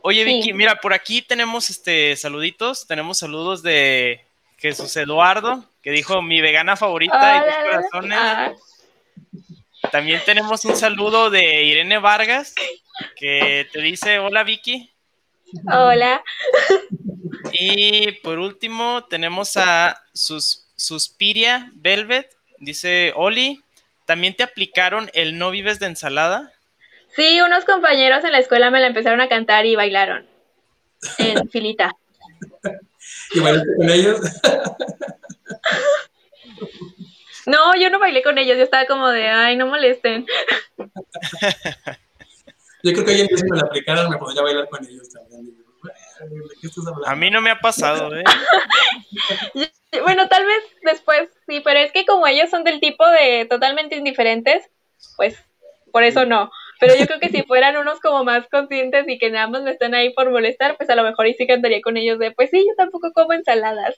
Oye, 0.00 0.22
Vicky, 0.22 0.52
mira, 0.52 0.76
por 0.76 0.94
aquí 0.94 1.22
tenemos 1.22 1.70
este 1.70 2.14
saluditos, 2.14 2.86
tenemos 2.86 3.18
saludos 3.18 3.64
de 3.64 4.24
Jesús 4.58 4.96
Eduardo, 4.96 5.68
que 5.82 5.90
dijo 5.90 6.22
mi 6.22 6.40
vegana 6.40 6.76
favorita 6.76 7.38
y 7.38 7.64
corazones. 7.64 8.18
Ah. 8.20 8.52
También 9.90 10.22
tenemos 10.24 10.64
un 10.64 10.76
saludo 10.76 11.30
de 11.30 11.64
Irene 11.64 11.98
Vargas, 11.98 12.54
que 13.16 13.66
te 13.72 13.80
dice, 13.80 14.20
hola 14.20 14.44
Vicky. 14.44 14.93
Hola. 15.72 16.22
Y 17.52 18.12
por 18.22 18.38
último 18.38 19.04
tenemos 19.04 19.56
a 19.56 20.00
Sus, 20.12 20.66
Suspiria 20.76 21.70
Velvet, 21.74 22.28
dice, 22.58 23.12
Oli, 23.16 23.62
¿también 24.06 24.34
te 24.34 24.42
aplicaron 24.42 25.10
el 25.14 25.38
no 25.38 25.50
vives 25.50 25.78
de 25.78 25.86
ensalada? 25.86 26.52
Sí, 27.14 27.40
unos 27.40 27.64
compañeros 27.64 28.24
en 28.24 28.32
la 28.32 28.38
escuela 28.38 28.70
me 28.70 28.80
la 28.80 28.88
empezaron 28.88 29.20
a 29.20 29.28
cantar 29.28 29.66
y 29.66 29.76
bailaron 29.76 30.26
en 31.18 31.48
filita. 31.50 31.96
¿Y 33.32 33.40
bailaste 33.40 33.76
con 33.76 33.90
ellos? 33.90 34.20
No, 37.46 37.76
yo 37.76 37.90
no 37.90 37.98
bailé 37.98 38.22
con 38.22 38.38
ellos, 38.38 38.56
yo 38.56 38.64
estaba 38.64 38.86
como 38.86 39.08
de, 39.10 39.28
ay, 39.28 39.56
no 39.56 39.66
molesten. 39.66 40.26
yo 42.84 42.92
creo 42.92 43.04
que 43.04 43.12
ayer 43.12 43.28
si 43.34 43.44
me 43.44 43.56
la 43.56 43.62
aplicaran 43.62 44.10
me 44.10 44.18
podría 44.18 44.42
bailar 44.42 44.68
con 44.68 44.86
ellos 44.86 45.08
también. 45.10 45.56
A 47.06 47.16
mí 47.16 47.30
no 47.30 47.40
me 47.40 47.50
ha 47.50 47.58
pasado, 47.58 48.14
¿eh? 48.14 48.24
bueno, 50.02 50.28
tal 50.28 50.44
vez 50.44 50.62
después 50.82 51.28
sí, 51.46 51.60
pero 51.64 51.80
es 51.80 51.92
que 51.92 52.04
como 52.06 52.26
ellos 52.26 52.50
son 52.50 52.62
del 52.62 52.80
tipo 52.80 53.06
de 53.08 53.46
totalmente 53.48 53.96
indiferentes, 53.96 54.64
pues 55.16 55.36
por 55.92 56.04
eso 56.04 56.26
no. 56.26 56.50
Pero 56.80 56.94
yo 56.96 57.06
creo 57.06 57.20
que 57.20 57.28
si 57.28 57.42
fueran 57.42 57.76
unos 57.76 58.00
como 58.00 58.24
más 58.24 58.46
conscientes 58.48 59.06
y 59.08 59.18
que 59.18 59.30
nada 59.30 59.46
más 59.48 59.62
me 59.62 59.70
están 59.70 59.94
ahí 59.94 60.12
por 60.12 60.30
molestar, 60.30 60.76
pues 60.76 60.90
a 60.90 60.96
lo 60.96 61.04
mejor 61.04 61.26
y 61.26 61.34
sí 61.34 61.46
cantaría 61.46 61.80
con 61.80 61.96
ellos 61.96 62.18
de, 62.18 62.32
pues 62.32 62.50
sí, 62.50 62.58
yo 62.58 62.74
tampoco 62.76 63.12
como 63.12 63.32
ensaladas. 63.32 63.96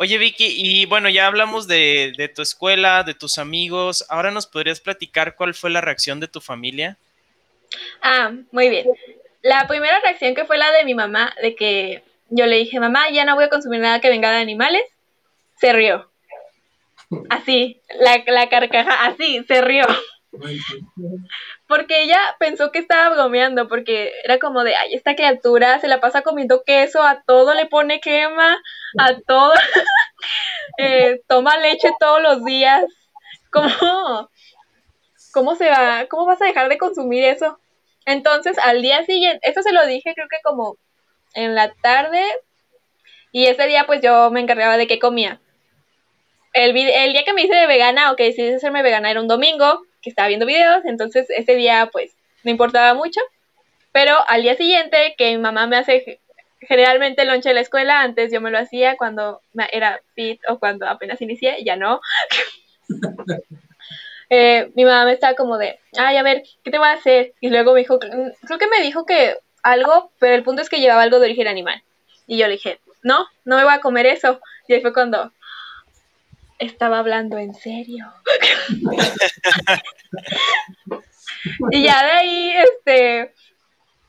Oye, 0.00 0.16
Vicky, 0.16 0.46
y 0.46 0.86
bueno, 0.86 1.08
ya 1.08 1.26
hablamos 1.26 1.66
de, 1.66 2.30
tu 2.32 2.40
escuela, 2.40 3.02
de 3.02 3.14
tus 3.14 3.36
amigos. 3.36 4.06
Ahora 4.08 4.30
nos 4.30 4.46
podrías 4.46 4.78
platicar 4.78 5.34
cuál 5.34 5.54
fue 5.54 5.70
la 5.70 5.80
reacción 5.80 6.20
de 6.20 6.28
tu 6.28 6.40
familia. 6.40 6.96
Ah, 8.00 8.30
muy 8.52 8.68
bien. 8.68 8.86
La 9.42 9.66
primera 9.66 9.98
reacción 9.98 10.36
que 10.36 10.44
fue 10.44 10.56
la 10.56 10.70
de 10.70 10.84
mi 10.84 10.94
mamá, 10.94 11.34
de 11.42 11.56
que 11.56 12.04
yo 12.30 12.46
le 12.46 12.58
dije, 12.58 12.78
mamá, 12.78 13.10
ya 13.10 13.24
no 13.24 13.34
voy 13.34 13.46
a 13.46 13.48
consumir 13.48 13.80
nada 13.80 14.00
que 14.00 14.08
venga 14.08 14.30
de 14.30 14.36
animales, 14.36 14.84
se 15.56 15.72
rió. 15.72 16.08
Así, 17.28 17.80
la, 17.98 18.22
la 18.24 18.48
carcaja, 18.48 19.04
así, 19.04 19.42
se 19.48 19.60
rió. 19.62 19.84
Porque 21.68 22.02
ella 22.02 22.18
pensó 22.38 22.72
que 22.72 22.78
estaba 22.78 23.14
bromeando, 23.14 23.68
porque 23.68 24.12
era 24.24 24.38
como 24.38 24.64
de, 24.64 24.74
ay, 24.74 24.94
esta 24.94 25.14
criatura 25.14 25.78
se 25.80 25.86
la 25.86 26.00
pasa 26.00 26.22
comiendo 26.22 26.64
queso, 26.64 27.02
a 27.02 27.22
todo 27.26 27.54
le 27.54 27.66
pone 27.66 28.00
crema, 28.00 28.56
a 28.98 29.20
todo, 29.26 29.52
eh, 30.78 31.20
toma 31.28 31.58
leche 31.58 31.90
todos 32.00 32.22
los 32.22 32.44
días. 32.44 32.84
¿Cómo, 33.52 34.30
¿Cómo 35.32 35.54
se 35.56 35.68
va? 35.68 36.06
¿Cómo 36.08 36.24
vas 36.26 36.40
a 36.40 36.46
dejar 36.46 36.70
de 36.70 36.78
consumir 36.78 37.24
eso? 37.24 37.60
Entonces, 38.06 38.56
al 38.58 38.80
día 38.80 39.04
siguiente, 39.04 39.48
eso 39.48 39.62
se 39.62 39.72
lo 39.72 39.86
dije 39.86 40.14
creo 40.14 40.28
que 40.30 40.38
como 40.42 40.78
en 41.34 41.54
la 41.54 41.74
tarde, 41.82 42.22
y 43.30 43.46
ese 43.46 43.66
día 43.66 43.84
pues 43.86 44.00
yo 44.00 44.30
me 44.30 44.40
encargaba 44.40 44.78
de 44.78 44.86
qué 44.86 44.98
comía. 44.98 45.40
El, 46.54 46.74
el 46.74 47.12
día 47.12 47.24
que 47.24 47.34
me 47.34 47.42
hice 47.42 47.54
de 47.54 47.66
vegana 47.66 48.10
o 48.10 48.16
que 48.16 48.24
decidí 48.24 48.54
hacerme 48.54 48.82
vegana 48.82 49.10
era 49.10 49.20
un 49.20 49.28
domingo, 49.28 49.82
que 50.08 50.10
estaba 50.10 50.28
viendo 50.28 50.46
videos, 50.46 50.84
entonces 50.84 51.28
ese 51.30 51.54
día 51.54 51.88
pues 51.92 52.12
no 52.44 52.50
importaba 52.50 52.94
mucho, 52.94 53.20
pero 53.92 54.16
al 54.28 54.42
día 54.42 54.56
siguiente 54.56 55.14
que 55.16 55.30
mi 55.30 55.38
mamá 55.38 55.66
me 55.66 55.76
hace 55.76 56.20
generalmente 56.60 57.22
el 57.22 57.28
lonche 57.28 57.50
de 57.50 57.54
la 57.54 57.60
escuela, 57.60 58.00
antes 58.00 58.32
yo 58.32 58.40
me 58.40 58.50
lo 58.50 58.58
hacía 58.58 58.96
cuando 58.96 59.40
era 59.72 60.00
fit 60.14 60.40
o 60.48 60.58
cuando 60.58 60.88
apenas 60.88 61.20
inicié, 61.20 61.62
ya 61.64 61.76
no. 61.76 62.00
Eh, 64.30 64.70
mi 64.74 64.84
mamá 64.84 65.06
me 65.06 65.14
estaba 65.14 65.34
como 65.34 65.56
de, 65.56 65.78
ay, 65.96 66.18
a 66.18 66.22
ver, 66.22 66.42
¿qué 66.62 66.70
te 66.70 66.76
voy 66.76 66.88
a 66.88 66.92
hacer? 66.92 67.32
Y 67.40 67.48
luego 67.48 67.72
me 67.72 67.80
dijo, 67.80 67.98
creo 67.98 68.58
que 68.58 68.66
me 68.66 68.82
dijo 68.82 69.06
que 69.06 69.38
algo, 69.62 70.10
pero 70.18 70.34
el 70.34 70.42
punto 70.42 70.60
es 70.60 70.68
que 70.68 70.80
llevaba 70.80 71.00
algo 71.00 71.18
de 71.18 71.24
origen 71.24 71.48
animal. 71.48 71.82
Y 72.26 72.36
yo 72.36 72.46
le 72.46 72.56
dije, 72.56 72.78
no, 73.02 73.26
no 73.46 73.56
me 73.56 73.64
voy 73.64 73.72
a 73.72 73.80
comer 73.80 74.04
eso. 74.04 74.38
Y 74.66 74.74
ahí 74.74 74.82
fue 74.82 74.92
cuando, 74.92 75.32
estaba 76.58 76.98
hablando 76.98 77.38
en 77.38 77.54
serio. 77.54 78.12
y 81.70 81.82
ya 81.82 82.04
de 82.04 82.10
ahí, 82.10 82.52
este, 82.52 83.34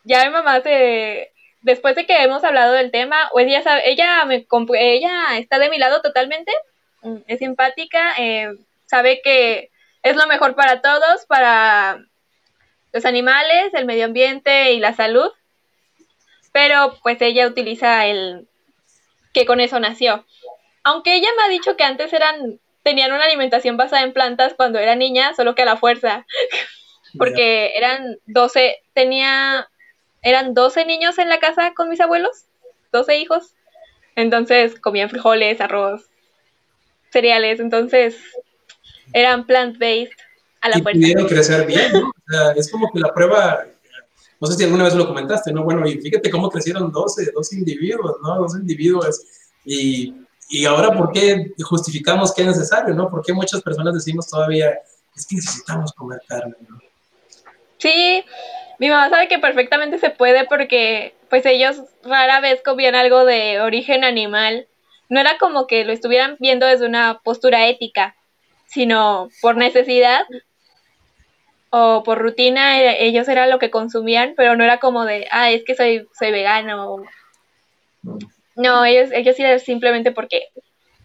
ya 0.04 0.26
mi 0.26 0.32
mamá 0.32 0.62
se, 0.62 1.32
después 1.62 1.96
de 1.96 2.06
que 2.06 2.24
hemos 2.24 2.44
hablado 2.44 2.74
del 2.74 2.92
tema, 2.92 3.30
pues 3.32 3.48
ella 3.48 3.62
sabe, 3.62 3.90
ella 3.90 4.26
me 4.26 4.46
ella 4.76 5.38
está 5.38 5.60
de 5.60 5.70
mi 5.70 5.78
lado 5.78 6.02
totalmente, 6.02 6.52
mm, 7.02 7.18
es 7.28 7.40
simpática, 7.40 8.14
eh, 8.18 8.50
sabe 8.86 9.22
que 9.24 9.72
es 10.04 10.16
lo 10.16 10.28
mejor 10.28 10.56
para 10.56 10.82
todos, 10.82 11.26
para 11.28 12.00
los 12.92 13.06
animales, 13.06 13.74
el 13.74 13.86
medio 13.86 14.06
ambiente 14.06 14.74
y 14.74 14.80
la 14.80 14.94
salud, 14.94 15.32
pero 16.52 16.98
pues 17.04 17.22
ella 17.22 17.48
utiliza 17.48 18.08
el 18.08 18.48
que 19.34 19.46
con 19.46 19.60
eso 19.60 19.80
nació. 19.80 20.26
Aunque 20.84 21.16
ella 21.16 21.30
me 21.38 21.44
ha 21.44 21.50
dicho 21.50 21.76
que 21.76 21.84
antes 21.84 22.14
eran, 22.14 22.60
tenían 22.84 23.12
una 23.12 23.26
alimentación 23.26 23.78
basada 23.78 24.04
en 24.04 24.14
plantas 24.14 24.54
cuando 24.56 24.80
era 24.80 24.96
niña, 24.96 25.34
solo 25.34 25.56
que 25.56 25.64
a 25.64 25.66
la 25.66 25.78
fuerza. 25.78 26.26
Porque 27.18 27.76
eran 27.76 28.18
12, 28.28 28.78
tenía, 28.94 29.68
eran 30.22 30.54
12 30.54 30.86
niños 30.86 31.18
en 31.18 31.30
la 31.30 31.40
casa 31.40 31.74
con 31.76 31.90
mis 31.90 32.02
abuelos, 32.02 32.46
12 32.92 33.18
hijos. 33.18 33.56
Entonces 34.16 34.80
comían 34.80 35.10
frijoles, 35.10 35.62
arroz. 35.62 36.10
cereales, 37.12 37.60
entonces 37.60 38.18
eran 39.14 39.46
plant-based 39.46 40.12
a 40.62 40.70
la 40.70 40.78
y 40.78 40.82
pudieron 40.82 41.28
crecer 41.28 41.66
bien, 41.66 41.92
¿no? 41.94 42.10
O 42.10 42.32
sea, 42.32 42.52
es 42.52 42.70
como 42.70 42.92
que 42.92 43.00
la 43.00 43.14
prueba, 43.14 43.66
no 44.40 44.48
sé 44.48 44.58
si 44.58 44.64
alguna 44.64 44.84
vez 44.84 44.94
lo 44.94 45.08
comentaste, 45.08 45.52
¿no? 45.52 45.64
Bueno, 45.64 45.88
y 45.88 46.00
fíjate 46.00 46.30
cómo 46.30 46.50
crecieron 46.50 46.92
12, 46.92 47.32
12 47.34 47.56
individuos, 47.56 48.18
¿no? 48.22 48.36
12 48.36 48.60
individuos. 48.60 49.22
Y, 49.66 50.14
y 50.50 50.66
ahora, 50.66 50.92
¿por 50.92 51.12
qué 51.12 51.54
justificamos 51.62 52.34
que 52.34 52.42
es 52.42 52.48
necesario, 52.48 52.96
¿no? 52.96 53.08
¿Por 53.08 53.24
qué 53.24 53.32
muchas 53.34 53.62
personas 53.62 53.94
decimos 53.94 54.28
todavía, 54.28 54.80
es 55.16 55.28
que 55.28 55.36
necesitamos 55.36 55.94
comer 55.94 56.20
carne, 56.28 56.56
¿no? 56.68 56.80
Sí, 57.78 58.26
mi 58.80 58.90
mamá 58.90 59.10
sabe 59.10 59.28
que 59.28 59.38
perfectamente 59.38 60.00
se 60.00 60.10
puede 60.10 60.46
porque 60.46 61.14
pues 61.30 61.46
ellos 61.46 61.84
rara 62.04 62.40
vez 62.40 62.62
comían 62.66 62.96
algo 62.96 63.26
de 63.26 63.62
origen 63.62 64.04
animal. 64.04 64.68
No 65.08 65.20
era 65.20 65.38
como 65.38 65.68
que 65.68 65.86
lo 65.86 65.94
estuvieran 65.94 66.36
viendo 66.40 66.66
desde 66.66 66.88
una 66.88 67.20
postura 67.24 67.68
ética, 67.68 68.16
sino 68.66 69.30
por 69.42 69.56
necesidad 69.56 70.26
o 71.70 72.02
por 72.04 72.18
rutina, 72.18 72.82
eh, 72.82 73.06
ellos 73.06 73.28
era 73.28 73.46
lo 73.46 73.60
que 73.60 73.70
consumían, 73.70 74.34
pero 74.36 74.56
no 74.56 74.64
era 74.64 74.80
como 74.80 75.06
de, 75.06 75.28
ah, 75.32 75.52
es 75.52 75.64
que 75.64 75.76
soy, 75.76 76.08
soy 76.18 76.32
vegano. 76.32 77.04
No, 78.02 78.18
ellos, 78.86 79.10
ellos 79.12 79.40
era 79.40 79.60
simplemente 79.60 80.12
porque 80.12 80.50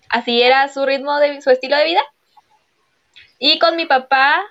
así 0.09 0.43
era 0.43 0.69
su 0.69 0.85
ritmo 0.85 1.19
de 1.19 1.41
su 1.41 1.51
estilo 1.51 1.77
de 1.77 1.85
vida. 1.85 2.03
Y 3.39 3.59
con 3.59 3.77
mi 3.77 3.87
papá, 3.87 4.43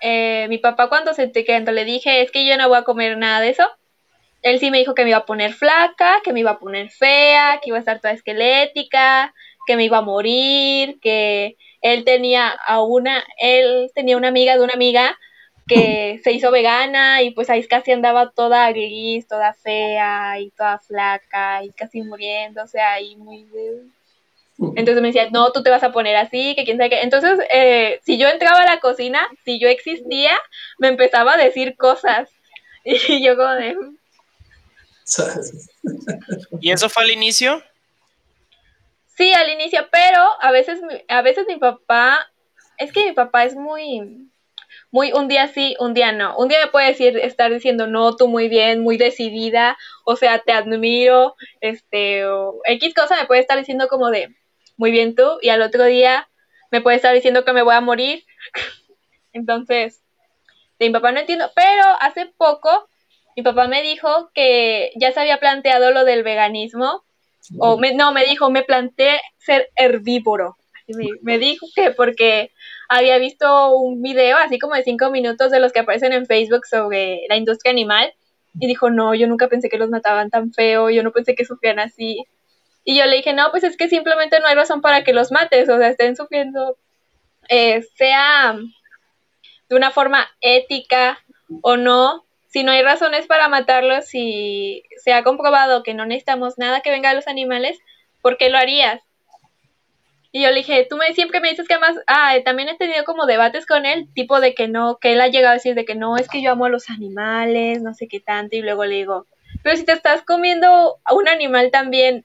eh, 0.00 0.46
mi 0.48 0.58
papá 0.58 0.88
cuando 0.88 1.14
se 1.14 1.30
le 1.34 1.84
dije, 1.84 2.22
es 2.22 2.30
que 2.30 2.46
yo 2.46 2.56
no 2.56 2.68
voy 2.68 2.78
a 2.78 2.84
comer 2.84 3.16
nada 3.16 3.40
de 3.40 3.50
eso, 3.50 3.68
él 4.42 4.58
sí 4.58 4.70
me 4.70 4.78
dijo 4.78 4.94
que 4.94 5.04
me 5.04 5.10
iba 5.10 5.18
a 5.18 5.26
poner 5.26 5.52
flaca, 5.52 6.20
que 6.24 6.32
me 6.32 6.40
iba 6.40 6.52
a 6.52 6.58
poner 6.58 6.90
fea, 6.90 7.60
que 7.62 7.70
iba 7.70 7.76
a 7.76 7.80
estar 7.80 8.00
toda 8.00 8.12
esquelética, 8.12 9.32
que 9.66 9.76
me 9.76 9.84
iba 9.84 9.98
a 9.98 10.02
morir, 10.02 10.98
que 11.00 11.56
él 11.80 12.04
tenía 12.04 12.48
a 12.48 12.82
una, 12.82 13.24
él 13.38 13.90
tenía 13.94 14.16
una 14.16 14.28
amiga 14.28 14.56
de 14.56 14.64
una 14.64 14.74
amiga 14.74 15.16
que 15.66 16.20
se 16.22 16.32
hizo 16.32 16.50
vegana 16.50 17.22
y 17.22 17.30
pues 17.30 17.48
ahí 17.50 17.64
casi 17.66 17.92
andaba 17.92 18.30
toda 18.30 18.70
gris, 18.70 19.26
toda 19.26 19.54
fea 19.54 20.40
y 20.40 20.50
toda 20.50 20.78
flaca 20.78 21.64
y 21.64 21.70
casi 21.70 22.02
muriendo, 22.02 22.62
o 22.62 22.66
sea, 22.66 22.94
ahí 22.94 23.16
muy... 23.16 23.46
Entonces 24.76 25.00
me 25.02 25.08
decía, 25.08 25.28
no, 25.30 25.50
tú 25.50 25.62
te 25.62 25.70
vas 25.70 25.82
a 25.82 25.92
poner 25.92 26.14
así, 26.16 26.54
que 26.54 26.64
quién 26.64 26.76
sabe 26.76 26.90
qué. 26.90 27.00
Entonces, 27.00 27.40
eh, 27.52 28.00
si 28.04 28.16
yo 28.16 28.28
entraba 28.28 28.60
a 28.60 28.66
la 28.66 28.80
cocina, 28.80 29.26
si 29.44 29.58
yo 29.58 29.68
existía, 29.68 30.38
me 30.78 30.88
empezaba 30.88 31.34
a 31.34 31.38
decir 31.38 31.76
cosas. 31.76 32.28
Y 32.84 33.24
yo 33.24 33.36
como 33.36 33.50
de... 33.50 33.76
¿Y 36.60 36.72
eso 36.72 36.88
fue 36.88 37.04
al 37.04 37.10
inicio? 37.10 37.62
Sí, 39.16 39.32
al 39.32 39.50
inicio, 39.50 39.86
pero 39.92 40.20
a 40.40 40.50
veces, 40.50 40.80
a 41.08 41.22
veces 41.22 41.46
mi 41.46 41.56
papá, 41.58 42.28
es 42.78 42.92
que 42.92 43.04
mi 43.04 43.12
papá 43.12 43.44
es 43.44 43.54
muy, 43.54 44.28
muy 44.92 45.10
un 45.12 45.26
día 45.26 45.48
sí, 45.48 45.74
un 45.80 45.94
día 45.94 46.12
no. 46.12 46.36
Un 46.36 46.48
día 46.48 46.58
me 46.64 46.70
puede 46.70 46.88
decir, 46.88 47.18
estar 47.18 47.50
diciendo, 47.50 47.86
no, 47.86 48.14
tú 48.14 48.28
muy 48.28 48.48
bien, 48.48 48.82
muy 48.82 48.98
decidida, 48.98 49.76
o 50.04 50.16
sea, 50.16 50.40
te 50.40 50.52
admiro, 50.52 51.34
este, 51.60 52.26
o 52.26 52.60
X 52.66 52.94
cosa 52.94 53.16
me 53.18 53.26
puede 53.26 53.40
estar 53.40 53.58
diciendo 53.58 53.88
como 53.88 54.10
de, 54.10 54.28
muy 54.76 54.90
bien 54.90 55.14
tú, 55.14 55.38
y 55.40 55.48
al 55.48 55.62
otro 55.62 55.84
día 55.86 56.28
me 56.70 56.82
puede 56.82 56.96
estar 56.96 57.14
diciendo 57.14 57.44
que 57.44 57.54
me 57.54 57.62
voy 57.62 57.74
a 57.74 57.80
morir. 57.80 58.24
Entonces, 59.32 60.02
de 60.78 60.86
mi 60.86 60.92
papá 60.92 61.10
no 61.10 61.20
entiendo, 61.20 61.50
pero 61.56 61.84
hace 62.00 62.26
poco 62.36 62.88
mi 63.34 63.42
papá 63.42 63.66
me 63.68 63.82
dijo 63.82 64.30
que 64.34 64.92
ya 64.96 65.10
se 65.12 65.20
había 65.20 65.40
planteado 65.40 65.90
lo 65.90 66.04
del 66.04 66.22
veganismo, 66.22 67.02
o 67.58 67.80
no, 67.80 68.12
me 68.12 68.24
dijo, 68.24 68.50
me 68.50 68.62
planteé 68.62 69.20
ser 69.38 69.70
herbívoro. 69.74 70.56
Me, 70.86 71.06
me, 71.22 71.38
dijo 71.38 71.66
que 71.74 71.90
porque 71.92 72.52
había 72.94 73.16
visto 73.16 73.74
un 73.74 74.02
video 74.02 74.36
así 74.36 74.58
como 74.58 74.74
de 74.74 74.84
cinco 74.84 75.10
minutos 75.10 75.50
de 75.50 75.60
los 75.60 75.72
que 75.72 75.80
aparecen 75.80 76.12
en 76.12 76.26
Facebook 76.26 76.66
sobre 76.66 77.22
la 77.26 77.36
industria 77.36 77.72
animal 77.72 78.12
y 78.60 78.66
dijo, 78.66 78.90
no, 78.90 79.14
yo 79.14 79.26
nunca 79.26 79.48
pensé 79.48 79.70
que 79.70 79.78
los 79.78 79.88
mataban 79.88 80.28
tan 80.28 80.52
feo, 80.52 80.90
yo 80.90 81.02
no 81.02 81.10
pensé 81.10 81.34
que 81.34 81.46
sufrían 81.46 81.78
así. 81.78 82.26
Y 82.84 82.98
yo 82.98 83.06
le 83.06 83.16
dije, 83.16 83.32
no, 83.32 83.50
pues 83.50 83.64
es 83.64 83.78
que 83.78 83.88
simplemente 83.88 84.40
no 84.40 84.46
hay 84.46 84.54
razón 84.54 84.82
para 84.82 85.04
que 85.04 85.14
los 85.14 85.32
mates, 85.32 85.70
o 85.70 85.78
sea, 85.78 85.88
estén 85.88 86.16
sufriendo, 86.16 86.76
eh, 87.48 87.82
sea 87.96 88.58
de 89.70 89.76
una 89.76 89.90
forma 89.90 90.28
ética 90.42 91.18
o 91.62 91.78
no, 91.78 92.26
si 92.48 92.62
no 92.62 92.72
hay 92.72 92.82
razones 92.82 93.26
para 93.26 93.48
matarlos, 93.48 94.14
y 94.14 94.82
se 95.02 95.14
ha 95.14 95.24
comprobado 95.24 95.82
que 95.82 95.94
no 95.94 96.04
necesitamos 96.04 96.58
nada 96.58 96.82
que 96.82 96.90
venga 96.90 97.08
de 97.08 97.14
los 97.14 97.26
animales, 97.26 97.78
¿por 98.20 98.36
qué 98.36 98.50
lo 98.50 98.58
harías? 98.58 99.00
Y 100.34 100.42
yo 100.42 100.48
le 100.48 100.56
dije, 100.56 100.86
tú 100.88 100.96
me, 100.96 101.12
siempre 101.12 101.40
me 101.40 101.50
dices 101.50 101.68
que 101.68 101.74
además, 101.74 102.02
ah, 102.06 102.34
también 102.42 102.70
he 102.70 102.76
tenido 102.76 103.04
como 103.04 103.26
debates 103.26 103.66
con 103.66 103.84
él, 103.84 104.08
tipo 104.14 104.40
de 104.40 104.54
que 104.54 104.66
no, 104.66 104.96
que 104.98 105.12
él 105.12 105.20
ha 105.20 105.28
llegado 105.28 105.52
a 105.52 105.56
decir 105.56 105.74
de 105.74 105.84
que 105.84 105.94
no, 105.94 106.16
es 106.16 106.28
que 106.28 106.42
yo 106.42 106.52
amo 106.52 106.64
a 106.64 106.70
los 106.70 106.88
animales, 106.88 107.82
no 107.82 107.92
sé 107.92 108.08
qué 108.08 108.18
tanto, 108.18 108.56
y 108.56 108.62
luego 108.62 108.86
le 108.86 108.96
digo, 108.96 109.26
pero 109.62 109.76
si 109.76 109.84
te 109.84 109.92
estás 109.92 110.22
comiendo 110.22 110.98
a 111.04 111.14
un 111.14 111.28
animal 111.28 111.70
también, 111.70 112.24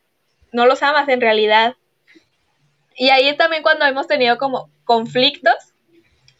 no 0.53 0.66
los 0.66 0.84
amas 0.84 1.10
en 1.10 1.20
realidad. 1.20 1.76
Y 2.95 3.10
ahí 3.10 3.28
es 3.28 3.36
también 3.36 3.62
cuando 3.62 3.86
hemos 3.86 4.08
tenido 4.08 4.38
como 4.38 4.70
conflictos, 4.86 5.55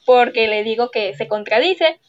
porque 0.06 0.48
le 0.48 0.64
digo 0.64 0.90
que 0.90 1.14
se 1.16 1.28
contradice, 1.28 2.00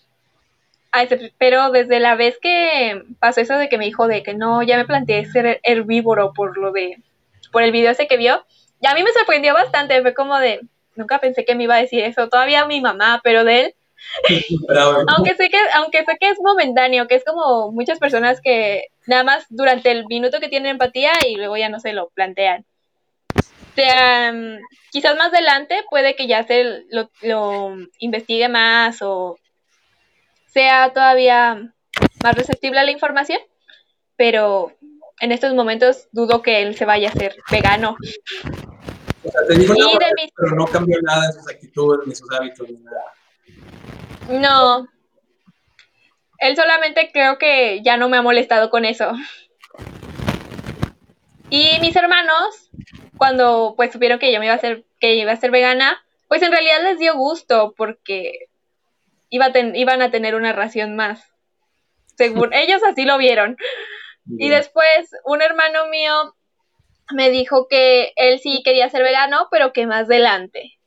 pero 1.37 1.71
desde 1.71 1.99
la 1.99 2.15
vez 2.15 2.39
que 2.41 3.03
pasó 3.19 3.41
eso 3.41 3.59
de 3.59 3.69
que 3.69 3.77
me 3.77 3.87
dijo 3.87 4.07
de 4.07 4.23
que 4.23 4.35
no, 4.35 4.63
ya 4.63 4.77
me 4.77 4.87
planteé 4.87 5.27
ser 5.27 5.61
herbívoro 5.65 6.33
por 6.33 6.57
lo 6.57 6.71
de, 6.71 7.03
por 7.51 7.65
el 7.65 7.73
video 7.73 7.91
ese 7.91 8.07
que 8.07 8.17
vio, 8.17 8.45
y 8.81 8.87
a 8.87 8.95
mí 8.95 9.03
me 9.03 9.13
sorprendió 9.13 9.55
bastante, 9.55 10.01
fue 10.03 10.15
como 10.15 10.39
de, 10.39 10.61
nunca 10.95 11.19
pensé 11.19 11.45
que 11.45 11.55
me 11.55 11.65
iba 11.65 11.77
a 11.77 11.81
decir 11.81 12.05
eso, 12.05 12.29
todavía 12.29 12.67
mi 12.67 12.81
mamá, 12.81 13.21
pero 13.23 13.45
de 13.45 13.61
él, 13.61 13.75
aunque 15.09 15.35
sé 15.35 15.49
que 15.51 15.59
aunque 15.75 16.05
sé 16.05 16.17
que 16.21 16.31
es 16.31 16.39
momentáneo, 16.41 17.09
que 17.09 17.17
es 17.17 17.25
como 17.25 17.73
muchas 17.73 17.99
personas 17.99 18.41
que 18.41 18.87
nada 19.07 19.25
más 19.25 19.47
durante 19.49 19.91
el 19.91 20.07
minuto 20.07 20.41
que 20.41 20.49
tienen 20.49 20.73
empatía 20.73 21.13
y 21.27 21.37
luego 21.37 21.57
ya 21.57 21.69
no 21.69 21.81
se 21.81 21.93
lo 21.93 22.09
plantean. 22.11 22.65
O 23.37 23.75
sea, 23.75 24.33
quizás 24.91 25.17
más 25.17 25.33
adelante 25.33 25.85
puede 25.91 26.17
que 26.17 26.27
ya 26.27 26.45
se 26.45 26.85
lo, 26.91 27.11
lo 27.23 27.77
investigue 27.99 28.49
más 28.49 29.01
o 29.03 29.39
sea 30.47 30.93
todavía 30.93 31.73
más 32.23 32.35
receptible 32.35 32.81
a 32.81 32.85
la 32.85 32.91
información, 32.91 33.41
pero 34.17 34.73
en 35.21 35.33
estos 35.33 35.55
momentos 35.55 36.09
dudo 36.13 36.43
que 36.43 36.63
él 36.63 36.77
se 36.77 36.85
vaya 36.85 37.09
a 37.09 37.13
ser 37.13 37.37
vegano. 37.51 37.97
O 39.29 39.31
sea, 39.31 39.47
te 39.47 39.55
dijo 39.59 39.75
pero 40.37 40.57
no 40.57 40.67
cambió 40.67 40.99
nada 41.03 41.27
en 41.27 41.33
sus 41.35 41.49
actitudes, 41.49 42.07
ni 42.07 42.15
sus 42.15 42.31
hábitos, 42.33 42.67
ni 42.69 42.79
nada. 42.79 43.05
No. 44.29 44.89
Él 46.39 46.57
solamente 46.57 47.11
creo 47.13 47.37
que 47.37 47.83
ya 47.83 47.97
no 47.99 48.09
me 48.09 48.17
ha 48.17 48.23
molestado 48.23 48.71
con 48.71 48.85
eso. 48.85 49.13
Y 51.51 51.79
mis 51.81 51.95
hermanos, 51.97 52.71
cuando 53.19 53.75
pues 53.77 53.93
supieron 53.93 54.19
que 54.19 54.33
yo 54.33 54.39
me 54.39 54.47
iba 54.47 54.55
a 54.55 54.61
ser, 54.61 54.85
que 54.99 55.15
iba 55.15 55.33
a 55.33 55.37
ser 55.37 55.51
vegana, 55.51 56.03
pues 56.29 56.43
en 56.43 56.53
realidad 56.53 56.83
les 56.83 56.99
dio 56.99 57.17
gusto 57.17 57.75
porque 57.77 58.49
iba 59.29 59.51
iban 59.75 60.01
a 60.01 60.11
tener 60.11 60.35
una 60.35 60.53
ración 60.55 60.97
más. 60.97 61.23
Según 62.17 62.51
ellos 62.55 62.83
así 62.83 63.05
lo 63.05 63.19
vieron. 63.19 63.59
Y 64.39 64.49
después 64.49 65.11
un 65.25 65.43
hermano 65.43 65.89
mío 65.89 66.35
me 67.15 67.31
dijo 67.31 67.67
que 67.69 68.13
él 68.17 68.39
sí 68.41 68.63
quería 68.65 68.89
ser 68.91 69.03
vegano, 69.03 69.49
pero 69.51 69.73
que 69.73 69.87
más 69.87 70.05
adelante. 70.05 70.79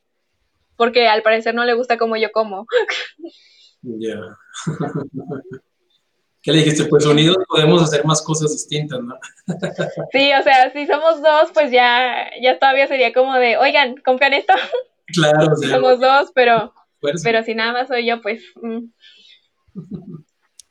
Porque 0.76 1.08
al 1.08 1.22
parecer 1.22 1.54
no 1.54 1.64
le 1.64 1.74
gusta 1.74 1.98
como 1.98 2.16
yo 2.16 2.32
como. 2.32 2.66
Ya. 3.82 4.16
¿Qué 6.40 6.52
le 6.52 6.58
dijiste? 6.58 6.84
Pues 6.84 7.04
unidos 7.04 7.36
podemos 7.48 7.82
hacer 7.82 8.04
más 8.04 8.22
cosas 8.22 8.52
distintas, 8.52 9.00
¿no? 9.00 9.16
sí, 10.12 10.32
o 10.32 10.42
sea, 10.42 10.72
si 10.72 10.86
somos 10.86 11.20
dos, 11.20 11.50
pues 11.52 11.70
ya, 11.70 12.30
ya 12.40 12.58
todavía 12.58 12.86
sería 12.86 13.12
como 13.12 13.34
de, 13.34 13.56
oigan, 13.56 13.96
compran 14.04 14.34
esto. 14.34 14.54
Claro, 15.06 15.54
sí. 15.56 15.68
Somos 15.68 16.00
dos, 16.00 16.30
pero 16.34 16.72
pero 17.22 17.42
si 17.42 17.54
nada 17.54 17.72
más 17.72 17.88
soy 17.88 18.06
yo, 18.06 18.20
pues... 18.22 18.42
Mm. 18.56 18.86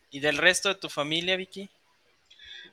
¿Y 0.10 0.20
del 0.20 0.38
resto 0.38 0.70
de 0.70 0.76
tu 0.76 0.90
familia, 0.90 1.36
Vicky? 1.36 1.70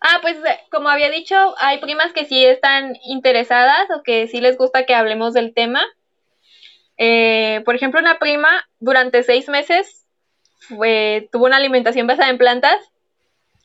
Ah, 0.00 0.18
pues 0.22 0.36
eh, 0.36 0.60
como 0.70 0.88
había 0.88 1.10
dicho, 1.10 1.54
hay 1.58 1.78
primas 1.78 2.12
que 2.12 2.24
sí 2.24 2.44
están 2.44 2.96
interesadas 3.04 3.88
o 3.96 4.02
que 4.02 4.28
sí 4.28 4.40
les 4.40 4.56
gusta 4.56 4.84
que 4.86 4.94
hablemos 4.94 5.34
del 5.34 5.54
tema. 5.54 5.82
Eh, 6.96 7.62
por 7.64 7.74
ejemplo, 7.74 8.00
una 8.00 8.18
prima 8.18 8.68
durante 8.80 9.22
seis 9.22 9.48
meses 9.48 10.06
fue, 10.58 11.28
tuvo 11.32 11.46
una 11.46 11.56
alimentación 11.56 12.06
basada 12.06 12.30
en 12.30 12.38
plantas 12.38 12.76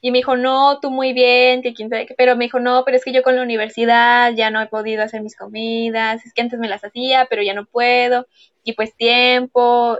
y 0.02 0.12
me 0.12 0.20
dijo, 0.20 0.36
no, 0.36 0.80
tú 0.82 0.92
muy 0.92 1.14
bien, 1.14 1.62
que 1.62 1.74
quién 1.74 1.90
sabe 1.90 2.08
pero 2.18 2.36
me 2.36 2.46
dijo, 2.46 2.60
no, 2.60 2.84
pero 2.86 2.98
es 2.98 3.06
que 3.06 3.14
yo 3.14 3.24
con 3.24 3.36
la 3.36 3.42
universidad 3.42 4.34
ya 4.34 4.52
no 4.52 4.62
he 4.62 4.68
podido 4.68 5.02
hacer 5.04 5.22
mis 5.22 5.36
comidas, 5.36 6.26
es 6.26 6.34
que 6.34 6.42
antes 6.42 6.60
me 6.60 6.68
las 6.68 6.84
hacía, 6.84 7.26
pero 7.30 7.42
ya 7.42 7.54
no 7.54 7.66
puedo, 7.66 8.28
y 8.64 8.74
pues 8.74 8.94
tiempo. 8.96 9.98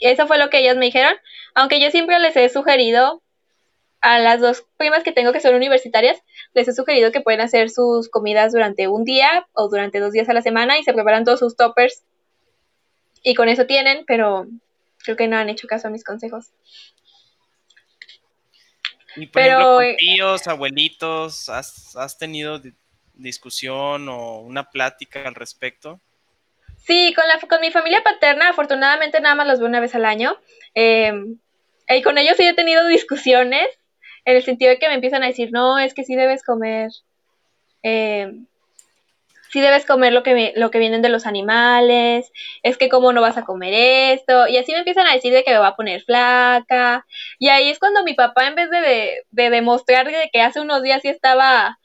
Eso 0.00 0.26
fue 0.26 0.38
lo 0.38 0.50
que 0.50 0.58
ellas 0.58 0.76
me 0.76 0.86
dijeron, 0.86 1.14
aunque 1.54 1.80
yo 1.80 1.90
siempre 1.90 2.18
les 2.18 2.36
he 2.36 2.48
sugerido 2.48 3.22
a 4.04 4.18
las 4.18 4.38
dos 4.38 4.66
primas 4.76 5.02
que 5.02 5.12
tengo 5.12 5.32
que 5.32 5.40
son 5.40 5.54
universitarias, 5.54 6.22
les 6.52 6.68
he 6.68 6.74
sugerido 6.74 7.10
que 7.10 7.22
pueden 7.22 7.40
hacer 7.40 7.70
sus 7.70 8.10
comidas 8.10 8.52
durante 8.52 8.86
un 8.86 9.04
día 9.04 9.48
o 9.54 9.70
durante 9.70 9.98
dos 9.98 10.12
días 10.12 10.28
a 10.28 10.34
la 10.34 10.42
semana 10.42 10.78
y 10.78 10.84
se 10.84 10.92
preparan 10.92 11.24
todos 11.24 11.40
sus 11.40 11.56
toppers. 11.56 12.04
Y 13.22 13.34
con 13.34 13.48
eso 13.48 13.64
tienen, 13.64 14.04
pero 14.06 14.46
creo 14.98 15.16
que 15.16 15.26
no 15.26 15.38
han 15.38 15.48
hecho 15.48 15.66
caso 15.66 15.88
a 15.88 15.90
mis 15.90 16.04
consejos. 16.04 16.52
Y 19.16 19.26
por 19.26 19.42
pero, 19.42 19.80
ejemplo, 19.80 19.96
tíos, 19.98 20.48
abuelitos, 20.48 21.48
¿has, 21.48 21.96
¿has 21.96 22.18
tenido 22.18 22.60
discusión 23.14 24.10
o 24.10 24.40
una 24.40 24.70
plática 24.70 25.26
al 25.26 25.34
respecto? 25.34 25.98
Sí, 26.76 27.14
con, 27.14 27.26
la, 27.26 27.40
con 27.48 27.62
mi 27.62 27.70
familia 27.70 28.02
paterna, 28.02 28.50
afortunadamente 28.50 29.18
nada 29.20 29.34
más 29.34 29.46
los 29.46 29.60
veo 29.60 29.68
una 29.68 29.80
vez 29.80 29.94
al 29.94 30.04
año. 30.04 30.36
Em, 30.74 31.38
y 31.88 32.02
con 32.02 32.18
ellos 32.18 32.36
sí 32.36 32.46
he 32.46 32.52
tenido 32.52 32.86
discusiones, 32.86 33.66
en 34.24 34.36
el 34.36 34.42
sentido 34.42 34.70
de 34.70 34.78
que 34.78 34.88
me 34.88 34.94
empiezan 34.94 35.22
a 35.22 35.26
decir, 35.26 35.50
no, 35.52 35.78
es 35.78 35.94
que 35.94 36.04
sí 36.04 36.14
debes 36.14 36.42
comer, 36.42 36.90
eh, 37.82 38.32
sí 39.50 39.60
debes 39.60 39.86
comer 39.86 40.12
lo 40.12 40.22
que, 40.22 40.52
lo 40.56 40.70
que 40.70 40.78
vienen 40.78 41.02
de 41.02 41.08
los 41.08 41.26
animales, 41.26 42.32
es 42.62 42.76
que 42.76 42.88
cómo 42.88 43.12
no 43.12 43.20
vas 43.20 43.36
a 43.36 43.44
comer 43.44 43.72
esto, 43.74 44.48
y 44.48 44.56
así 44.56 44.72
me 44.72 44.78
empiezan 44.78 45.06
a 45.06 45.14
decir 45.14 45.32
de 45.32 45.44
que 45.44 45.52
me 45.52 45.58
va 45.58 45.68
a 45.68 45.76
poner 45.76 46.02
flaca, 46.02 47.06
y 47.38 47.48
ahí 47.48 47.70
es 47.70 47.78
cuando 47.78 48.02
mi 48.02 48.14
papá, 48.14 48.46
en 48.46 48.54
vez 48.54 48.70
de, 48.70 49.22
de 49.30 49.50
demostrar 49.50 50.10
que 50.32 50.40
hace 50.40 50.60
unos 50.60 50.82
días 50.82 51.02
sí 51.02 51.08
estaba 51.08 51.78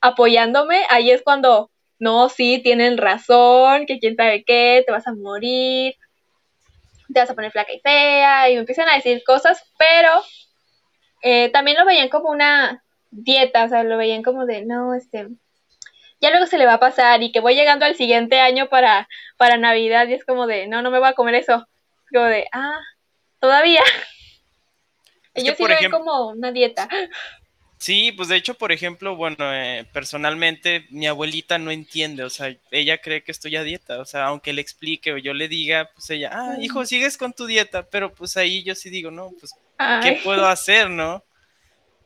apoyándome, 0.00 0.82
ahí 0.90 1.10
es 1.10 1.22
cuando, 1.22 1.70
no, 1.98 2.28
sí, 2.28 2.60
tienen 2.62 2.98
razón, 2.98 3.86
que 3.86 3.98
quién 3.98 4.16
sabe 4.16 4.44
qué, 4.44 4.82
te 4.84 4.92
vas 4.92 5.06
a 5.06 5.14
morir, 5.14 5.94
te 7.12 7.20
vas 7.20 7.30
a 7.30 7.34
poner 7.34 7.50
flaca 7.50 7.72
y 7.72 7.80
fea, 7.80 8.50
y 8.50 8.54
me 8.54 8.60
empiezan 8.60 8.88
a 8.88 8.94
decir 8.94 9.22
cosas, 9.24 9.62
pero 9.78 10.10
eh, 11.22 11.50
también 11.50 11.76
lo 11.76 11.84
veían 11.84 12.08
como 12.08 12.30
una 12.30 12.82
dieta, 13.10 13.64
o 13.64 13.68
sea, 13.68 13.82
lo 13.84 13.96
veían 13.96 14.22
como 14.22 14.46
de, 14.46 14.64
no, 14.64 14.94
este, 14.94 15.28
ya 16.20 16.30
luego 16.30 16.46
se 16.46 16.58
le 16.58 16.66
va 16.66 16.74
a 16.74 16.80
pasar 16.80 17.22
y 17.22 17.32
que 17.32 17.40
voy 17.40 17.54
llegando 17.54 17.84
al 17.84 17.96
siguiente 17.96 18.40
año 18.40 18.68
para, 18.68 19.08
para 19.36 19.56
Navidad 19.56 20.08
y 20.08 20.14
es 20.14 20.24
como 20.24 20.46
de, 20.46 20.66
no, 20.66 20.82
no 20.82 20.90
me 20.90 20.98
voy 20.98 21.08
a 21.08 21.14
comer 21.14 21.34
eso. 21.34 21.66
Como 22.12 22.24
de, 22.24 22.46
ah, 22.52 22.80
todavía. 23.40 23.82
Ellos 25.34 25.56
sí 25.56 25.62
lo 25.62 25.68
ven 25.68 25.90
como 25.90 26.28
una 26.28 26.50
dieta. 26.50 26.88
Sí, 27.78 28.10
pues 28.10 28.28
de 28.28 28.34
hecho, 28.34 28.54
por 28.54 28.72
ejemplo, 28.72 29.14
bueno, 29.14 29.54
eh, 29.54 29.86
personalmente 29.92 30.86
mi 30.90 31.06
abuelita 31.06 31.58
no 31.58 31.70
entiende, 31.70 32.24
o 32.24 32.30
sea, 32.30 32.52
ella 32.72 32.98
cree 32.98 33.22
que 33.22 33.30
estoy 33.30 33.54
a 33.54 33.62
dieta, 33.62 34.00
o 34.00 34.04
sea, 34.04 34.26
aunque 34.26 34.52
le 34.52 34.60
explique 34.60 35.12
o 35.12 35.18
yo 35.18 35.32
le 35.32 35.46
diga, 35.46 35.88
pues 35.94 36.10
ella, 36.10 36.30
ah, 36.32 36.56
hijo, 36.60 36.84
sigues 36.84 37.16
con 37.16 37.32
tu 37.32 37.46
dieta, 37.46 37.88
pero 37.88 38.12
pues 38.12 38.36
ahí 38.36 38.64
yo 38.64 38.74
sí 38.74 38.90
digo, 38.90 39.12
no, 39.12 39.30
pues, 39.38 39.54
¿qué 40.02 40.20
puedo 40.22 40.46
hacer, 40.46 40.90
no? 40.90 41.24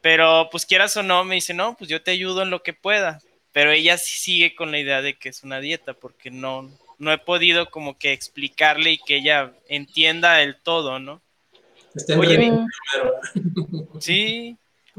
Pero 0.01 0.49
pues 0.51 0.67
quieras 0.67 0.97
o 0.97 1.03
no, 1.03 1.25
me 1.25 1.37
dice, 1.37 1.55
no, 1.55 1.77
pues 1.77 1.89
yo 1.89 2.03
te 2.03 2.11
ayudo 2.11 2.43
en 2.43 2.51
lo 2.51 2.63
que 2.63 2.73
pueda, 2.73 3.21
pero 3.53 3.71
ella 3.71 3.99
sí 3.99 4.19
sigue 4.19 4.55
con 4.55 4.71
la 4.71 4.79
idea 4.79 5.03
de 5.03 5.15
que 5.15 5.29
es 5.29 5.43
una 5.43 5.61
dieta, 5.61 5.95
porque 5.95 6.31
no, 6.31 6.71
no 6.99 7.13
he 7.13 7.19
podido 7.19 7.71
como 7.71 7.99
que 7.99 8.13
explicarle 8.13 8.93
y 8.93 8.99
que 8.99 9.17
ella 9.17 9.53
entienda 9.69 10.43
el 10.43 10.57
todo, 10.57 10.99
¿no? 10.99 11.23
Oye, 12.17 12.53
sí, 14.01 14.57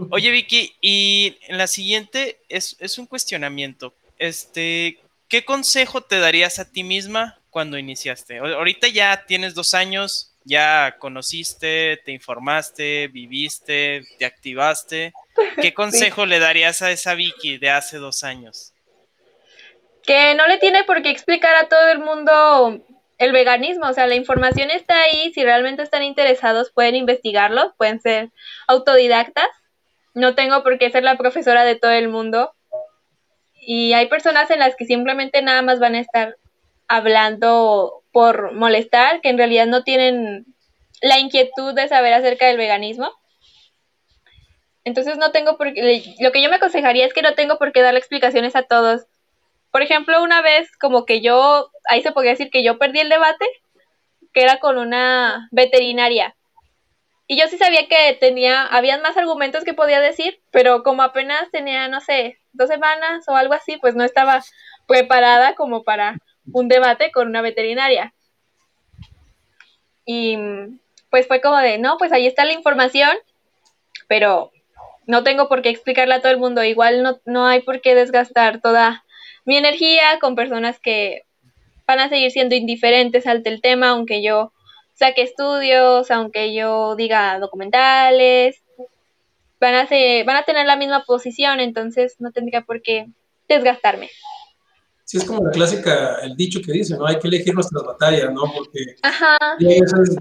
Oye, 0.10 0.32
Vicky, 0.32 0.74
y 0.82 1.38
la 1.50 1.68
siguiente 1.68 2.40
es, 2.50 2.98
un 2.98 3.06
cuestionamiento. 3.06 3.94
Este, 4.18 5.00
¿qué 5.28 5.46
consejo 5.46 6.02
te 6.02 6.20
darías 6.20 6.58
a 6.60 6.72
ti 6.72 6.84
misma 6.84 7.40
cuando 7.52 7.78
iniciaste? 7.78 8.40
Ahorita 8.40 8.88
ya 8.88 9.26
tienes 9.28 9.54
dos 9.54 9.74
años, 9.74 10.33
ya 10.46 10.96
conociste, 11.00 12.02
te 12.04 12.12
informaste, 12.12 13.08
viviste, 13.08 14.04
te 14.18 14.26
activaste. 14.26 15.14
¿Qué 15.62 15.74
consejo 15.74 16.26
le 16.26 16.40
darías 16.40 16.82
a 16.82 16.92
esa 16.92 17.16
Vicky 17.16 17.58
de 17.58 17.70
hace 17.70 17.98
dos 17.98 18.24
años? 18.24 18.74
Que 20.06 20.36
no 20.36 20.48
le 20.48 20.58
tiene 20.58 20.84
por 20.84 21.02
qué 21.02 21.10
explicar 21.10 21.56
a 21.56 21.70
todo 21.70 21.90
el 21.90 22.00
mundo 22.00 22.86
el 23.20 23.32
veganismo, 23.32 23.88
o 23.88 23.94
sea, 23.94 24.08
la 24.08 24.16
información 24.16 24.70
está 24.70 25.02
ahí, 25.04 25.32
si 25.34 25.44
realmente 25.44 25.82
están 25.82 26.04
interesados 26.04 26.72
pueden 26.72 26.96
investigarlo, 26.96 27.74
pueden 27.78 28.02
ser 28.02 28.32
autodidactas 28.68 29.48
no 30.14 30.36
tengo 30.36 30.64
por 30.64 30.78
qué 30.78 30.92
ser 30.92 31.04
la 31.04 31.18
profesora 31.18 31.64
de 31.64 31.76
todo 31.76 31.92
el 31.92 32.08
mundo. 32.08 32.54
Y 33.54 33.94
hay 33.94 34.08
personas 34.08 34.50
en 34.52 34.60
las 34.60 34.76
que 34.76 34.86
simplemente 34.86 35.42
nada 35.42 35.62
más 35.62 35.80
van 35.80 35.96
a 35.96 36.00
estar 36.00 36.38
hablando 36.88 38.03
por 38.14 38.54
molestar, 38.54 39.20
que 39.20 39.30
en 39.30 39.38
realidad 39.38 39.66
no 39.66 39.84
tienen 39.84 40.46
la 41.02 41.20
inquietud 41.20 41.74
de 41.74 41.90
saber 41.90 42.14
acerca 42.14 42.48
del 42.48 42.58
veganismo. 42.58 43.12
Entonces 44.86 45.18
no 45.18 45.32
tengo 45.32 45.58
por 45.58 45.74
qué, 45.74 46.04
lo 46.20 46.32
que 46.32 46.42
yo 46.42 46.50
me 46.50 46.58
aconsejaría 46.58 47.06
es 47.06 47.14
que 47.14 47.22
no 47.22 47.34
tengo 47.34 47.58
por 47.58 47.74
qué 47.74 47.82
darle 47.82 48.00
explicaciones 48.00 48.56
a 48.56 48.64
todos. 48.64 49.06
Por 49.72 49.82
ejemplo, 49.82 50.22
una 50.22 50.42
vez 50.42 50.70
como 50.78 51.06
que 51.06 51.22
yo, 51.22 51.72
ahí 51.90 52.02
se 52.04 52.12
podría 52.12 52.32
decir 52.32 52.52
que 52.52 52.64
yo 52.64 52.78
perdí 52.78 53.00
el 53.00 53.10
debate, 53.10 53.46
que 54.32 54.44
era 54.44 54.60
con 54.60 54.78
una 54.78 55.50
veterinaria. 55.52 56.36
Y 57.28 57.38
yo 57.38 57.48
sí 57.48 57.58
sabía 57.58 57.88
que 57.88 58.18
tenía, 58.20 58.64
habían 58.64 59.02
más 59.02 59.18
argumentos 59.18 59.64
que 59.64 59.74
podía 59.74 60.00
decir, 60.02 60.42
pero 60.52 60.84
como 60.84 61.02
apenas 61.02 61.50
tenía, 61.52 61.88
no 61.88 62.02
sé, 62.02 62.38
dos 62.52 62.70
semanas 62.70 63.26
o 63.28 63.36
algo 63.36 63.54
así, 63.54 63.78
pues 63.78 63.96
no 63.96 64.04
estaba 64.04 64.44
preparada 64.88 65.56
como 65.56 65.84
para 65.84 66.18
un 66.52 66.68
debate 66.68 67.12
con 67.12 67.28
una 67.28 67.42
veterinaria. 67.42 68.14
Y 70.06 70.38
pues 71.10 71.28
fue 71.28 71.42
como 71.42 71.58
de, 71.58 71.78
no, 71.78 71.98
pues 71.98 72.12
ahí 72.12 72.28
está 72.28 72.46
la 72.46 72.54
información, 72.54 73.16
pero 74.08 74.52
no 75.06 75.24
tengo 75.24 75.48
por 75.48 75.62
qué 75.62 75.70
explicarla 75.70 76.16
a 76.16 76.22
todo 76.22 76.32
el 76.32 76.40
mundo. 76.40 76.64
Igual 76.64 77.04
no, 77.04 77.20
no 77.26 77.46
hay 77.46 77.62
por 77.62 77.82
qué 77.82 77.96
desgastar 77.96 78.62
toda 78.62 79.04
mi 79.46 79.58
energía 79.58 80.20
con 80.20 80.36
personas 80.36 80.80
que 80.80 81.24
van 81.86 82.00
a 82.00 82.10
seguir 82.10 82.32
siendo 82.32 82.56
indiferentes 82.56 83.28
ante 83.28 83.50
el 83.50 83.62
tema, 83.62 83.90
aunque 83.90 84.24
yo 84.24 84.54
saque 84.94 85.22
estudios, 85.22 86.12
aunque 86.12 86.54
yo 86.54 86.96
diga 86.96 87.40
documentales, 87.40 88.64
van 89.60 89.76
a, 89.76 89.88
ser, 89.88 90.26
van 90.26 90.38
a 90.38 90.44
tener 90.44 90.66
la 90.66 90.76
misma 90.76 91.04
posición, 91.06 91.60
entonces 91.60 92.16
no 92.20 92.32
tendría 92.32 92.62
por 92.62 92.82
qué 92.82 93.08
desgastarme. 93.48 94.10
Sí, 95.14 95.20
es 95.20 95.26
como 95.26 95.46
la 95.46 95.52
clásica, 95.52 96.16
el 96.24 96.36
dicho 96.36 96.60
que 96.60 96.72
dice, 96.72 96.98
¿no? 96.98 97.06
Hay 97.06 97.20
que 97.20 97.28
elegir 97.28 97.54
nuestras 97.54 97.84
batallas, 97.84 98.34
¿no? 98.34 98.52
Porque 98.52 98.96
Ajá. 99.04 99.38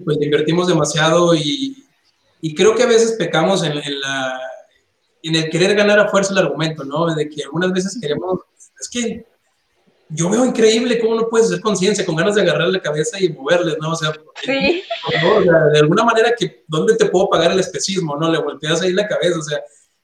pues, 0.04 0.18
invertimos 0.20 0.68
demasiado 0.68 1.34
y, 1.34 1.82
y, 2.42 2.54
creo 2.54 2.74
que 2.74 2.82
a 2.82 2.86
veces 2.86 3.12
pecamos 3.12 3.64
en, 3.64 3.72
en, 3.72 4.00
la, 4.02 4.38
en 5.22 5.34
el 5.34 5.48
querer 5.48 5.74
ganar 5.74 5.98
a 5.98 6.10
fuerza 6.10 6.34
el 6.34 6.40
argumento, 6.40 6.84
¿no? 6.84 7.06
De 7.14 7.26
que 7.26 7.42
algunas 7.42 7.72
veces 7.72 7.96
queremos, 7.98 8.40
es 8.78 8.90
que 8.90 9.24
yo 10.10 10.28
veo 10.28 10.44
increíble 10.44 10.98
cómo 10.98 11.14
no 11.14 11.28
puedes 11.30 11.46
hacer 11.46 11.62
conciencia 11.62 12.04
con 12.04 12.14
ganas 12.14 12.34
de 12.34 12.42
agarrar 12.42 12.68
la 12.68 12.82
cabeza 12.82 13.18
y 13.18 13.30
moverle, 13.30 13.78
¿no? 13.80 13.92
O 13.92 13.96
sea, 13.96 14.12
sí. 14.44 14.82
de 15.72 15.78
alguna 15.78 16.04
manera 16.04 16.34
que, 16.38 16.64
¿dónde 16.68 16.96
te 16.96 17.06
puedo 17.06 17.30
pagar 17.30 17.52
el 17.52 17.60
especismo, 17.60 18.14
no? 18.14 18.30
Le 18.30 18.40
volteas 18.40 18.82
ahí 18.82 18.92
la 18.92 19.08
cabeza, 19.08 19.38
o 19.38 19.42
sea, 19.42 19.58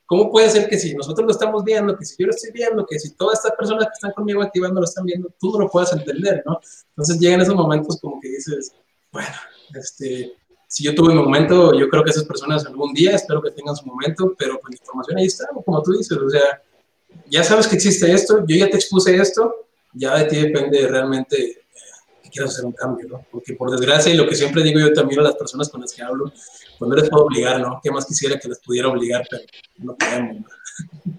¿cómo 0.08 0.30
puede 0.30 0.48
ser 0.50 0.70
que 0.70 0.78
si 0.78 0.94
nosotros 0.94 1.26
lo 1.26 1.32
estamos 1.32 1.62
viendo, 1.62 1.94
que 1.94 2.04
si 2.06 2.16
yo 2.18 2.26
lo 2.26 2.32
estoy 2.32 2.50
viendo, 2.50 2.86
que 2.86 2.98
si 2.98 3.14
todas 3.14 3.40
estas 3.40 3.52
personas 3.58 3.84
que 3.84 3.92
están 3.92 4.12
conmigo 4.12 4.42
activando 4.42 4.80
lo 4.80 4.86
están 4.86 5.04
viendo, 5.04 5.28
tú 5.38 5.52
no 5.52 5.58
lo 5.58 5.68
puedas 5.68 5.92
entender, 5.92 6.42
¿no? 6.46 6.58
Entonces 6.88 7.20
llegan 7.20 7.42
esos 7.42 7.54
momentos 7.54 8.00
como 8.00 8.18
que 8.18 8.30
dices, 8.30 8.72
bueno, 9.12 9.28
este, 9.74 10.32
si 10.66 10.82
yo 10.82 10.94
tuve 10.94 11.12
mi 11.12 11.20
momento, 11.20 11.78
yo 11.78 11.90
creo 11.90 12.02
que 12.02 12.10
esas 12.10 12.24
personas 12.24 12.64
algún 12.64 12.94
día, 12.94 13.16
espero 13.16 13.42
que 13.42 13.50
tengan 13.50 13.76
su 13.76 13.84
momento, 13.84 14.34
pero 14.38 14.58
pues 14.58 14.70
la 14.70 14.76
información 14.78 15.18
ahí 15.18 15.26
está, 15.26 15.46
como 15.62 15.82
tú 15.82 15.92
dices, 15.92 16.16
o 16.16 16.30
sea, 16.30 16.62
ya 17.30 17.44
sabes 17.44 17.68
que 17.68 17.76
existe 17.76 18.10
esto, 18.10 18.46
yo 18.46 18.56
ya 18.56 18.70
te 18.70 18.76
expuse 18.76 19.14
esto, 19.14 19.66
ya 19.92 20.16
de 20.16 20.24
ti 20.24 20.36
depende 20.36 20.88
realmente 20.88 21.66
que 22.28 22.32
quieras 22.32 22.52
hacer 22.52 22.64
un 22.64 22.72
cambio, 22.72 23.08
¿no? 23.08 23.26
Porque 23.30 23.54
por 23.54 23.70
desgracia, 23.70 24.12
y 24.12 24.16
lo 24.16 24.28
que 24.28 24.34
siempre 24.34 24.62
digo 24.62 24.78
yo 24.78 24.92
también 24.92 25.20
a 25.20 25.24
las 25.24 25.36
personas 25.36 25.68
con 25.68 25.80
las 25.80 25.92
que 25.92 26.02
hablo, 26.02 26.32
pues 26.78 26.88
no 26.88 26.94
les 26.94 27.08
puedo 27.08 27.24
obligar, 27.24 27.60
¿no? 27.60 27.80
¿Qué 27.82 27.90
más 27.90 28.06
quisiera 28.06 28.38
que 28.38 28.48
les 28.48 28.58
pudiera 28.60 28.88
obligar, 28.88 29.26
pero 29.30 29.42
no 29.78 29.96
podemos, 29.96 30.36
¿no? 30.40 31.18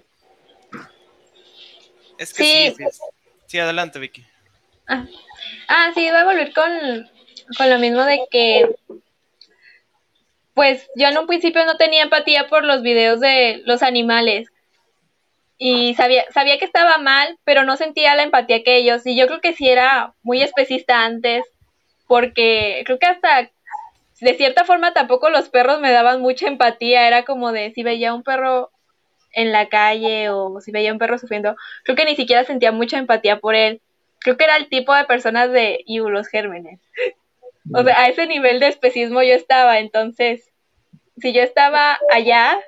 Es 2.18 2.34
que 2.34 2.74
sí. 2.76 2.84
Sí, 3.46 3.58
adelante, 3.58 3.98
Vicky. 3.98 4.26
Ah. 4.86 5.06
ah, 5.68 5.90
sí, 5.94 6.06
voy 6.06 6.18
a 6.18 6.24
volver 6.24 6.52
con, 6.52 7.08
con 7.56 7.70
lo 7.70 7.78
mismo 7.78 8.04
de 8.04 8.20
que 8.30 8.76
pues 10.52 10.86
yo 10.94 11.08
en 11.08 11.16
un 11.16 11.26
principio 11.26 11.64
no 11.64 11.78
tenía 11.78 12.02
empatía 12.02 12.46
por 12.48 12.64
los 12.64 12.82
videos 12.82 13.20
de 13.20 13.62
los 13.64 13.82
animales 13.82 14.48
y 15.62 15.94
sabía, 15.94 16.24
sabía 16.32 16.58
que 16.58 16.64
estaba 16.64 16.96
mal, 16.96 17.38
pero 17.44 17.64
no 17.64 17.76
sentía 17.76 18.14
la 18.14 18.22
empatía 18.22 18.62
que 18.62 18.78
ellos. 18.78 19.06
Y 19.06 19.14
yo 19.14 19.26
creo 19.26 19.42
que 19.42 19.52
sí 19.52 19.68
era 19.68 20.14
muy 20.22 20.40
especista 20.40 21.04
antes, 21.04 21.44
porque 22.08 22.82
creo 22.86 22.98
que 22.98 23.06
hasta 23.06 23.50
de 24.22 24.34
cierta 24.36 24.64
forma 24.64 24.94
tampoco 24.94 25.28
los 25.28 25.50
perros 25.50 25.78
me 25.78 25.92
daban 25.92 26.22
mucha 26.22 26.48
empatía. 26.48 27.06
Era 27.06 27.24
como 27.24 27.52
de 27.52 27.72
si 27.72 27.82
veía 27.82 28.14
un 28.14 28.22
perro 28.22 28.70
en 29.32 29.52
la 29.52 29.68
calle 29.68 30.30
o 30.30 30.62
si 30.62 30.72
veía 30.72 30.94
un 30.94 30.98
perro 30.98 31.18
sufriendo, 31.18 31.54
creo 31.84 31.94
que 31.94 32.06
ni 32.06 32.16
siquiera 32.16 32.44
sentía 32.44 32.72
mucha 32.72 32.96
empatía 32.96 33.38
por 33.38 33.54
él. 33.54 33.82
Creo 34.20 34.38
que 34.38 34.44
era 34.44 34.56
el 34.56 34.70
tipo 34.70 34.94
de 34.94 35.04
personas 35.04 35.52
de 35.52 35.84
y 35.84 35.98
los 35.98 36.28
gérmenes. 36.28 36.80
O 37.74 37.84
sea, 37.84 38.00
a 38.00 38.08
ese 38.08 38.26
nivel 38.26 38.60
de 38.60 38.68
especismo 38.68 39.22
yo 39.22 39.34
estaba, 39.34 39.78
entonces 39.78 40.50
si 41.20 41.34
yo 41.34 41.42
estaba 41.42 41.98
allá, 42.10 42.58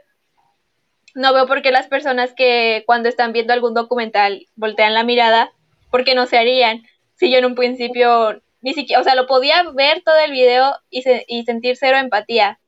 no 1.14 1.32
veo 1.34 1.46
por 1.46 1.62
qué 1.62 1.70
las 1.70 1.86
personas 1.86 2.32
que 2.36 2.84
cuando 2.86 3.08
están 3.08 3.32
viendo 3.32 3.52
algún 3.52 3.74
documental 3.74 4.46
voltean 4.56 4.94
la 4.94 5.04
mirada, 5.04 5.52
porque 5.90 6.14
no 6.14 6.26
se 6.26 6.38
harían. 6.38 6.82
Si 7.16 7.30
yo 7.30 7.38
en 7.38 7.44
un 7.44 7.54
principio 7.54 8.40
ni 8.60 8.74
siquiera, 8.74 9.00
o 9.00 9.04
sea, 9.04 9.14
lo 9.14 9.26
podía 9.26 9.70
ver 9.72 10.02
todo 10.04 10.18
el 10.18 10.30
video 10.30 10.72
y, 10.88 11.02
y 11.26 11.44
sentir 11.44 11.76
cero 11.76 11.98
empatía, 11.98 12.60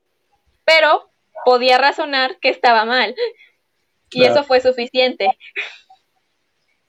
pero 0.64 1.10
podía 1.44 1.78
razonar 1.78 2.38
que 2.40 2.48
estaba 2.48 2.84
mal. 2.84 3.14
Y 4.10 4.24
eso 4.24 4.44
fue 4.44 4.60
suficiente. 4.60 5.26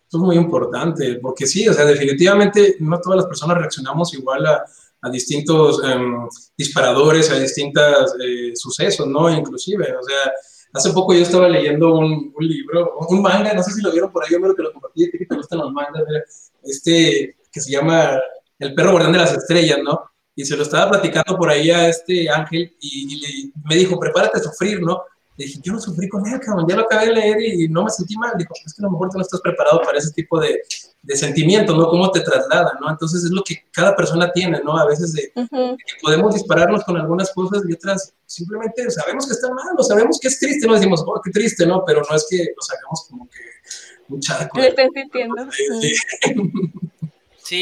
Eso 0.08 0.18
es 0.18 0.24
muy 0.24 0.36
importante, 0.36 1.16
porque 1.22 1.48
sí, 1.48 1.68
o 1.68 1.74
sea, 1.74 1.86
definitivamente 1.86 2.76
no 2.80 3.00
todas 3.00 3.18
las 3.18 3.26
personas 3.26 3.58
reaccionamos 3.58 4.14
igual 4.14 4.46
a, 4.46 4.64
a 5.02 5.10
distintos 5.10 5.84
em, 5.84 6.28
disparadores, 6.58 7.30
a 7.32 7.40
distintos 7.40 8.16
eh, 8.24 8.56
sucesos, 8.56 9.08
¿no? 9.08 9.30
Inclusive, 9.30 9.96
o 9.96 10.04
sea, 10.04 10.34
hace 10.76 10.92
poco 10.92 11.14
yo 11.14 11.22
estaba 11.22 11.48
leyendo 11.48 11.98
un, 11.98 12.34
un, 12.36 12.48
libro, 12.48 12.98
un 13.10 13.22
manga, 13.22 13.54
no 13.54 13.64
sé 13.64 13.72
si 13.72 13.82
lo 13.82 13.92
vieron 13.92 14.12
por 14.12 14.24
ahí, 14.24 14.30
creo 14.30 14.56
que 14.56 14.64
lo 14.64 14.74
compartí, 14.74 15.10
que 15.10 15.26
te 15.26 15.36
gustan 15.36 15.60
los 15.60 15.72
mangas, 15.72 16.52
este, 16.64 17.38
que 17.52 17.62
se 17.62 17.72
llama 17.72 18.20
El 18.60 18.76
perro 18.76 18.92
guardián 18.92 19.14
de 19.14 19.20
las 19.20 19.34
estrellas, 19.34 19.80
¿no? 19.84 20.12
Y 20.36 20.44
se 20.44 20.58
lo 20.58 20.64
estaba 20.64 20.92
platicando 20.92 21.38
por 21.38 21.50
ahí 21.50 21.72
a 21.72 21.88
este 21.88 22.30
Ángel 22.30 22.76
y, 22.82 23.54
me 23.64 23.76
dijo, 23.76 23.98
prepárate 23.98 24.40
a 24.40 24.44
sufrir, 24.44 24.82
¿no? 24.82 25.02
Le 25.38 25.46
dije, 25.46 25.60
yo 25.64 25.74
no 25.74 25.80
sufrí 25.82 26.08
con 26.08 26.26
él, 26.26 26.40
cabrón, 26.40 26.66
ya 26.68 26.76
lo 26.76 26.84
acabé 26.84 27.08
de 27.08 27.14
leer 27.14 27.42
y 27.42 27.68
no 27.68 27.84
me 27.84 27.90
sentí 27.90 28.16
mal. 28.16 28.32
Dijo, 28.38 28.54
es 28.66 28.74
que 28.74 28.82
a 28.82 28.86
lo 28.86 28.92
mejor 28.92 29.10
tú 29.10 29.18
no 29.18 29.24
estás 29.24 29.42
preparado 29.42 29.82
para 29.82 29.98
ese 29.98 30.12
tipo 30.12 30.40
de, 30.40 30.62
de 31.06 31.16
sentimientos, 31.16 31.78
¿no? 31.78 31.88
Cómo 31.90 32.10
te 32.12 32.22
traslada, 32.22 32.78
¿no? 32.82 32.90
Entonces 32.90 33.24
es 33.24 33.32
lo 33.32 33.44
que 33.44 33.64
cada 33.72 33.96
persona 33.96 34.32
tiene, 34.32 34.62
¿no? 34.64 34.78
A 34.78 34.86
veces 34.86 35.14
de, 35.14 35.32
que 35.34 35.78
podemos 36.02 36.34
dispararnos 36.34 36.84
con 36.84 36.98
algunas 36.98 37.32
cosas 37.32 37.64
y 37.68 37.74
otras 37.74 38.14
simplemente 38.26 38.90
sabemos 38.90 39.28
que 39.28 39.34
está 39.34 39.50
mal, 39.50 39.76
o 39.78 39.84
sabemos 39.84 40.20
que 40.20 40.30
es 40.30 40.40
triste, 40.40 40.66
no 40.68 40.74
decimos, 40.74 41.04
oh, 41.06 41.22
qué 41.24 41.32
triste, 41.32 41.66
¿no? 41.66 41.84
Pero 41.86 42.02
no 42.10 42.16
es 42.16 42.26
que 42.30 42.48
nos 42.56 42.72
hagamos 42.72 43.08
como 43.10 43.30
que 43.30 43.40
mucha... 44.08 44.50
Lo 44.54 44.64
estén 44.64 44.90
sintiendo. 44.94 45.48
Sí, 45.52 45.96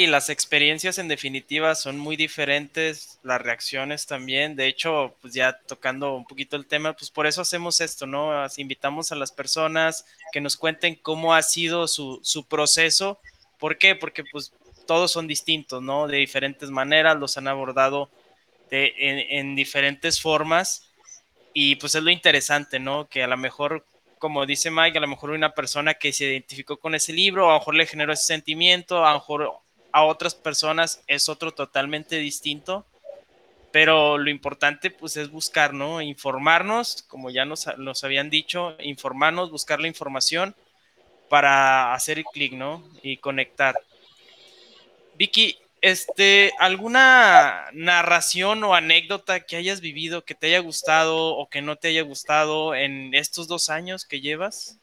las 0.07 0.29
experiencias 0.29 0.97
en 0.97 1.09
definitiva 1.09 1.75
son 1.75 1.99
muy 1.99 2.15
diferentes, 2.15 3.19
las 3.21 3.41
reacciones 3.41 4.05
también. 4.05 4.55
De 4.55 4.67
hecho, 4.67 5.13
pues 5.21 5.33
ya 5.33 5.59
tocando 5.67 6.15
un 6.15 6.25
poquito 6.25 6.55
el 6.55 6.65
tema, 6.65 6.93
pues 6.93 7.11
por 7.11 7.27
eso 7.27 7.41
hacemos 7.41 7.81
esto, 7.81 8.07
¿no? 8.07 8.31
Invitamos 8.55 9.11
a 9.11 9.15
las 9.15 9.33
personas 9.33 10.05
que 10.31 10.39
nos 10.39 10.55
cuenten 10.55 10.95
cómo 10.95 11.33
ha 11.33 11.41
sido 11.41 11.89
su, 11.89 12.21
su 12.23 12.45
proceso. 12.45 13.19
¿Por 13.59 13.77
qué? 13.77 13.93
Porque 13.93 14.23
pues 14.23 14.53
todos 14.87 15.11
son 15.11 15.27
distintos, 15.27 15.81
¿no? 15.83 16.07
De 16.07 16.15
diferentes 16.17 16.69
maneras, 16.69 17.17
los 17.17 17.37
han 17.37 17.49
abordado 17.49 18.09
de, 18.71 18.93
en, 18.97 19.19
en 19.19 19.55
diferentes 19.57 20.21
formas. 20.21 20.87
Y 21.53 21.75
pues 21.75 21.93
es 21.95 22.03
lo 22.03 22.09
interesante, 22.09 22.79
¿no? 22.79 23.09
Que 23.09 23.21
a 23.23 23.27
lo 23.27 23.35
mejor 23.35 23.85
como 24.17 24.45
dice 24.45 24.71
Mike, 24.71 24.97
a 24.97 25.01
lo 25.01 25.07
mejor 25.09 25.31
una 25.31 25.53
persona 25.53 25.95
que 25.95 26.13
se 26.13 26.23
identificó 26.23 26.77
con 26.77 26.95
ese 26.95 27.11
libro, 27.11 27.49
a 27.49 27.53
lo 27.53 27.59
mejor 27.59 27.75
le 27.75 27.85
generó 27.85 28.13
ese 28.13 28.27
sentimiento, 28.27 29.05
a 29.05 29.11
lo 29.11 29.19
mejor 29.19 29.62
a 29.93 30.03
otras 30.03 30.35
personas 30.35 31.01
es 31.07 31.29
otro 31.29 31.53
totalmente 31.53 32.17
distinto, 32.17 32.85
pero 33.71 34.17
lo 34.17 34.29
importante 34.29 34.91
pues 34.91 35.15
es 35.17 35.29
buscar, 35.29 35.73
¿no? 35.73 36.01
Informarnos, 36.01 37.03
como 37.07 37.29
ya 37.29 37.45
nos, 37.45 37.67
nos 37.77 38.03
habían 38.03 38.29
dicho, 38.29 38.75
informarnos, 38.81 39.51
buscar 39.51 39.79
la 39.79 39.87
información 39.87 40.55
para 41.29 41.93
hacer 41.93 42.17
el 42.17 42.25
clic, 42.25 42.53
¿no? 42.53 42.83
Y 43.01 43.17
conectar. 43.17 43.79
Vicky, 45.15 45.57
este, 45.81 46.51
¿alguna 46.59 47.65
narración 47.73 48.63
o 48.63 48.73
anécdota 48.73 49.41
que 49.41 49.57
hayas 49.57 49.79
vivido 49.79 50.25
que 50.25 50.33
te 50.33 50.47
haya 50.47 50.59
gustado 50.59 51.35
o 51.35 51.49
que 51.49 51.61
no 51.61 51.75
te 51.75 51.89
haya 51.89 52.01
gustado 52.01 52.73
en 52.73 53.13
estos 53.13 53.47
dos 53.47 53.69
años 53.69 54.05
que 54.05 54.21
llevas? 54.21 54.79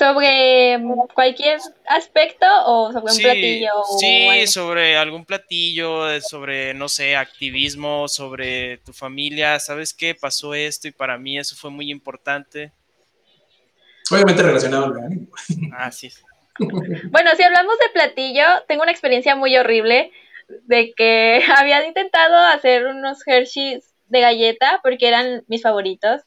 Sobre 0.00 0.80
cualquier 1.12 1.58
aspecto 1.86 2.46
o 2.64 2.90
sobre 2.90 3.12
un 3.12 3.18
platillo. 3.18 3.70
Sí, 3.98 4.46
sobre 4.46 4.96
algún 4.96 5.26
platillo, 5.26 6.18
sobre, 6.22 6.72
no 6.72 6.88
sé, 6.88 7.16
activismo, 7.16 8.08
sobre 8.08 8.78
tu 8.78 8.94
familia. 8.94 9.60
¿Sabes 9.60 9.92
qué? 9.92 10.14
Pasó 10.14 10.54
esto 10.54 10.88
y 10.88 10.92
para 10.92 11.18
mí 11.18 11.38
eso 11.38 11.54
fue 11.54 11.70
muy 11.70 11.90
importante. 11.90 12.72
Obviamente 14.10 14.42
relacionado 14.42 14.86
al 14.86 15.28
Ah, 15.76 15.92
sí. 15.92 16.10
bueno, 16.58 17.32
si 17.36 17.42
hablamos 17.42 17.78
de 17.78 17.90
platillo, 17.92 18.44
tengo 18.68 18.82
una 18.82 18.92
experiencia 18.92 19.36
muy 19.36 19.54
horrible 19.58 20.12
de 20.64 20.94
que 20.96 21.42
había 21.58 21.86
intentado 21.86 22.38
hacer 22.38 22.86
unos 22.86 23.18
Hershey's 23.26 23.84
de 24.06 24.20
galleta 24.22 24.80
porque 24.82 25.08
eran 25.08 25.44
mis 25.46 25.60
favoritos. 25.60 26.22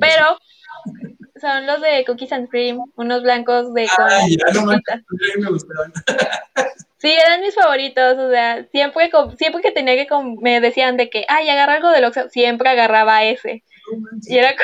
Pero 0.00 0.38
son 1.40 1.66
los 1.66 1.80
de 1.80 2.04
Cookies 2.04 2.32
and 2.32 2.48
Cream, 2.48 2.80
unos 2.96 3.22
blancos 3.22 3.72
de 3.74 3.88
Ay, 3.98 4.36
ya, 4.36 4.60
no 4.60 4.66
me 4.66 4.76
Sí, 6.98 7.12
eran 7.12 7.42
mis 7.42 7.54
favoritos, 7.54 8.16
o 8.18 8.30
sea, 8.30 8.64
siempre, 8.72 9.10
siempre 9.38 9.62
que 9.62 9.70
tenía 9.70 9.94
que, 9.94 10.08
me 10.40 10.60
decían 10.60 10.96
de 10.96 11.10
que, 11.10 11.26
ay, 11.28 11.48
agarra 11.48 11.74
algo 11.74 11.90
de 11.90 12.04
Oxxo, 12.04 12.30
siempre 12.30 12.70
agarraba 12.70 13.22
ese. 13.22 13.62
y 14.26 14.38
era, 14.38 14.54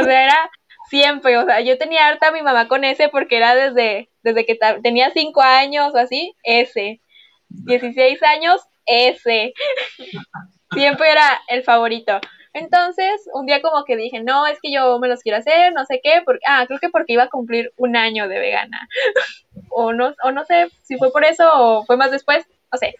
o 0.00 0.04
sea, 0.04 0.24
era 0.24 0.50
siempre, 0.90 1.38
o 1.38 1.46
sea, 1.46 1.60
yo 1.60 1.78
tenía 1.78 2.08
harta 2.08 2.28
a 2.28 2.32
mi 2.32 2.42
mamá 2.42 2.66
con 2.66 2.82
ese 2.84 3.08
porque 3.08 3.36
era 3.36 3.54
desde, 3.54 4.10
desde 4.22 4.44
que 4.44 4.58
tenía 4.82 5.10
5 5.10 5.40
años 5.40 5.94
o 5.94 5.98
así, 5.98 6.34
ese. 6.42 7.00
16 7.48 8.22
años, 8.24 8.60
ese. 8.84 9.52
siempre 10.72 11.10
era 11.10 11.40
el 11.48 11.62
favorito. 11.62 12.20
Entonces, 12.58 13.28
un 13.32 13.46
día 13.46 13.62
como 13.62 13.84
que 13.84 13.96
dije, 13.96 14.22
no, 14.22 14.46
es 14.46 14.58
que 14.60 14.72
yo 14.72 14.98
me 14.98 15.08
los 15.08 15.22
quiero 15.22 15.38
hacer, 15.38 15.72
no 15.72 15.84
sé 15.84 16.00
qué, 16.02 16.22
porque, 16.24 16.40
ah, 16.46 16.64
creo 16.66 16.78
que 16.78 16.88
porque 16.88 17.12
iba 17.12 17.24
a 17.24 17.28
cumplir 17.28 17.72
un 17.76 17.96
año 17.96 18.28
de 18.28 18.38
vegana. 18.38 18.88
o, 19.70 19.92
no, 19.92 20.14
o 20.22 20.32
no 20.32 20.44
sé 20.44 20.70
si 20.82 20.96
fue 20.96 21.12
por 21.12 21.24
eso 21.24 21.48
o 21.52 21.84
fue 21.84 21.96
más 21.96 22.10
después, 22.10 22.46
no 22.72 22.78
sé. 22.78 22.96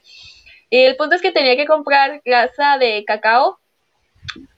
Y 0.71 0.85
el 0.85 0.97
punto 0.97 1.17
es 1.17 1.23
que 1.23 1.33
tenía 1.33 1.57
que 1.57 1.67
comprar 1.67 2.21
grasa 2.25 2.79
de 2.79 3.05
cacao. 3.07 3.59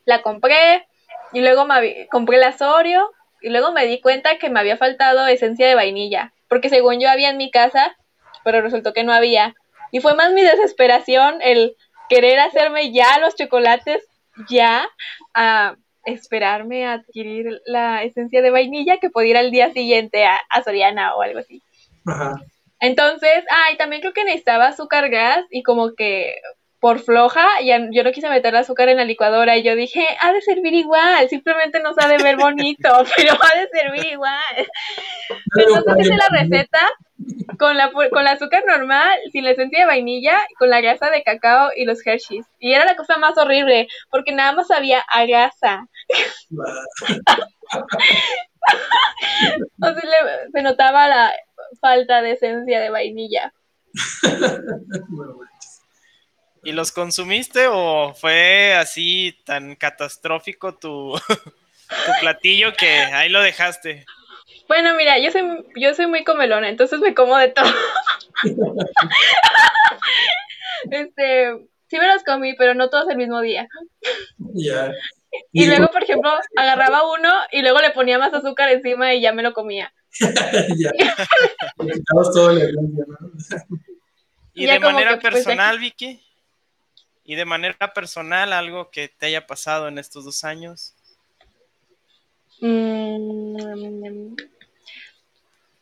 La 0.05 0.22
compré 0.22 0.86
y 1.32 1.40
luego 1.40 1.64
me 1.64 2.09
compré 2.09 2.38
la 2.38 2.55
Oreo 2.61 3.11
y 3.40 3.51
luego 3.51 3.72
me 3.72 3.86
di 3.86 4.01
cuenta 4.01 4.38
que 4.38 4.51
me 4.51 4.61
había 4.61 4.76
faltado 4.76 5.26
esencia 5.26 5.66
de 5.66 5.74
vainilla, 5.74 6.32
porque 6.48 6.68
según 6.68 7.01
yo 7.01 7.09
había 7.09 7.30
en 7.30 7.36
mi 7.36 7.51
casa, 7.51 7.96
pero 8.44 8.61
resultó 8.61 8.92
que 8.92 9.05
no 9.05 9.12
había. 9.12 9.55
Y 9.92 10.01
fue 10.01 10.14
más 10.14 10.32
mi 10.32 10.42
desesperación 10.42 11.38
el 11.42 11.76
querer 12.09 12.40
hacerme 12.40 12.92
ya 12.92 13.18
los 13.20 13.36
chocolates 13.36 14.09
ya 14.49 14.88
a 15.34 15.76
esperarme 16.05 16.86
a 16.86 16.95
adquirir 16.95 17.61
la 17.66 18.03
esencia 18.03 18.43
de 18.43 18.51
vainilla 18.51 18.99
que 18.99 19.11
ir 19.24 19.36
al 19.36 19.51
día 19.51 19.72
siguiente 19.72 20.24
a, 20.24 20.41
Soriana 20.64 21.14
o 21.14 21.22
algo 21.22 21.41
así. 21.41 21.62
Entonces, 22.80 23.45
ay, 23.51 23.76
también 23.76 24.01
creo 24.01 24.14
que 24.14 24.24
necesitaba 24.24 24.68
azúcar 24.68 25.11
gas 25.11 25.45
y 25.51 25.62
como 25.62 25.95
que 25.95 26.34
por 26.80 26.98
floja, 26.98 27.46
ya, 27.62 27.88
yo 27.92 28.02
no 28.02 28.10
quise 28.10 28.30
meter 28.30 28.56
azúcar 28.56 28.88
en 28.88 28.96
la 28.96 29.04
licuadora 29.04 29.56
y 29.56 29.62
yo 29.62 29.76
dije, 29.76 30.04
ha 30.20 30.32
de 30.32 30.40
servir 30.40 30.72
igual, 30.72 31.28
simplemente 31.28 31.80
no 31.80 31.92
sabe 31.92 32.16
ver 32.22 32.36
bonito, 32.36 32.88
pero 33.16 33.34
ha 33.34 33.58
de 33.58 33.68
servir 33.68 34.06
igual. 34.12 34.32
Entonces 35.56 36.06
hice 36.06 36.16
la 36.16 36.28
receta 36.30 36.80
con 37.58 37.76
la, 37.76 37.92
con 37.92 38.24
la 38.24 38.32
azúcar 38.32 38.64
normal, 38.66 39.18
sin 39.30 39.44
la 39.44 39.50
esencia 39.50 39.80
de 39.80 39.86
vainilla, 39.86 40.38
con 40.58 40.70
la 40.70 40.80
grasa 40.80 41.10
de 41.10 41.22
cacao 41.22 41.70
y 41.76 41.84
los 41.84 42.04
Hershey's. 42.04 42.46
Y 42.58 42.72
era 42.72 42.86
la 42.86 42.96
cosa 42.96 43.18
más 43.18 43.36
horrible, 43.36 43.86
porque 44.10 44.32
nada 44.32 44.52
más 44.52 44.70
había 44.70 45.00
a 45.00 45.26
grasa. 45.26 45.86
o 49.82 49.86
sea, 49.86 49.94
se 50.52 50.62
notaba 50.62 51.08
la 51.08 51.32
falta 51.80 52.22
de 52.22 52.32
esencia 52.32 52.80
de 52.80 52.88
vainilla. 52.88 53.52
¿Y 56.62 56.72
los 56.72 56.92
consumiste 56.92 57.66
o 57.68 58.14
fue 58.14 58.74
así 58.74 59.36
tan 59.44 59.76
catastrófico 59.76 60.74
tu, 60.74 61.14
tu 61.28 62.12
platillo 62.20 62.72
que 62.74 62.88
ahí 62.88 63.30
lo 63.30 63.40
dejaste? 63.40 64.04
Bueno, 64.68 64.94
mira, 64.94 65.18
yo 65.18 65.32
soy, 65.32 65.42
yo 65.76 65.94
soy 65.94 66.06
muy 66.06 66.22
comelona, 66.22 66.68
entonces 66.68 67.00
me 67.00 67.14
como 67.14 67.36
de 67.36 67.48
todo. 67.48 67.72
este, 70.90 71.58
sí 71.88 71.98
me 71.98 72.06
los 72.06 72.22
comí, 72.22 72.54
pero 72.54 72.74
no 72.74 72.88
todos 72.88 73.11
el 73.11 73.16
mismo 73.16 73.40
día. 73.40 73.66
Ya. 74.38 74.92
Y, 75.52 75.66
luego, 75.66 75.88
por 75.88 76.04
ejemplo, 76.04 76.30
agarraba 76.56 77.11
uno 77.12 77.32
y 77.50 77.62
luego 77.62 77.80
le 77.80 77.90
ponía 77.90 78.18
más 78.18 78.32
azúcar 78.32 78.68
encima 78.68 79.14
y 79.14 79.20
ya 79.20 79.32
me 79.32 79.42
lo 79.42 79.52
comía. 79.52 79.92
ya. 80.76 80.92
todo 82.32 82.50
el 82.50 82.76
¿Y 84.54 84.66
de 84.66 84.78
manera 84.78 85.18
pues, 85.18 85.34
personal, 85.34 85.78
Vicky? 85.78 86.20
¿Y 87.30 87.36
de 87.36 87.44
manera 87.44 87.94
personal 87.94 88.52
algo 88.52 88.90
que 88.90 89.06
te 89.06 89.26
haya 89.26 89.46
pasado 89.46 89.86
en 89.86 89.98
estos 89.98 90.24
dos 90.24 90.42
años? 90.42 90.96
Mm, 92.60 94.34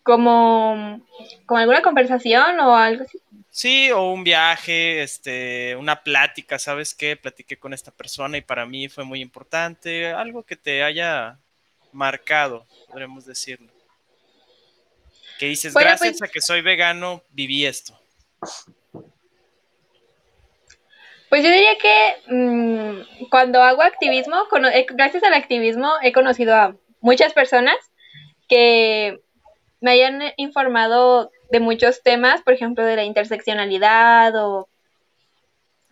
como, 0.03 1.01
como 1.47 1.59
alguna 1.59 1.81
conversación 1.81 2.61
o 2.61 2.77
algo 2.77 3.05
así. 3.05 3.19
Sí, 3.51 3.91
o 3.91 4.13
un 4.13 4.25
viaje, 4.25 5.03
este, 5.03 5.75
una 5.77 6.03
plática, 6.03 6.59
¿sabes 6.59 6.93
qué? 6.93 7.17
Platiqué 7.17 7.59
con 7.59 7.73
esta 7.73 7.93
persona 7.93 8.37
y 8.37 8.43
para 8.43 8.67
mí 8.67 8.91
fue 8.91 9.05
muy 9.05 9.23
importante, 9.23 10.09
algo 10.09 10.43
que 10.43 10.57
te 10.57 10.83
haya 10.83 11.39
marcado, 11.93 12.67
podremos 12.89 13.25
decirlo. 13.25 13.73
Que 15.39 15.47
dices, 15.47 15.73
gracias 15.73 16.19
pues 16.19 16.29
a 16.29 16.31
que 16.31 16.43
soy 16.43 16.61
vegano, 16.61 17.23
viví 17.31 17.65
esto. 17.65 17.99
Pues 21.29 21.45
yo 21.45 21.51
diría 21.51 21.77
que 21.77 22.35
mm, 22.35 23.29
cuando 23.31 23.63
hago 23.63 23.83
activismo, 23.83 24.37
eh, 24.73 24.87
gracias 24.91 25.23
al 25.25 25.35
activismo 25.35 25.93
he 26.03 26.13
conocido 26.13 26.55
a 26.55 26.77
muchas 27.01 27.35
personas 27.35 27.77
que 28.49 29.21
me 29.81 29.93
hayan 29.93 30.23
informado 30.37 31.31
de 31.51 31.61
muchos 31.61 32.03
temas, 32.03 32.43
por 32.43 32.55
ejemplo, 32.55 32.85
de 32.85 32.97
la 32.97 33.05
interseccionalidad 33.05 34.35
o 34.37 34.69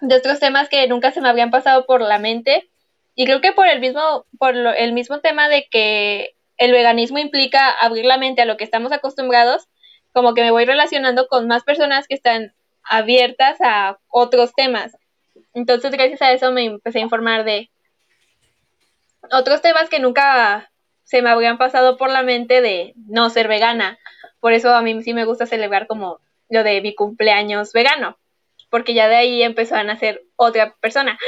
de 0.01 0.17
otros 0.17 0.41
temas 0.41 0.69
que 0.69 0.87
nunca 0.89 1.13
se 1.13 1.21
me 1.21 1.29
habían 1.29 1.51
pasado 1.51 1.87
por 1.87 2.01
la 2.01 2.19
mente. 2.19 2.69
Y 3.15 3.25
creo 3.25 3.41
que 3.41 3.53
por 3.53 3.67
el 3.67 3.81
mismo, 3.81 4.27
por 4.39 4.55
el 4.57 4.93
mismo 4.93 5.21
tema 5.21 5.49
de 5.49 5.69
que 5.71 6.35
el 6.59 6.73
veganismo 6.73 7.19
implica 7.19 7.71
abrir 7.71 8.05
la 8.05 8.19
mente 8.19 8.43
a 8.43 8.47
lo 8.47 8.57
que 8.57 8.65
estamos 8.65 8.93
acostumbrados, 8.93 9.69
como 10.13 10.35
que 10.35 10.43
me 10.43 10.51
voy 10.51 10.65
relacionando 10.65 11.29
con 11.29 11.47
más 11.47 11.63
personas 11.63 12.07
que 12.09 12.15
están 12.15 12.55
abiertas 12.83 13.59
a 13.61 13.99
otros 14.09 14.53
temas. 14.55 14.97
Entonces, 15.57 15.91
gracias 15.91 16.21
a 16.21 16.33
eso 16.33 16.53
me 16.53 16.67
empecé 16.67 16.99
a 16.99 17.03
informar 17.03 17.43
de 17.43 17.71
otros 19.33 19.63
temas 19.63 19.89
que 19.89 19.99
nunca 19.99 20.71
se 21.03 21.23
me 21.23 21.31
habrían 21.31 21.57
pasado 21.57 21.97
por 21.97 22.11
la 22.11 22.23
mente 22.23 22.61
de 22.61 22.93
no 23.09 23.31
ser 23.31 23.49
vegana. 23.49 23.99
Por 24.39 24.53
eso 24.53 24.75
a 24.75 24.83
mí 24.83 25.03
sí 25.03 25.15
me 25.15 25.25
gusta 25.25 25.47
celebrar 25.47 25.87
como 25.87 26.21
lo 26.51 26.63
de 26.63 26.83
mi 26.83 26.95
cumpleaños 26.95 27.73
vegano, 27.73 28.19
porque 28.69 28.93
ya 28.93 29.09
de 29.09 29.17
ahí 29.17 29.43
empezó 29.43 29.77
a 29.77 29.83
nacer 29.83 30.23
otra 30.37 30.75
persona. 30.79 31.19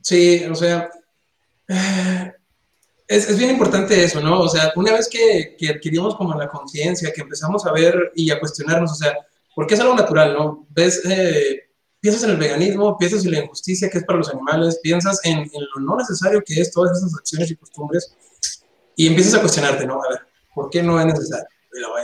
Sí, 0.00 0.42
o 0.50 0.54
sea, 0.54 0.88
eh, 1.68 2.32
es, 3.06 3.38
bien 3.38 3.50
importante 3.50 4.02
eso, 4.02 4.22
¿no? 4.22 4.40
O 4.40 4.48
sea, 4.48 4.72
una 4.74 4.94
vez 4.94 5.06
que, 5.06 5.54
adquirimos 5.68 6.16
como 6.16 6.34
la 6.34 6.48
conciencia, 6.48 7.12
que 7.12 7.20
empezamos 7.20 7.66
a 7.66 7.72
ver 7.72 8.10
y 8.14 8.30
a 8.30 8.40
cuestionarnos, 8.40 8.92
o 8.92 8.94
sea, 8.94 9.18
porque 9.54 9.74
es 9.74 9.80
algo 9.80 9.94
natural, 9.94 10.32
¿no? 10.32 10.66
Ves, 10.70 11.04
eh, 11.04 11.67
piensas 12.00 12.24
en 12.24 12.30
el 12.30 12.36
veganismo, 12.36 12.96
piensas 12.96 13.24
en 13.24 13.32
la 13.32 13.40
injusticia 13.40 13.90
que 13.90 13.98
es 13.98 14.04
para 14.04 14.18
los 14.18 14.28
animales, 14.30 14.78
piensas 14.82 15.20
en, 15.24 15.38
en, 15.38 15.62
lo 15.74 15.80
no 15.80 15.96
necesario 15.96 16.42
que 16.44 16.60
es 16.60 16.70
todas 16.70 16.96
esas 16.96 17.14
acciones 17.14 17.50
y 17.50 17.56
costumbres 17.56 18.14
y 18.96 19.06
empiezas 19.06 19.34
a 19.34 19.40
cuestionarte, 19.40 19.86
¿no? 19.86 20.02
A 20.02 20.08
ver, 20.08 20.20
¿por 20.54 20.70
qué 20.70 20.82
no 20.82 20.98
es 21.00 21.06
necesario? 21.06 21.46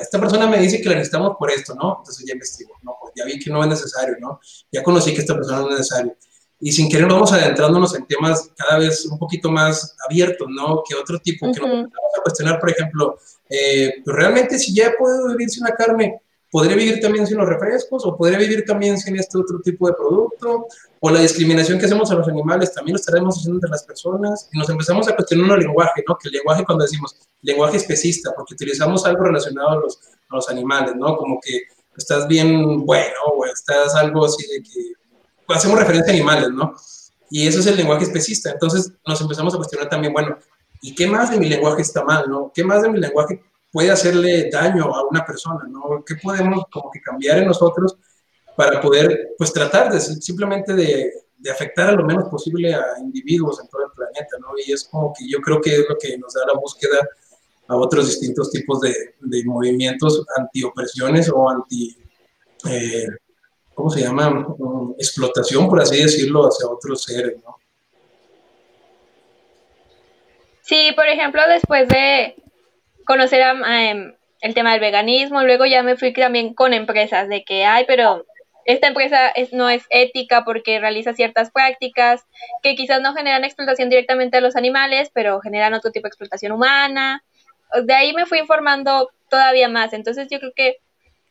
esta 0.01 0.21
persona 0.21 0.47
me 0.47 0.59
dice 0.59 0.81
que 0.81 0.89
la 0.89 0.95
necesitamos 0.97 1.37
por 1.39 1.51
esto, 1.51 1.75
¿no? 1.75 1.97
Entonces 1.99 2.25
ya 2.27 2.35
investigo, 2.35 2.75
¿no? 2.83 2.97
Pues 3.01 3.13
ya 3.17 3.25
vi 3.25 3.39
que 3.39 3.51
no 3.51 3.63
es 3.63 3.69
necesario, 3.69 4.17
¿no? 4.21 4.41
Ya 4.71 4.83
conocí 4.83 5.13
que 5.13 5.21
esta 5.21 5.35
persona 5.35 5.61
no 5.61 5.71
es 5.71 5.79
necesario. 5.79 6.17
Y 6.61 6.73
sin 6.73 6.89
querer 6.89 7.09
vamos 7.09 7.33
adentrándonos 7.33 7.95
en 7.95 8.07
temas 8.07 8.51
cada 8.57 8.79
vez 8.79 9.05
un 9.07 9.19
poquito 9.19 9.51
más 9.51 9.97
abiertos, 10.09 10.47
¿no? 10.51 10.83
Que 10.89 10.95
otro 10.95 11.19
tipo, 11.19 11.51
que 11.53 11.61
no 11.61 11.67
vamos 11.67 11.91
a 12.19 12.23
cuestionar, 12.23 12.61
por 12.61 12.71
ejemplo, 12.71 13.19
eh, 13.49 13.95
pues 14.05 14.17
realmente 14.17 14.59
si 14.59 14.75
ya 14.75 14.93
puedo 14.99 15.29
vivir 15.29 15.51
sin 15.51 15.65
la 15.65 15.75
carne, 15.75 16.23
¿podría 16.55 16.77
vivir 16.77 17.01
también 17.01 17.27
sin 17.27 17.37
los 17.37 17.49
refrescos? 17.49 18.07
¿O 18.07 18.17
podría 18.17 18.39
vivir 18.39 18.65
también 18.65 18.97
sin 18.97 19.19
este 19.19 19.37
otro 19.39 19.59
tipo 19.59 19.89
de 19.89 19.95
producto? 19.95 20.69
¿O 21.01 21.11
la 21.11 21.19
discriminación 21.19 21.81
que 21.81 21.87
hacemos 21.87 22.13
a 22.13 22.15
los 22.15 22.29
animales 22.29 22.73
también 22.73 22.93
lo 22.93 23.01
estaremos 23.01 23.37
haciendo 23.37 23.57
entre 23.57 23.71
las 23.71 23.83
personas? 23.83 24.49
Y 24.53 24.59
nos 24.59 24.71
empezamos 24.71 25.09
a 25.09 25.17
cuestionar 25.17 25.51
un 25.51 25.59
lenguaje, 25.59 26.05
¿no? 26.07 26.17
Que 26.17 26.29
el 26.29 26.35
lenguaje, 26.35 26.65
cuando 26.65 26.85
decimos 26.85 27.17
lenguaje 27.43 27.79
especista, 27.79 28.33
porque 28.37 28.55
utilizamos 28.55 29.05
algo 29.05 29.25
relacionado 29.25 29.71
a 29.71 29.77
los, 29.81 29.99
a 30.29 30.37
los 30.37 30.49
animales, 30.49 30.95
¿no? 30.95 31.17
Como 31.17 31.41
que 31.41 31.63
estás 31.97 32.29
bien 32.29 32.87
bueno 32.87 33.17
o 33.35 33.45
estás 33.47 33.97
algo 33.97 34.25
así 34.25 34.47
de 34.47 34.63
que 34.63 34.93
hacemos 35.49 35.77
referencia 35.77 36.13
a 36.13 36.15
animales, 36.15 36.51
¿no? 36.51 36.77
Y 37.31 37.49
eso 37.49 37.59
es 37.59 37.67
el 37.67 37.79
lenguaje 37.79 38.05
especista. 38.05 38.53
Entonces 38.53 38.93
nos 39.05 39.21
empezamos 39.21 39.55
a 39.55 39.57
cuestionar 39.57 39.89
también, 39.89 40.13
bueno, 40.13 40.39
¿y 40.81 40.95
qué 40.95 41.09
más 41.09 41.33
de 41.33 41.37
mi 41.37 41.49
lenguaje 41.49 41.83
está 41.83 42.05
mal, 42.05 42.27
no? 42.31 42.53
¿Qué 42.55 42.63
más 42.63 42.83
de 42.83 42.91
mi 42.91 43.01
lenguaje 43.01 43.43
puede 43.75 43.91
hacerle 43.91 44.49
daño 44.53 44.85
a 44.85 45.05
una 45.09 45.27
persona, 45.27 45.65
¿no? 45.69 46.05
¿Qué 46.07 46.15
podemos 46.23 46.63
como 46.73 46.93
que 46.93 47.01
cambiar 47.01 47.39
en 47.39 47.49
nosotros 47.49 47.97
para 48.57 48.81
poder, 48.81 49.31
pues, 49.37 49.53
tratar 49.53 49.93
de 49.93 49.99
simplemente 49.99 50.75
de, 50.75 51.13
afectar 51.51 51.89
a 51.89 51.93
lo 51.93 52.05
menos 52.05 52.29
posible 52.31 52.73
a 52.73 52.83
individuos 53.01 53.61
en 53.61 53.69
todo 53.69 53.85
el 53.85 53.91
planeta, 53.91 54.37
¿no? 54.41 54.51
Y 54.65 54.73
es 54.73 54.85
como 54.85 55.13
que 55.13 55.29
yo 55.29 55.41
creo 55.41 55.61
que 55.61 55.75
es 55.75 55.85
lo 55.89 55.99
que 55.99 56.17
nos 56.17 56.33
da 56.33 56.43
la 56.47 56.59
búsqueda 56.59 57.07
a 57.67 57.77
otros 57.77 58.07
distintos 58.07 58.51
tipos 58.51 58.81
de, 58.81 58.95
de 59.21 59.45
movimientos 59.45 60.25
antiopresiones 60.39 61.29
o 61.29 61.51
anti, 61.51 61.99
eh, 62.71 63.09
¿cómo 63.75 63.91
se 63.91 64.03
llama? 64.03 64.31
Mm, 64.31 64.93
explotación, 64.99 65.69
por 65.69 65.83
así 65.83 66.01
decirlo, 66.01 66.47
hacia 66.47 66.69
otros 66.69 67.03
seres, 67.03 67.35
¿no? 67.45 67.57
Sí, 70.63 70.93
por 70.95 71.07
ejemplo, 71.09 71.43
después 71.49 71.89
de 71.89 72.37
conocer 73.05 73.41
em, 73.41 74.15
el 74.41 74.55
tema 74.55 74.73
del 74.73 74.81
veganismo, 74.81 75.43
luego 75.43 75.67
ya 75.67 75.83
me 75.83 75.97
fui 75.97 76.13
también 76.13 76.55
con 76.55 76.75
empresas 76.75 77.29
de 77.29 77.45
que, 77.45 77.65
ay, 77.65 77.85
pero 77.87 78.27
esta 78.65 78.89
empresa 78.89 79.29
es, 79.29 79.53
no 79.53 79.69
es 79.69 79.85
ética 79.91 80.45
porque 80.45 80.81
realiza 80.81 81.15
ciertas 81.15 81.51
prácticas 81.51 82.25
que 82.63 82.75
quizás 82.75 83.01
no 83.01 83.15
generan 83.15 83.45
explotación 83.45 83.91
directamente 83.91 84.39
a 84.39 84.41
los 84.41 84.57
animales, 84.57 85.11
pero 85.13 85.41
generan 85.41 85.75
otro 85.75 85.91
tipo 85.91 86.05
de 86.05 86.09
explotación 86.09 86.53
humana. 86.53 87.23
De 87.85 87.95
ahí 87.95 88.13
me 88.15 88.27
fui 88.27 88.39
informando 88.39 89.11
todavía 89.29 89.69
más. 89.69 89.93
Entonces 89.93 90.29
yo 90.31 90.39
creo 90.39 90.53
que 90.57 90.79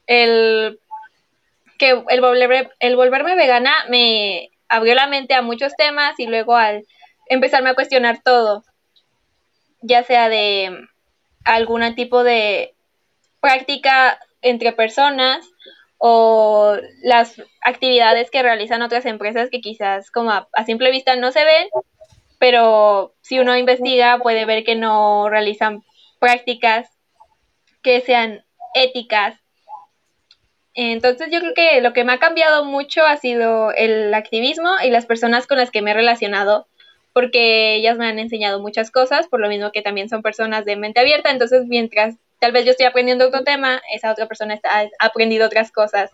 el, 0.05 0.79
que 1.77 1.89
el, 1.91 2.69
el 2.79 2.95
volverme 2.95 3.35
vegana 3.35 3.73
me 3.89 4.49
abrió 4.69 4.93
la 4.95 5.07
mente 5.07 5.33
a 5.33 5.41
muchos 5.41 5.75
temas 5.75 6.19
y 6.19 6.27
luego 6.27 6.55
al 6.55 6.85
empezarme 7.27 7.69
a 7.71 7.75
cuestionar 7.75 8.21
todo, 8.23 8.63
ya 9.81 10.03
sea 10.03 10.29
de 10.29 10.87
algún 11.43 11.95
tipo 11.95 12.23
de 12.23 12.75
práctica 13.39 14.19
entre 14.41 14.73
personas 14.73 15.45
o 15.97 16.75
las 17.01 17.41
actividades 17.61 18.29
que 18.29 18.43
realizan 18.43 18.81
otras 18.81 19.05
empresas 19.05 19.49
que 19.49 19.61
quizás 19.61 20.11
como 20.11 20.31
a, 20.31 20.65
simple 20.65 20.91
vista 20.91 21.15
no 21.15 21.31
se 21.31 21.45
ven, 21.45 21.67
pero 22.39 23.15
si 23.21 23.39
uno 23.39 23.55
investiga 23.55 24.19
puede 24.19 24.45
ver 24.45 24.63
que 24.63 24.75
no 24.75 25.29
realizan 25.29 25.83
prácticas 26.19 26.89
que 27.81 28.01
sean 28.01 28.43
éticas. 28.73 29.39
Entonces 30.73 31.29
yo 31.31 31.39
creo 31.39 31.53
que 31.53 31.81
lo 31.81 31.93
que 31.93 32.03
me 32.03 32.13
ha 32.13 32.19
cambiado 32.19 32.65
mucho 32.65 33.05
ha 33.05 33.17
sido 33.17 33.71
el 33.71 34.13
activismo 34.13 34.71
y 34.83 34.89
las 34.89 35.05
personas 35.05 35.47
con 35.47 35.57
las 35.57 35.71
que 35.71 35.81
me 35.81 35.91
he 35.91 35.93
relacionado 35.93 36.67
porque 37.13 37.75
ellas 37.75 37.97
me 37.97 38.07
han 38.07 38.19
enseñado 38.19 38.59
muchas 38.59 38.91
cosas, 38.91 39.27
por 39.27 39.39
lo 39.39 39.47
mismo 39.47 39.71
que 39.71 39.81
también 39.81 40.09
son 40.09 40.21
personas 40.21 40.65
de 40.65 40.75
mente 40.75 40.99
abierta, 40.99 41.31
entonces 41.31 41.65
mientras 41.67 42.15
tal 42.39 42.51
vez 42.51 42.65
yo 42.65 42.71
estoy 42.71 42.87
aprendiendo 42.87 43.27
otro 43.27 43.43
tema, 43.43 43.81
esa 43.93 44.11
otra 44.11 44.27
persona 44.27 44.55
está, 44.55 44.81
ha 44.81 45.05
aprendido 45.05 45.45
otras 45.45 45.71
cosas. 45.71 46.11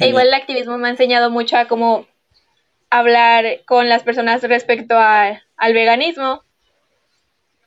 E 0.00 0.08
igual 0.08 0.28
el 0.28 0.34
activismo 0.34 0.78
me 0.78 0.88
ha 0.88 0.90
enseñado 0.90 1.30
mucho 1.30 1.56
a 1.56 1.66
cómo 1.66 2.06
hablar 2.90 3.60
con 3.66 3.88
las 3.88 4.02
personas 4.02 4.42
respecto 4.42 4.96
al 4.98 5.74
veganismo 5.74 6.42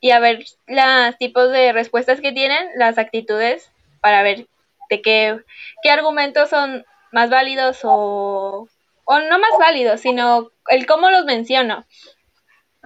y 0.01 0.11
a 0.11 0.19
ver 0.19 0.43
los 0.67 1.17
tipos 1.17 1.51
de 1.51 1.71
respuestas 1.71 2.19
que 2.19 2.31
tienen, 2.31 2.67
las 2.75 2.97
actitudes, 2.97 3.71
para 4.01 4.21
ver 4.23 4.47
de 4.89 5.01
qué, 5.01 5.39
qué 5.81 5.89
argumentos 5.89 6.49
son 6.49 6.85
más 7.11 7.29
válidos 7.29 7.79
o 7.83 8.67
o 9.05 9.19
no 9.19 9.39
más 9.39 9.51
válido, 9.59 9.97
sino 9.97 10.51
el 10.67 10.85
cómo 10.85 11.09
los 11.09 11.25
menciono, 11.25 11.85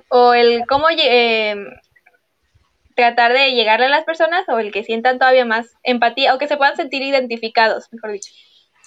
o 0.10 0.34
el 0.34 0.66
cómo 0.68 0.88
eh, 0.90 1.56
tratar 2.96 3.34
de 3.34 3.52
llegarle 3.52 3.88
a 3.88 3.90
las 3.90 4.06
personas, 4.06 4.48
o 4.50 4.60
el 4.60 4.72
que 4.72 4.84
sientan 4.84 5.18
todavía 5.18 5.46
más 5.46 5.68
empatía, 5.84 6.36
o 6.36 6.38
que 6.38 6.48
se 6.48 6.58
puedan 6.58 6.76
sentir 6.76 7.02
identificados, 7.02 7.88
mejor 7.92 8.12
dicho. 8.12 8.32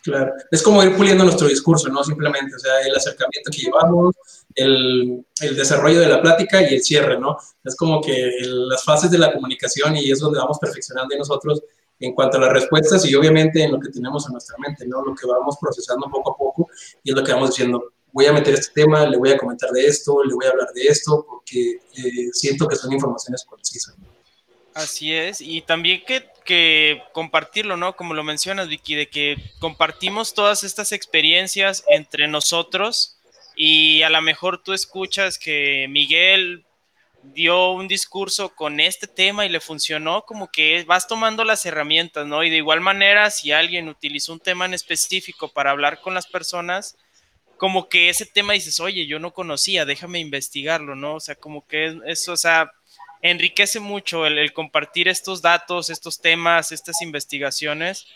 Claro, 0.02 0.32
es 0.50 0.62
como 0.62 0.82
ir 0.82 0.96
puliendo 0.96 1.22
nuestro 1.22 1.46
discurso, 1.46 1.88
¿no? 1.88 2.02
Simplemente, 2.02 2.56
o 2.56 2.58
sea, 2.58 2.80
el 2.80 2.94
acercamiento 2.94 3.52
que 3.52 3.62
llevamos, 3.62 4.16
el, 4.56 5.24
el 5.40 5.56
desarrollo 5.56 6.00
de 6.00 6.08
la 6.08 6.20
plática 6.20 6.60
y 6.60 6.74
el 6.74 6.82
cierre, 6.82 7.20
¿no? 7.20 7.36
Es 7.64 7.76
como 7.76 8.00
que 8.00 8.32
las 8.42 8.84
fases 8.84 9.12
de 9.12 9.18
la 9.18 9.32
comunicación 9.32 9.96
y 9.96 10.10
es 10.10 10.18
donde 10.18 10.40
vamos 10.40 10.58
perfeccionando 10.58 11.14
y 11.14 11.18
nosotros 11.18 11.62
en 12.02 12.14
cuanto 12.14 12.36
a 12.36 12.40
las 12.40 12.52
respuestas 12.52 13.04
y 13.06 13.14
obviamente 13.14 13.62
en 13.62 13.72
lo 13.72 13.78
que 13.78 13.88
tenemos 13.88 14.26
en 14.26 14.32
nuestra 14.32 14.56
mente, 14.58 14.84
¿no? 14.86 15.04
Lo 15.04 15.14
que 15.14 15.24
vamos 15.24 15.56
procesando 15.60 16.10
poco 16.10 16.32
a 16.32 16.36
poco 16.36 16.68
y 17.04 17.10
es 17.10 17.16
lo 17.16 17.22
que 17.22 17.32
vamos 17.32 17.50
diciendo, 17.50 17.92
voy 18.12 18.26
a 18.26 18.32
meter 18.32 18.54
este 18.54 18.82
tema, 18.82 19.06
le 19.06 19.16
voy 19.16 19.30
a 19.30 19.38
comentar 19.38 19.70
de 19.70 19.86
esto, 19.86 20.22
le 20.24 20.34
voy 20.34 20.46
a 20.46 20.50
hablar 20.50 20.72
de 20.74 20.82
esto, 20.82 21.24
porque 21.28 21.80
eh, 21.96 22.28
siento 22.32 22.66
que 22.66 22.74
son 22.74 22.92
informaciones 22.92 23.44
concisas. 23.44 23.94
Así 24.74 25.12
es, 25.12 25.40
y 25.40 25.60
también 25.60 26.02
que, 26.04 26.26
que, 26.44 27.02
compartirlo, 27.12 27.76
¿no? 27.76 27.94
Como 27.94 28.14
lo 28.14 28.24
mencionas, 28.24 28.68
Vicky, 28.68 28.96
de 28.96 29.08
que 29.08 29.36
compartimos 29.60 30.34
todas 30.34 30.64
estas 30.64 30.90
experiencias 30.90 31.84
entre 31.88 32.26
nosotros 32.26 33.18
y 33.54 34.02
a 34.02 34.10
lo 34.10 34.20
mejor 34.22 34.62
tú 34.62 34.72
escuchas 34.72 35.38
que 35.38 35.86
Miguel 35.88 36.64
dio 37.22 37.70
un 37.70 37.88
discurso 37.88 38.54
con 38.54 38.80
este 38.80 39.06
tema 39.06 39.46
y 39.46 39.48
le 39.48 39.60
funcionó, 39.60 40.22
como 40.22 40.50
que 40.50 40.84
vas 40.84 41.06
tomando 41.06 41.44
las 41.44 41.64
herramientas, 41.64 42.26
¿no? 42.26 42.42
Y 42.42 42.50
de 42.50 42.56
igual 42.56 42.80
manera, 42.80 43.30
si 43.30 43.52
alguien 43.52 43.88
utilizó 43.88 44.32
un 44.32 44.40
tema 44.40 44.64
en 44.64 44.74
específico 44.74 45.48
para 45.48 45.70
hablar 45.70 46.00
con 46.00 46.14
las 46.14 46.26
personas, 46.26 46.96
como 47.56 47.88
que 47.88 48.08
ese 48.08 48.26
tema 48.26 48.54
dices, 48.54 48.80
oye, 48.80 49.06
yo 49.06 49.20
no 49.20 49.32
conocía, 49.32 49.84
déjame 49.84 50.18
investigarlo, 50.18 50.96
¿no? 50.96 51.14
O 51.14 51.20
sea, 51.20 51.36
como 51.36 51.66
que 51.66 51.96
eso, 52.06 52.32
o 52.32 52.36
sea, 52.36 52.72
enriquece 53.20 53.78
mucho 53.78 54.26
el, 54.26 54.52
compartir 54.52 55.06
estos 55.06 55.42
datos, 55.42 55.88
estos 55.88 56.20
temas, 56.20 56.72
estas 56.72 57.00
investigaciones, 57.02 58.06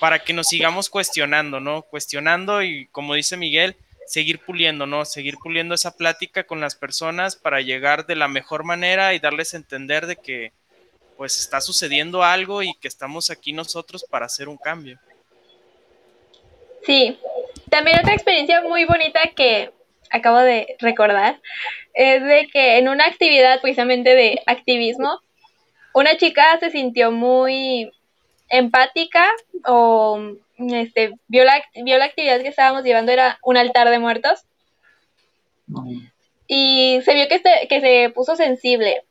para 0.00 0.18
que 0.18 0.32
nos 0.32 0.48
sigamos 0.48 0.90
cuestionando, 0.90 1.60
¿no? 1.60 1.82
Cuestionando 1.82 2.62
y, 2.62 2.88
como 2.88 3.14
dice 3.14 3.36
Miguel, 3.36 3.76
seguir 4.06 4.40
puliendo, 4.40 4.86
¿no? 4.86 5.04
Seguir 5.04 5.36
puliendo 5.42 5.74
esa 5.74 5.96
plática 5.96 6.44
con 6.44 6.60
las 6.60 6.74
personas 6.74 7.36
para 7.36 7.60
llegar 7.60 8.06
de 8.06 8.16
la 8.16 8.28
mejor 8.28 8.64
manera 8.64 9.14
y 9.14 9.18
darles 9.18 9.52
a 9.52 9.58
entender 9.58 10.06
de 10.06 10.16
que 10.16 10.52
pues 11.16 11.38
está 11.38 11.60
sucediendo 11.60 12.22
algo 12.22 12.62
y 12.62 12.74
que 12.74 12.88
estamos 12.88 13.30
aquí 13.30 13.52
nosotros 13.52 14.04
para 14.04 14.26
hacer 14.26 14.48
un 14.48 14.56
cambio. 14.56 14.98
Sí, 16.84 17.18
también 17.70 17.98
otra 17.98 18.14
experiencia 18.14 18.62
muy 18.62 18.84
bonita 18.84 19.20
que 19.34 19.72
acabo 20.10 20.38
de 20.38 20.76
recordar 20.78 21.40
es 21.94 22.22
de 22.22 22.48
que 22.52 22.78
en 22.78 22.88
una 22.88 23.06
actividad 23.06 23.60
precisamente 23.60 24.14
de 24.14 24.40
activismo, 24.46 25.20
una 25.94 26.16
chica 26.16 26.58
se 26.60 26.70
sintió 26.70 27.10
muy 27.10 27.90
empática 28.48 29.26
o 29.64 30.36
este, 30.58 31.12
vio, 31.28 31.44
la, 31.44 31.62
vio 31.74 31.98
la 31.98 32.06
actividad 32.06 32.40
que 32.40 32.48
estábamos 32.48 32.84
llevando, 32.84 33.12
era 33.12 33.38
un 33.42 33.56
altar 33.56 33.90
de 33.90 33.98
muertos. 33.98 34.44
Y 36.46 37.00
se 37.04 37.14
vio 37.14 37.28
que, 37.28 37.36
este, 37.36 37.66
que 37.68 37.80
se 37.80 38.10
puso 38.10 38.36
sensible, 38.36 39.02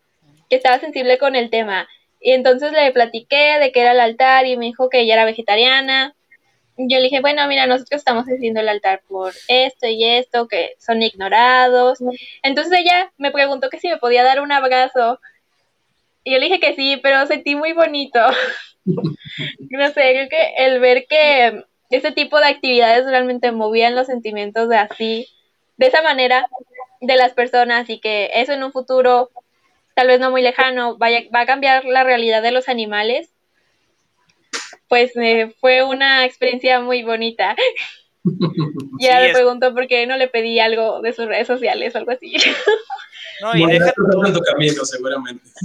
que 0.50 0.56
estaba 0.56 0.80
sensible 0.80 1.18
con 1.18 1.36
el 1.36 1.50
tema. 1.50 1.88
Y 2.20 2.32
entonces 2.32 2.72
le 2.72 2.92
platiqué 2.92 3.60
de 3.60 3.72
que 3.72 3.82
era 3.82 3.92
el 3.92 4.00
altar 4.00 4.48
y 4.48 4.58
me 4.58 4.66
dijo 4.66 4.90
que 4.90 5.02
ella 5.02 5.14
era 5.14 5.26
vegetariana. 5.26 6.16
Yo 6.78 6.98
le 6.98 7.04
dije, 7.04 7.22
bueno, 7.22 7.48
mira, 7.48 7.68
nosotros 7.68 8.00
estamos 8.00 8.26
haciendo 8.26 8.60
el 8.60 8.70
altar 8.70 9.02
por 9.08 9.34
esto 9.48 9.88
y 9.88 10.04
esto, 10.04 10.48
que 10.48 10.76
son 10.80 11.02
ignorados. 11.02 12.00
Entonces 12.44 12.80
ella 12.80 13.14
me 13.18 13.32
preguntó 13.32 13.70
que 13.70 13.80
si 13.80 13.88
me 13.88 13.98
podía 13.98 14.24
dar 14.24 14.42
un 14.42 14.52
abrazo. 14.52 15.20
Y 16.26 16.34
yo 16.34 16.40
le 16.40 16.46
dije 16.46 16.60
que 16.60 16.76
sí, 16.76 17.00
pero 17.02 17.26
sentí 17.28 17.56
muy 17.56 17.72
bonito. 17.72 18.20
no 18.86 19.88
sé, 19.88 19.94
creo 19.94 20.28
que 20.28 20.54
el 20.58 20.80
ver 20.80 21.06
que 21.08 21.64
ese 21.92 22.12
tipo 22.12 22.40
de 22.40 22.48
actividades 22.48 23.06
realmente 23.06 23.52
movían 23.52 23.96
los 23.96 24.08
sentimientos 24.08 24.68
de 24.68 24.78
así, 24.78 25.28
de 25.78 25.88
esa 25.88 26.02
manera, 26.02 26.48
de 27.00 27.16
las 27.16 27.34
personas 27.34 27.90
y 27.90 28.00
que 28.00 28.32
eso 28.34 28.54
en 28.54 28.64
un 28.64 28.72
futuro, 28.72 29.30
tal 29.94 30.08
vez 30.08 30.20
no 30.20 30.32
muy 30.32 30.42
lejano, 30.42 30.98
vaya, 30.98 31.22
va 31.34 31.42
a 31.42 31.46
cambiar 31.46 31.86
la 31.86 32.04
realidad 32.04 32.42
de 32.42 32.52
los 32.52 32.70
animales, 32.70 33.30
pues 34.88 35.14
fue 35.60 35.84
una 35.84 36.26
experiencia 36.26 36.80
muy 36.80 37.04
bonita. 37.04 37.56
Y 38.98 39.08
ahora 39.08 39.28
le 39.28 39.34
pregunto 39.34 39.72
por 39.76 39.88
qué 39.88 40.08
no 40.08 40.18
le 40.18 40.28
pedí 40.28 40.60
algo 40.60 41.02
de 41.02 41.14
sus 41.14 41.28
redes 41.28 41.46
sociales 41.46 41.94
o 41.94 42.00
algo 42.00 42.12
así. 42.12 42.34
No, 43.42 43.56
y 43.56 43.66
deja 43.66 43.94
camino, 44.46 44.86
seguramente. 44.86 45.50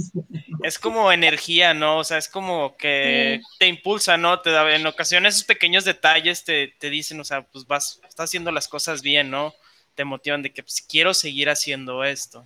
Es 0.63 0.77
como 0.77 1.11
energía, 1.11 1.73
¿no? 1.73 1.97
O 1.97 2.03
sea, 2.03 2.19
es 2.19 2.27
como 2.27 2.77
que 2.77 3.41
te 3.57 3.65
impulsa, 3.65 4.15
¿no? 4.17 4.41
Te 4.41 4.51
da, 4.51 4.75
en 4.75 4.85
ocasiones 4.85 5.33
esos 5.33 5.47
pequeños 5.47 5.85
detalles 5.85 6.43
te, 6.43 6.71
dicen, 6.81 7.19
o 7.19 7.23
sea, 7.23 7.41
pues 7.41 7.65
vas, 7.65 7.99
estás 8.07 8.25
haciendo 8.25 8.51
las 8.51 8.67
cosas 8.67 9.01
bien, 9.01 9.31
¿no? 9.31 9.55
Te 9.95 10.05
motivan 10.05 10.43
de 10.43 10.53
que 10.53 10.61
pues, 10.61 10.85
quiero 10.87 11.15
seguir 11.15 11.49
haciendo 11.49 12.03
esto. 12.03 12.45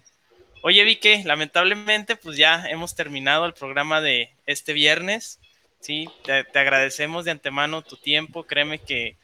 Oye, 0.62 0.86
Vicky, 0.86 1.24
lamentablemente, 1.24 2.16
pues 2.16 2.38
ya 2.38 2.66
hemos 2.70 2.96
terminado 2.96 3.46
el 3.46 3.54
programa 3.54 4.00
de 4.00 4.30
este 4.46 4.72
viernes. 4.72 5.40
Sí, 5.82 6.08
te 6.24 6.58
agradecemos 6.58 7.26
de 7.26 7.32
antemano 7.32 7.82
tu 7.82 7.98
tiempo. 7.98 8.46
Créeme 8.46 8.80
que 8.80 9.18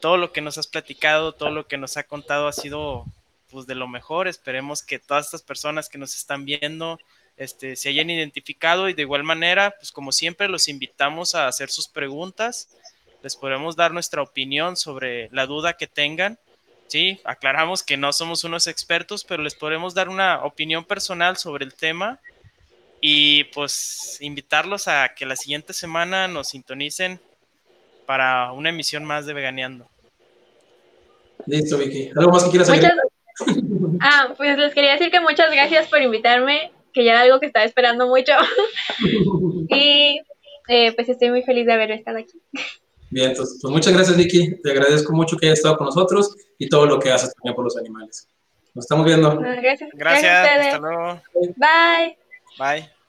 todo 0.00 0.16
lo 0.16 0.32
que 0.32 0.40
nos 0.40 0.58
has 0.58 0.66
platicado, 0.66 1.32
todo 1.32 1.50
lo 1.50 1.68
que 1.68 1.78
nos 1.78 1.96
ha 1.96 2.02
contado 2.02 2.48
ha 2.48 2.52
sido 2.52 3.06
pues 3.52 3.66
de 3.66 3.74
lo 3.74 3.86
mejor. 3.86 4.26
Esperemos 4.26 4.82
que 4.82 4.98
todas 4.98 5.26
estas 5.26 5.42
personas 5.42 5.88
que 5.88 5.98
nos 5.98 6.16
están 6.16 6.44
viendo 6.44 6.98
este, 7.36 7.76
se 7.76 7.88
hayan 7.88 8.10
identificado 8.10 8.88
y 8.88 8.94
de 8.94 9.02
igual 9.02 9.22
manera, 9.22 9.74
pues 9.78 9.92
como 9.92 10.10
siempre, 10.10 10.48
los 10.48 10.68
invitamos 10.68 11.34
a 11.34 11.46
hacer 11.46 11.70
sus 11.70 11.86
preguntas. 11.88 12.68
Les 13.22 13.36
podemos 13.36 13.76
dar 13.76 13.92
nuestra 13.92 14.22
opinión 14.22 14.76
sobre 14.76 15.28
la 15.30 15.46
duda 15.46 15.74
que 15.74 15.86
tengan. 15.86 16.38
Sí, 16.88 17.20
aclaramos 17.24 17.82
que 17.82 17.96
no 17.96 18.12
somos 18.12 18.44
unos 18.44 18.66
expertos, 18.66 19.24
pero 19.24 19.42
les 19.42 19.54
podemos 19.54 19.94
dar 19.94 20.08
una 20.08 20.44
opinión 20.44 20.84
personal 20.84 21.36
sobre 21.36 21.64
el 21.64 21.74
tema 21.74 22.20
y 23.00 23.44
pues 23.44 24.18
invitarlos 24.20 24.88
a 24.88 25.14
que 25.14 25.26
la 25.26 25.36
siguiente 25.36 25.72
semana 25.72 26.28
nos 26.28 26.48
sintonicen 26.48 27.20
para 28.06 28.52
una 28.52 28.68
emisión 28.68 29.04
más 29.04 29.26
de 29.26 29.32
Veganeando. 29.32 29.88
Listo, 31.46 31.78
Vicky. 31.78 32.10
¿Algo 32.16 32.30
más 32.30 32.44
que 32.44 32.50
quieras 32.50 32.68
añadir? 32.68 33.11
Ah, 34.00 34.34
pues 34.36 34.58
les 34.58 34.74
quería 34.74 34.92
decir 34.92 35.10
que 35.10 35.20
muchas 35.20 35.50
gracias 35.52 35.88
por 35.88 36.00
invitarme, 36.02 36.72
que 36.92 37.04
ya 37.04 37.12
era 37.12 37.20
algo 37.22 37.40
que 37.40 37.46
estaba 37.46 37.64
esperando 37.64 38.08
mucho. 38.08 38.32
y 39.68 40.20
eh, 40.68 40.92
pues 40.94 41.08
estoy 41.08 41.30
muy 41.30 41.42
feliz 41.42 41.66
de 41.66 41.72
haber 41.72 41.90
estado 41.92 42.18
aquí. 42.18 42.40
Bien, 43.10 43.30
entonces, 43.30 43.58
pues 43.60 43.72
muchas 43.72 43.92
gracias, 43.92 44.16
Vicky. 44.16 44.56
Te 44.62 44.70
agradezco 44.70 45.12
mucho 45.12 45.36
que 45.36 45.46
hayas 45.46 45.58
estado 45.58 45.76
con 45.76 45.86
nosotros 45.86 46.34
y 46.58 46.68
todo 46.68 46.86
lo 46.86 46.98
que 46.98 47.10
haces 47.10 47.34
también 47.34 47.54
por 47.54 47.64
los 47.64 47.76
animales. 47.76 48.26
Nos 48.74 48.84
estamos 48.86 49.04
viendo. 49.04 49.38
Gracias. 49.38 49.90
Gracias. 49.92 50.22
gracias 50.22 50.74
Hasta 50.74 50.78
luego. 50.78 51.20
Bye. 51.56 52.16
Bye. 52.58 53.01